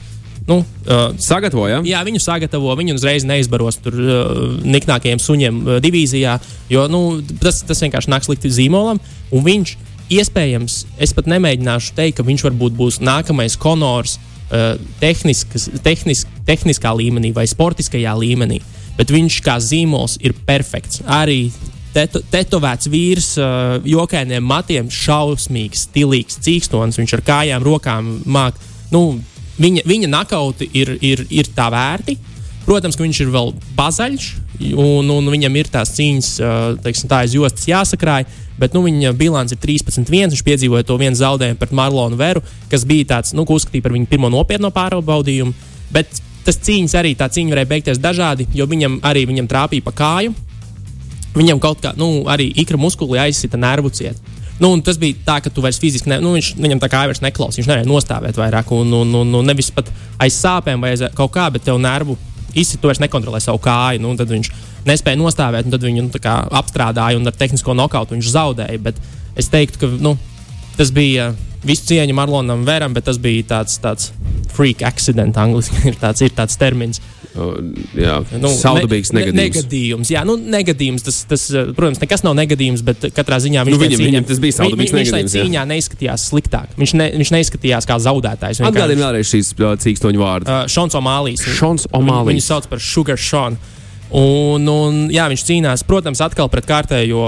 nu, 0.49 0.59
uh, 0.59 1.13
sagatavo. 1.21 1.67
Ja? 1.69 1.79
Jā, 1.85 2.01
viņu 2.07 2.19
sagatavo. 2.23 2.73
Viņu 2.79 2.97
uzreiz 2.97 3.25
neizbaros 3.27 3.79
tur 3.83 3.95
uh, 3.95 4.41
niknākajiem 4.65 5.21
suņiem 5.21 5.61
uh, 5.61 5.77
divīzijā, 5.83 6.39
jo 6.73 6.87
nu, 6.91 7.03
tas, 7.43 7.61
tas 7.67 7.85
vienkārši 7.85 8.11
nāks 8.11 8.27
slikti 8.27 8.51
zīmolam. 8.51 8.99
Un 9.31 9.45
viņš 9.45 9.75
iespējams, 10.19 10.79
es 10.99 11.13
pat 11.15 11.29
nemēģināšu 11.29 11.93
teikt, 11.97 12.17
ka 12.19 12.25
viņš 12.27 12.47
varbūt 12.49 12.75
būs 12.79 12.99
nākamais 13.05 13.55
konors 13.61 14.17
tehniskas, 14.99 15.69
tehnis, 15.85 16.25
tehniskā 16.47 16.93
līmenī 16.97 17.33
vai 17.35 17.45
sportiskajā 17.49 18.15
līmenī. 18.17 18.61
Bet 18.97 19.13
viņš 19.13 19.41
kā 19.45 19.59
zīmols 19.63 20.17
ir 20.25 20.33
perfekts. 20.47 21.03
Arī 21.05 21.51
teto, 21.93 22.21
tetovēts 22.31 22.89
vīrs, 22.91 23.29
uh, 23.39 23.77
jokainiem 23.87 24.43
matiem, 24.45 24.89
šausmīgs, 24.91 25.85
stilīgs, 25.87 26.39
cīkstons. 26.45 26.99
Viņš 26.99 27.15
ar 27.19 27.25
kājām, 27.29 27.65
rokām 27.65 28.17
mākslinieks. 28.25 28.75
Nu, 28.89 29.19
viņa, 29.61 29.85
viņa 29.85 30.09
nakauti 30.09 30.69
ir, 30.73 30.95
ir, 31.05 31.25
ir 31.29 31.49
tā 31.55 31.69
vērti. 31.73 32.17
Protams, 32.65 32.97
ka 32.97 33.05
viņš 33.05 33.19
ir 33.23 33.31
vēl 33.33 33.53
bazaļš, 33.77 34.25
un, 34.77 35.09
un 35.09 35.29
viņam 35.31 35.55
ir 35.57 35.69
tās 35.73 35.93
cīņas, 35.95 36.29
teiksim, 36.83 37.09
tā 37.09 37.23
aiz 37.23 37.33
jostas 37.33 37.65
jāsakrāj. 37.69 38.27
Bet 38.59 38.75
nu, 38.75 38.83
viņa 38.85 39.13
bilants 39.17 39.55
ir 39.55 39.61
13-1. 39.63 40.33
Viņš 40.33 40.45
piedzīvoja 40.45 40.87
to 40.87 40.97
vienu 40.99 41.17
zaudējumu 41.17 41.59
pret 41.59 41.75
Marlonu 41.75 42.19
Veru, 42.19 42.43
kas 42.71 42.85
bija 42.87 43.07
tāds, 43.15 43.33
nu, 43.37 43.45
ko 43.47 43.59
uzskatīja 43.59 43.85
par 43.85 43.95
viņu 43.95 44.09
pirmo 44.11 44.31
nopietno 44.33 44.71
pārbaudījumu. 44.75 45.55
Bet 45.95 46.21
tas 46.45 46.59
cīņas 46.65 46.97
arī 46.99 47.15
tā 47.17 47.29
cīņa 47.31 47.55
varēja 47.55 47.71
beigties 47.71 48.01
dažādi, 48.03 48.49
jo 48.55 48.67
viņam 48.69 48.99
arī 49.07 49.25
viņam 49.29 49.49
trāpīja 49.49 49.85
pa 49.85 49.95
kāju. 49.95 50.35
Viņam 51.37 51.61
kaut 51.61 51.83
kā, 51.83 51.93
nu, 51.97 52.25
arī 52.27 52.49
ikra 52.57 52.79
muskuļi 52.81 53.21
aizsita 53.27 53.57
nervu 53.61 53.91
cietu. 53.93 54.37
Nu, 54.59 54.73
tas 54.83 54.97
bija 54.99 55.15
tā, 55.23 55.37
ka 55.39 55.51
tu 55.53 55.63
vairs 55.63 55.79
fiziski, 55.79 56.09
ne, 56.11 56.17
nu, 56.19 56.33
viņš, 56.35 56.55
viņam 56.59 56.81
tā 56.83 56.89
kā 56.91 57.05
vairs 57.07 57.21
neklausās. 57.23 57.61
Viņš 57.61 57.69
nevarēja 57.69 57.87
nostāvēt 57.87 58.39
vairāk, 58.39 58.73
un, 58.75 58.91
un, 58.97 59.13
un, 59.21 59.37
un 59.39 59.47
nevis 59.47 59.69
pat 59.71 59.87
aiz 60.19 60.35
sāpēm 60.35 60.83
vai 60.83 60.95
aiz 60.95 61.05
kaut 61.15 61.31
kā, 61.37 61.45
bet 61.53 61.63
tev 61.63 61.79
nervu 61.79 62.17
izsit, 62.57 62.81
tu 62.81 62.89
vairs 62.89 62.99
nekontrolē 62.99 63.39
savu 63.43 63.61
kāju. 63.63 64.01
Nu, 64.03 64.17
tad 64.19 64.33
viņš 64.33 64.51
nespēja 64.87 65.19
nostāvēt, 65.19 65.67
un 65.67 65.75
tad 65.75 65.85
viņu 65.85 66.07
nu, 66.07 66.23
apstrādāja, 66.61 67.19
un 67.19 67.27
ar 67.29 67.37
tehnisko 67.37 67.75
nokautu 67.77 68.15
viņš 68.15 68.33
zaudēja. 68.35 68.81
Bet 68.89 68.99
es 69.39 69.51
teiktu, 69.51 69.81
ka 69.83 69.91
nu, 69.99 70.15
tas 70.77 70.93
bija 70.95 71.33
visu 71.65 71.89
cieņu 71.89 72.15
Marlonam 72.15 72.65
Vēram, 72.67 72.95
bet 72.95 73.09
tas 73.09 73.19
bija 73.21 73.47
tāds, 73.55 73.79
tāds 73.83 74.11
freak 74.55 74.83
accident, 74.87 75.37
angļuiski 75.39 75.85
ir 75.91 75.97
tāds, 75.99 76.23
ir 76.25 76.35
tāds 76.35 76.59
termins. 76.59 77.01
Jā, 77.93 78.15
nu, 78.41 78.49
saudabīgs 78.57 79.11
ne, 79.13 79.21
negadījums. 79.21 79.39
negadījums. 79.39 80.11
Jā, 80.11 80.23
nu, 80.27 80.33
negadījums 80.49 81.05
tas, 81.05 81.19
tas, 81.29 81.43
protams, 81.77 82.01
nekas 82.01 82.23
nav 82.25 82.33
negadījums, 82.39 82.81
bet 82.83 83.05
katrā 83.15 83.37
ziņā 83.43 83.63
viņš 83.67 83.75
nu, 83.75 83.81
viņam, 83.83 83.99
cīņā, 83.99 84.09
viņam 84.09 84.27
tas 84.31 84.41
bija 84.43 84.57
saudabīgs 84.57 84.95
viņš, 84.95 85.11
negadījums. 85.11 85.35
Viņš 85.37 85.45
cīņā 85.45 85.65
neizskatījās 85.69 86.25
sliktāk. 86.31 86.73
Viņš, 86.79 86.93
ne, 86.99 87.09
viņš 87.21 87.33
neizskatījās 87.37 87.87
kā 87.87 87.99
zaudētājs. 88.07 88.63
Atgādini 88.65 89.05
vēlreiz 89.05 89.29
šīs 89.29 89.53
cīkstoņu 89.85 90.23
vārdus. 90.23 90.49
Uh, 90.49 90.65
Šons 90.73 90.97
O'Mālijs. 90.99 91.45
Šons 91.59 91.85
O'Mālijs. 91.93 92.33
Viņu 92.33 92.47
sauc 92.49 92.71
par 92.71 92.81
Sugar 92.83 93.21
Sean. 93.21 93.59
Un, 94.09 94.65
un, 94.65 95.01
jā, 95.13 95.27
viņš 95.29 95.43
cīnās, 95.45 95.83
protams, 95.85 96.21
atkal 96.25 96.49
pret 96.49 96.65
kārtējo 96.65 97.25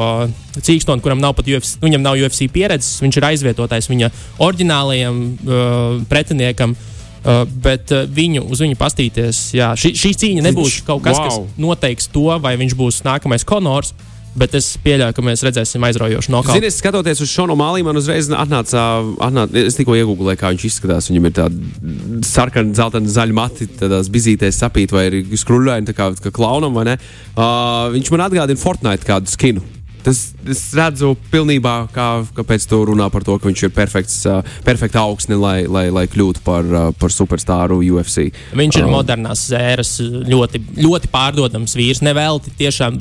cīkstoni, 0.57 1.03
kuram 1.05 1.19
nav 1.21 1.35
pat 1.37 1.45
UFC, 1.45 1.77
viņam 1.83 2.01
nav 2.01 2.17
UFC 2.17 2.47
pieredzes. 2.49 3.01
Viņš 3.03 3.19
ir 3.19 3.27
aizvietotājs 3.29 3.89
viņa 3.91 4.09
oriģinālajam 4.41 5.19
uh, 5.21 5.99
pretiniekam. 6.09 6.73
Uh, 7.21 7.43
bet 7.45 7.91
uh, 7.93 8.07
viņu, 8.09 8.47
uz 8.49 8.63
viņu 8.63 8.73
pastīties, 8.79 9.51
jā, 9.53 9.67
šī, 9.77 9.91
šī 9.93 10.09
cīņa 10.17 10.45
nebūs 10.47 10.79
kaut 10.87 11.03
kas, 11.05 11.19
wow. 11.19 11.27
kas 11.27 11.59
noteiks 11.61 12.09
to, 12.09 12.25
vai 12.41 12.55
viņš 12.57 12.73
būs 12.79 13.03
nākamais 13.05 13.45
Konors. 13.45 13.93
Bet 14.31 14.53
es 14.55 14.69
pieļauju, 14.79 15.15
ka 15.17 15.23
mēs 15.25 15.41
redzēsim 15.43 15.83
aizraujošu 15.83 16.31
nokautu. 16.31 16.55
Ziniet, 16.61 16.75
skatoties 16.77 17.19
uz 17.23 17.31
Šonu 17.33 17.57
Mālī, 17.59 17.81
man 17.83 17.99
uzreiz 17.99 18.29
atnāca, 18.31 18.85
atnāca 19.27 19.59
es 19.59 19.75
tikko 19.75 19.97
iegūlēju, 19.99 20.39
kā 20.39 20.53
viņš 20.53 20.67
izskatās. 20.69 21.09
Viņam 21.11 21.27
ir 21.27 21.35
tāda 21.35 22.23
sarkana, 22.29 22.71
zeltaina, 22.77 23.11
zaļa 23.11 23.35
mati, 23.35 23.67
tādās 23.81 24.07
bizītēs 24.13 24.61
sapīt, 24.63 24.95
vai 24.95 25.09
ir 25.09 25.19
skruļaini, 25.41 25.97
kā, 25.97 26.13
kā 26.23 26.31
klaunam, 26.35 26.79
vai 26.79 26.87
ne? 26.93 26.95
Uh, 27.35 27.91
viņš 27.97 28.13
man 28.15 28.25
atgādina 28.29 28.61
Fortnite 28.61 29.09
kādu 29.09 29.31
skinu. 29.31 29.65
Tas, 30.01 30.21
es 30.49 30.61
redzu, 30.77 31.13
pilnībā, 31.33 31.75
kā, 31.93 32.05
kāpēc 32.37 32.65
tu 32.69 32.79
runā 32.89 33.05
par 33.13 33.25
to, 33.25 33.35
ka 33.37 33.49
viņš 33.49 33.63
ir 33.67 33.73
perfekts, 33.75 34.15
uh, 34.29 34.39
perfekts 34.65 34.97
augsne, 34.97 35.37
lai, 35.37 35.57
lai, 35.69 35.85
lai 35.93 36.07
kļūtu 36.09 36.41
par, 36.45 36.65
uh, 36.65 36.87
par 36.97 37.13
superstāru 37.13 37.81
UFC. 37.85 38.31
Viņš 38.57 38.79
ir 38.81 38.87
um, 38.87 38.95
modernās 38.97 39.43
ēras, 39.57 39.97
ļoti, 40.01 40.63
ļoti 40.81 41.11
pārdodams 41.13 41.77
vīrs. 41.77 42.01
Nevelti 42.05 42.53
tiešām, 42.57 42.97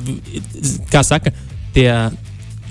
kā 0.93 1.01
saka, 1.07 1.33
tie 1.73 1.89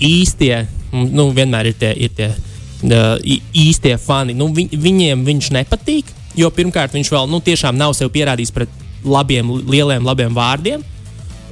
īstie, 0.01 0.63
nu, 0.93 1.29
vienmēr 1.35 1.73
ir 1.73 1.77
tie. 1.81 1.91
Ir 2.07 2.15
tie 2.15 2.31
uh, 2.31 3.17
īstie 3.51 3.97
fani. 4.01 4.37
Nu, 4.37 4.49
vi, 4.55 4.69
viņiem 4.71 5.25
viņš 5.27 5.51
nepatīk, 5.59 6.15
jo 6.39 6.51
pirmkārt 6.55 6.95
viņš 6.95 7.11
vēl 7.13 7.27
nu, 7.31 7.41
tiešām 7.43 7.77
nav 7.77 7.95
sev 7.97 8.13
pierādījis 8.13 8.55
pret 8.55 8.79
labiem, 9.03 9.51
lieliem, 9.67 10.05
labiem 10.05 10.33
vārdiem. 10.35 10.87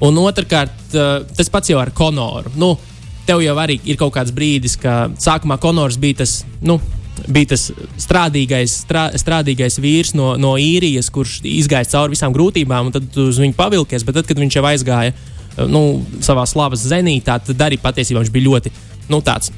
Un 0.05 0.21
otrkārt, 0.21 0.77
uh, 0.95 1.25
tas 1.35 1.51
pats 1.51 1.71
jau 1.71 1.79
ar 1.81 1.91
Konoru. 1.95 2.53
Nu, 2.59 2.73
tev 3.27 3.43
jau 3.43 3.57
arī 3.61 3.79
ir 3.83 3.99
kaut 3.99 4.15
kāds 4.15 4.33
brīdis, 4.35 4.77
ka 4.79 5.09
sākumā 5.19 5.59
Konors 5.61 5.99
bija 6.01 6.21
tas. 6.23 6.41
Nu, 6.65 6.79
bija 7.27 7.51
tas 7.51 7.65
strādīgais, 7.99 8.77
strā, 8.85 9.09
strādīgais 9.19 9.75
vīrs 9.83 10.13
no, 10.15 10.31
no 10.39 10.53
īrijas, 10.61 11.11
kurš 11.11 11.41
izgāja 11.43 11.89
cauri 11.91 12.15
visām 12.15 12.33
grūtībām, 12.35 12.89
un 12.89 12.95
tad 12.95 13.17
uz 13.19 13.41
viņu 13.41 13.57
pavilkies. 13.57 14.05
Bet 14.07 14.21
tad, 14.21 14.29
kad 14.29 14.39
viņš 14.39 14.59
jau 14.59 14.63
aizgāja 14.69 15.15
nu, 15.67 15.83
savā 16.23 16.45
slavas 16.47 16.85
zenītā, 16.87 17.41
tad 17.43 17.65
arī 17.67 17.79
patiesībā 17.81 18.23
viņš 18.23 18.31
bija 18.33 18.47
ļoti 18.47 18.71
nu, 19.11 19.19
tāds 19.25 19.51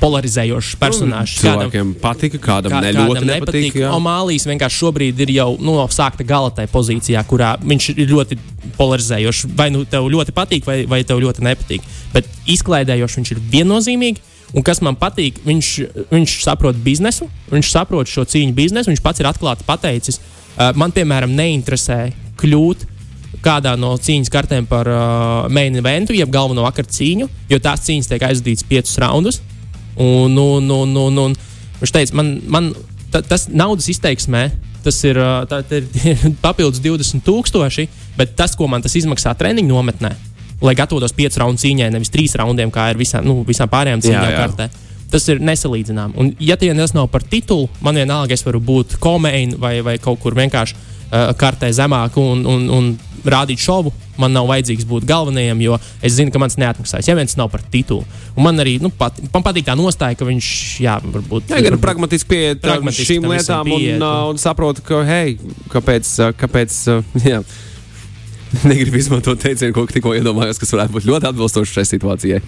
polarizējošs 0.00 0.76
personāžs. 0.80 1.38
Cilvēkiem 1.40 1.92
kādam, 1.92 1.94
patika, 2.02 2.40
kādam 2.42 2.74
kā, 2.74 2.80
ne 2.84 2.92
ļoti 2.96 3.14
kādam 3.14 3.30
nepatīk. 3.30 3.66
nepatīk 3.76 3.96
Omālijas 3.96 4.46
vienkārši 4.50 4.80
šobrīd 4.82 5.22
ir 5.24 5.32
jau 5.36 5.48
nu, 5.62 5.76
sākta 5.92 6.26
gala 6.26 6.52
tajā 6.54 6.70
pozīcijā, 6.72 7.22
kurā 7.28 7.54
viņš 7.62 7.88
ir 7.94 8.02
ļoti 8.12 8.38
polarizējošs. 8.76 9.50
Vai 9.58 9.68
nu 9.74 9.84
tev 9.88 10.08
ļoti 10.12 10.34
patīk, 10.36 10.66
vai, 10.68 10.78
vai 10.90 11.02
tev 11.06 11.20
ļoti 11.24 11.44
nepatīk. 11.46 11.86
Bet 12.14 12.28
izklaidējošs 12.56 13.20
viņš 13.20 13.34
ir 13.34 13.44
viennozīmīgi. 13.54 14.32
Un 14.56 14.62
kas 14.66 14.78
man 14.84 14.94
patīk, 14.98 15.40
viņš, 15.44 15.70
viņš 16.12 16.36
saprot 16.44 16.76
biznesu, 16.84 17.26
viņš 17.50 17.70
saprot 17.72 18.10
šo 18.10 18.24
cīņu 18.30 18.54
biznesu. 18.56 18.92
Viņš 18.92 19.02
pats 19.04 19.22
ir 19.22 19.28
atklāti 19.28 19.66
pateicis, 19.66 20.20
uh, 20.20 20.70
man, 20.78 20.94
piemēram, 20.94 21.34
neinteresē 21.34 22.04
kļūt 22.40 22.86
kādā 23.44 23.74
no 23.78 23.92
cīņas 24.00 24.32
kartēm 24.32 24.66
par 24.70 24.88
uh, 24.90 25.50
main 25.52 25.76
eventu, 25.78 26.14
jeb 26.16 26.30
galveno 26.32 26.64
vakaru 26.66 26.90
cīņu, 26.92 27.28
jo 27.50 27.58
tās 27.62 27.84
cīņas 27.86 28.10
tiek 28.12 28.24
aizdītas 28.30 28.66
piecus 28.68 28.98
raundus. 29.02 29.42
Un, 29.96 30.36
un, 30.36 30.70
un, 30.70 30.96
un, 31.00 31.18
un 31.24 31.36
viņš 31.80 31.92
teica, 31.92 32.16
man, 32.18 32.36
man 32.52 32.70
ta, 33.12 33.22
tas 33.24 33.48
naudas 33.52 33.88
izteiksmē. 33.92 34.48
Tas 34.86 35.00
ir, 35.02 35.18
tā, 35.50 35.62
tā 35.66 35.80
ir 35.80 35.86
papildus 36.44 36.78
20,000, 36.84 37.88
bet 38.14 38.36
tas, 38.38 38.54
ko 38.54 38.68
man 38.70 38.84
tas 38.84 38.94
izmaksā 38.94 39.32
treniņu 39.34 39.72
nometnē, 39.72 40.12
lai 40.62 40.74
gatavotos 40.78 41.14
piecu 41.16 41.42
raundu 41.42 41.58
cīņai, 41.64 41.88
nevis 41.90 42.12
trīs 42.14 42.36
raundiem, 42.38 42.70
kā 42.70 42.92
ir 42.92 43.00
visām, 43.00 43.26
nu, 43.26 43.40
visām 43.48 43.70
pārējām 43.72 44.04
cīņām 44.04 44.36
kartē. 44.36 44.68
Tas 45.10 45.26
ir 45.30 45.42
nesalīdzināms. 45.42 46.14
Un, 46.18 46.30
ja 46.42 46.54
tie 46.58 46.70
tas 46.74 46.94
nav 46.94 47.08
par 47.10 47.26
titulu, 47.26 47.66
man 47.82 47.98
vienalga, 47.98 48.34
es 48.34 48.46
varu 48.46 48.60
būt 48.62 48.96
komēni 49.02 49.58
vai, 49.58 49.80
vai 49.86 49.96
kaut 50.02 50.22
kur 50.22 50.38
vienkārši 50.38 50.78
kartē 51.40 51.70
zemāk 51.74 52.16
un, 52.20 52.46
un, 52.48 52.66
un 52.72 52.90
rādīt 53.30 53.62
šovu. 53.62 53.92
Man 54.20 54.32
nav 54.32 54.48
vajadzīgs 54.48 54.86
būt 54.88 55.04
galvenajam, 55.08 55.60
jo 55.60 55.76
es 56.04 56.16
zinu, 56.16 56.32
ka 56.32 56.40
mans 56.40 56.56
neatmaksājas. 56.60 57.10
Ja 57.10 57.16
viens 57.18 57.36
nav 57.36 57.50
par 57.52 57.64
titulu. 57.72 58.06
Un 58.36 58.46
man 58.46 58.62
arī 58.62 58.78
nu, 58.82 58.88
pat, 58.88 59.18
man 59.34 59.44
patīk 59.44 59.66
tā 59.68 59.76
nostāja, 59.76 60.16
ka 60.16 60.28
viņš, 60.28 60.48
jā, 60.84 60.96
varbūt. 61.04 61.52
Jā, 61.52 61.60
gan 61.66 61.78
pragmatiski 61.82 62.32
pieiet 62.32 62.66
šīm 62.96 63.28
lietām 63.28 63.72
un, 63.76 63.86
uh, 64.00 64.18
un 64.32 64.40
saprot, 64.40 64.80
ka, 64.86 65.02
hei, 65.08 65.36
kāpēc, 65.72 66.12
uh, 66.22 66.34
kāpēc, 66.38 66.82
jā. 67.32 67.42
Negribu 68.62 68.96
izmantot 68.96 69.40
teicienu, 69.42 69.74
ko 69.74 69.82
tikko 69.90 70.12
iedomājos, 70.16 70.56
kas 70.62 70.70
varētu 70.72 70.94
būt 70.94 71.08
ļoti 71.10 71.28
atbilstošs 71.28 71.72
šai 71.76 71.82
situācijai. 71.90 72.38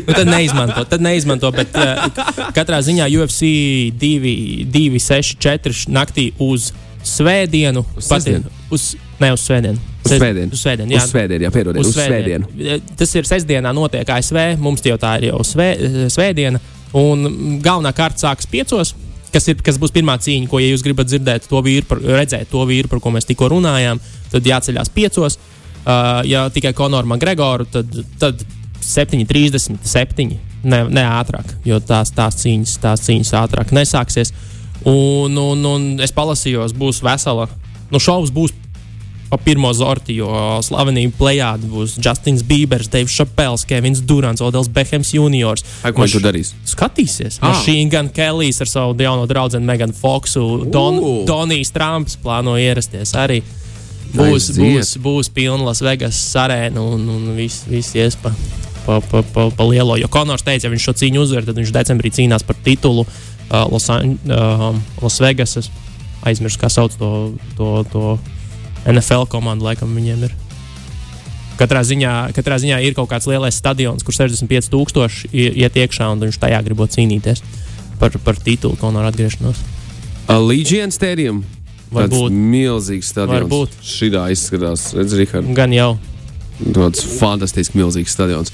nu, 0.00 0.08
tad 0.08 0.24
neizmanto, 0.26 0.82
tad 0.88 1.04
neizmanto. 1.04 1.50
Bet 1.54 1.76
uh, 1.78 2.08
katrā 2.56 2.80
ziņā 2.82 3.06
UFC 3.20 3.52
2, 4.00 4.32
2 4.72 5.02
6, 5.04 5.36
4 5.44 5.92
naktī 5.94 6.30
uz 6.42 6.72
svētdienu. 7.08 7.84
Uz, 7.96 8.08
pati, 8.10 8.36
uz, 8.74 8.86
ne 9.20 9.32
uz 9.34 9.44
svētdienu. 9.44 9.80
Uz 10.04 10.12
svētdienu. 10.12 10.52
Uz 10.52 10.62
svētdienu, 10.64 10.94
jā. 10.94 11.00
Uz 11.02 11.12
svētdienu, 11.12 11.46
jā, 11.46 11.52
piedodiet. 11.54 11.80
Uz, 11.80 11.90
uz 11.92 11.98
svētdienu. 11.98 12.50
svētdienu. 12.50 12.96
Tas 13.00 13.14
ir 13.16 13.28
sestdienā 13.28 13.72
notiek 13.76 14.14
ASV, 14.16 14.40
mums 14.60 14.84
jau 14.84 14.98
tā 15.00 15.16
ir 15.20 15.30
jau 15.30 15.40
svē, 15.46 15.70
svētdiena. 16.12 16.60
Un 16.94 17.58
galvenā 17.64 17.90
kārta 17.96 18.26
sākas 18.26 18.48
piecos, 18.50 18.94
kas, 19.34 19.48
ir, 19.50 19.58
kas 19.66 19.78
būs 19.82 19.94
pirmā 19.94 20.16
cīņa, 20.22 20.48
ko, 20.50 20.60
ja 20.62 20.70
jūs 20.70 20.84
gribat 20.86 21.10
dzirdēt 21.10 21.48
to 21.50 21.62
vīru, 21.64 21.86
par, 21.90 22.02
redzēt 22.20 22.50
to 22.52 22.62
vīru, 22.68 22.90
par 22.92 23.02
ko 23.02 23.14
mēs 23.14 23.26
tikko 23.28 23.50
runājām, 23.54 24.02
tad 24.32 24.50
jāceļās 24.50 24.92
piecos. 24.94 25.38
Uh, 25.84 26.22
ja 26.24 26.46
tikai 26.48 26.72
Konoru 26.76 27.10
Makgregoru, 27.10 27.66
tad, 27.68 27.90
tad 28.20 28.44
7,37. 28.84 30.38
Ne, 30.64 30.78
ne 30.88 31.02
ātrāk, 31.04 31.50
jo 31.68 31.76
tās, 31.84 32.12
tās, 32.16 32.38
cīņas, 32.40 32.78
tās 32.80 33.02
cīņas 33.04 33.34
ātrāk 33.42 33.74
nesāksies. 33.76 34.32
Un, 34.90 35.38
un, 35.40 35.64
un 35.64 35.86
es 36.04 36.12
palasījos, 36.12 36.74
būs 36.76 37.00
vesela. 37.04 37.48
Nu, 37.92 38.00
šovs 38.02 38.32
būs 38.34 38.52
pa 39.30 39.38
pirmo 39.40 39.70
zorti, 39.74 40.14
jo 40.20 40.28
slavenība 40.62 41.16
plējādi 41.18 41.68
būs 41.70 41.96
Justins 41.98 42.44
Bībers, 42.46 42.90
Deivs 42.92 43.16
Šapels, 43.16 43.64
Kevins 43.66 44.02
Durants, 44.06 44.44
Odels 44.44 44.68
Behems 44.70 45.10
Jr. 45.16 45.62
Ko 45.88 46.04
viņš 46.04 46.16
tur 46.18 46.24
darīs? 46.26 46.52
Skatīsies. 46.70 47.40
Ah. 47.40 47.50
Mašīna 47.50 47.90
gan 47.96 48.10
Kelijs 48.14 48.62
ar 48.62 48.70
savu 48.70 48.94
jauno 49.00 49.26
draugu 49.30 49.58
Meganu 49.64 49.96
Foksu, 49.96 50.44
Don, 50.70 51.00
uh. 51.00 51.22
Donijs 51.26 51.72
Trumps 51.74 52.18
plāno 52.20 52.54
ierasties 52.60 53.16
arī. 53.18 53.40
Būs, 54.14 54.52
būs, 54.54 54.94
būs 55.02 55.32
pilna 55.34 55.66
Las 55.66 55.82
Vegas 55.82 56.20
arēna 56.38 56.84
un, 56.94 57.08
un 57.10 57.32
viss 57.34 57.66
vis 57.66 57.90
ies 57.98 58.14
pa, 58.86 59.00
pa, 59.00 59.22
pa, 59.22 59.48
pa, 59.50 59.66
lielo. 59.68 59.96
Jo 60.00 60.10
Konors 60.12 60.44
teica, 60.46 60.66
ja 60.66 60.72
viņš 60.72 60.86
šo 60.88 60.94
cīņu 61.00 61.24
uzvar, 61.24 61.46
tad 61.48 61.58
viņš 61.60 61.72
decembrī 61.74 62.12
cīnās 62.14 62.46
par 62.46 62.58
titulu 62.64 63.04
uh, 63.04 63.64
Los, 63.72 63.88
uh, 63.90 64.70
Las 65.02 65.20
Vegasas. 65.22 65.70
Aizmirsu, 66.24 66.60
kā 66.60 66.70
sauc 66.72 66.94
to, 66.96 67.10
to, 67.58 67.68
to 67.92 68.14
NFL 68.88 69.28
komanda 69.32 69.70
laikam 69.70 69.92
viņiem 69.96 70.24
ir. 70.28 70.36
Katrā 71.58 71.84
ziņā, 71.86 72.34
katrā 72.34 72.56
ziņā 72.58 72.80
ir 72.82 72.96
kaut 72.96 73.12
kāds 73.12 73.28
lielais 73.30 73.54
stadions, 73.54 74.02
kur 74.02 74.16
65,000 74.16 75.28
iet 75.30 75.76
iekšā, 75.78 76.08
un 76.10 76.24
viņš 76.24 76.40
tajā 76.42 76.62
gribot 76.66 76.90
cīnīties 76.90 77.44
par, 78.00 78.16
par 78.24 78.40
titulu, 78.40 78.78
ko 78.80 78.90
no 78.90 79.04
atgriešanos. 79.06 79.60
Legion 80.48 80.90
Stadium. 80.94 81.44
Varbūt 81.94 82.34
milzīgs 82.34 83.12
stadions. 83.12 83.44
Varbūt. 83.44 83.76
Šī 83.86 84.10
tā 84.14 84.24
izskatās, 84.34 84.88
redz, 84.96 85.14
Rihard. 85.18 85.50
Gan 85.54 85.74
jau. 85.74 85.92
Tāds 86.74 87.04
fantastisks, 87.20 87.76
milzīgs 87.78 88.14
stadions. 88.16 88.50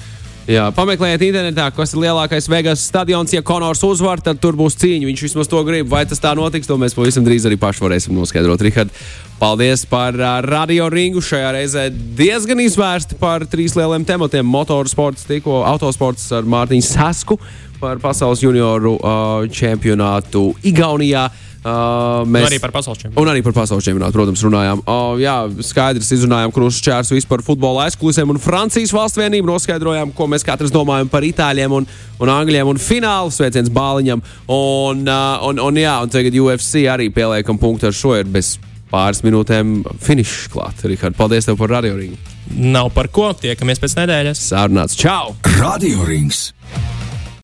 Jā, 0.51 0.65
pameklējiet 0.75 1.23
internetā, 1.29 1.69
kas 1.71 1.93
ir 1.95 2.01
lielākais 2.03 2.49
Vegas 2.51 2.83
stadions. 2.83 3.31
Ja 3.31 3.39
Konors 3.47 3.85
uzvar, 3.87 4.19
tad 4.19 4.41
tur 4.43 4.57
būs 4.59 4.75
cīņa. 4.81 5.07
Viņš 5.07 5.21
vismaz 5.29 5.51
to 5.51 5.61
grib. 5.63 5.87
Vai 5.93 6.01
tas 6.11 6.19
tā 6.19 6.33
notiks, 6.35 6.67
to 6.67 6.75
mēs 6.81 6.97
pavisam 6.97 7.23
drīz 7.23 7.47
arī 7.47 7.55
paši 7.61 7.85
varēsim 7.85 8.17
noskaidrot. 8.19 8.65
Rihard, 8.67 8.91
paldies 9.39 9.85
par 9.87 10.19
uh, 10.19 10.41
radio 10.43 10.89
ringu. 10.91 11.23
Šajā 11.23 11.53
reizē 11.55 11.85
diezgan 12.19 12.65
izvērsti 12.65 13.21
par 13.21 13.47
trīs 13.47 13.77
lieliem 13.79 14.03
tematiem- 14.09 14.51
motorsports, 14.57 15.29
tikko 15.29 15.61
autosports 15.71 16.27
ar 16.35 16.43
Mārtiņu 16.43 16.89
Sasku 16.89 17.39
par 17.79 18.03
pasaules 18.03 18.43
junioru 18.43 18.97
uh, 18.99 19.47
čempionātu 19.47 20.49
Igaunijā. 20.67 21.29
Uh, 21.61 22.23
mēs, 22.25 22.47
un 22.47 22.49
arī 22.49 22.59
par 22.63 22.73
pasaules 22.73 22.97
čempionātu. 23.03 23.21
Un 23.21 23.29
arī 23.29 23.43
par 23.45 23.53
pasaules 23.53 23.85
čempionātu, 23.85 24.17
protams, 24.17 24.45
runājām. 24.47 24.81
Uh, 24.89 25.19
jā, 25.21 25.35
skaidrs, 25.69 26.09
izrunājām 26.17 26.55
krustu 26.57 26.87
čērsu 26.87 27.19
vispār 27.19 27.45
futbola 27.45 27.85
aizkulisēm 27.85 28.33
un 28.33 28.41
Francijas 28.41 28.95
valsts 28.97 29.21
vienību. 29.21 29.51
Noskaidrojām, 29.51 30.15
ko 30.17 30.29
mēs 30.33 30.47
katrs 30.47 30.73
domājam 30.73 31.11
par 31.13 31.27
itāļiem 31.27 31.75
un, 31.77 31.89
un 32.17 32.33
angļiem 32.33 32.71
un 32.73 32.81
finālu 32.81 33.35
sveiciens 33.35 33.69
bāliņam. 33.77 34.25
Un, 34.49 35.05
uh, 35.05 35.45
un, 35.51 35.61
un, 35.69 35.81
jā, 35.83 35.99
un 36.01 36.13
tagad 36.13 36.41
UFC 36.41 36.87
arī 36.89 37.11
pieliekam 37.13 37.61
punktu 37.61 37.91
ar 37.91 37.97
šo 37.97 38.17
ir 38.17 38.31
bez 38.33 38.55
pāris 38.91 39.21
minūtēm 39.27 39.83
finišs 40.01 40.49
klāt. 40.55 40.81
Rihard, 40.89 41.19
paldies 41.19 41.49
tev 41.49 41.61
par 41.61 41.77
radio 41.77 41.99
ringu. 41.99 42.17
Nav 42.57 42.91
par 42.97 43.13
ko. 43.13 43.31
Tiekamies 43.37 43.83
pēc 43.83 44.01
nedēļas. 44.01 44.49
Sārunāts. 44.49 44.99
Čau! 44.99 45.37
Radio 45.61 46.09
rings! 46.09 46.49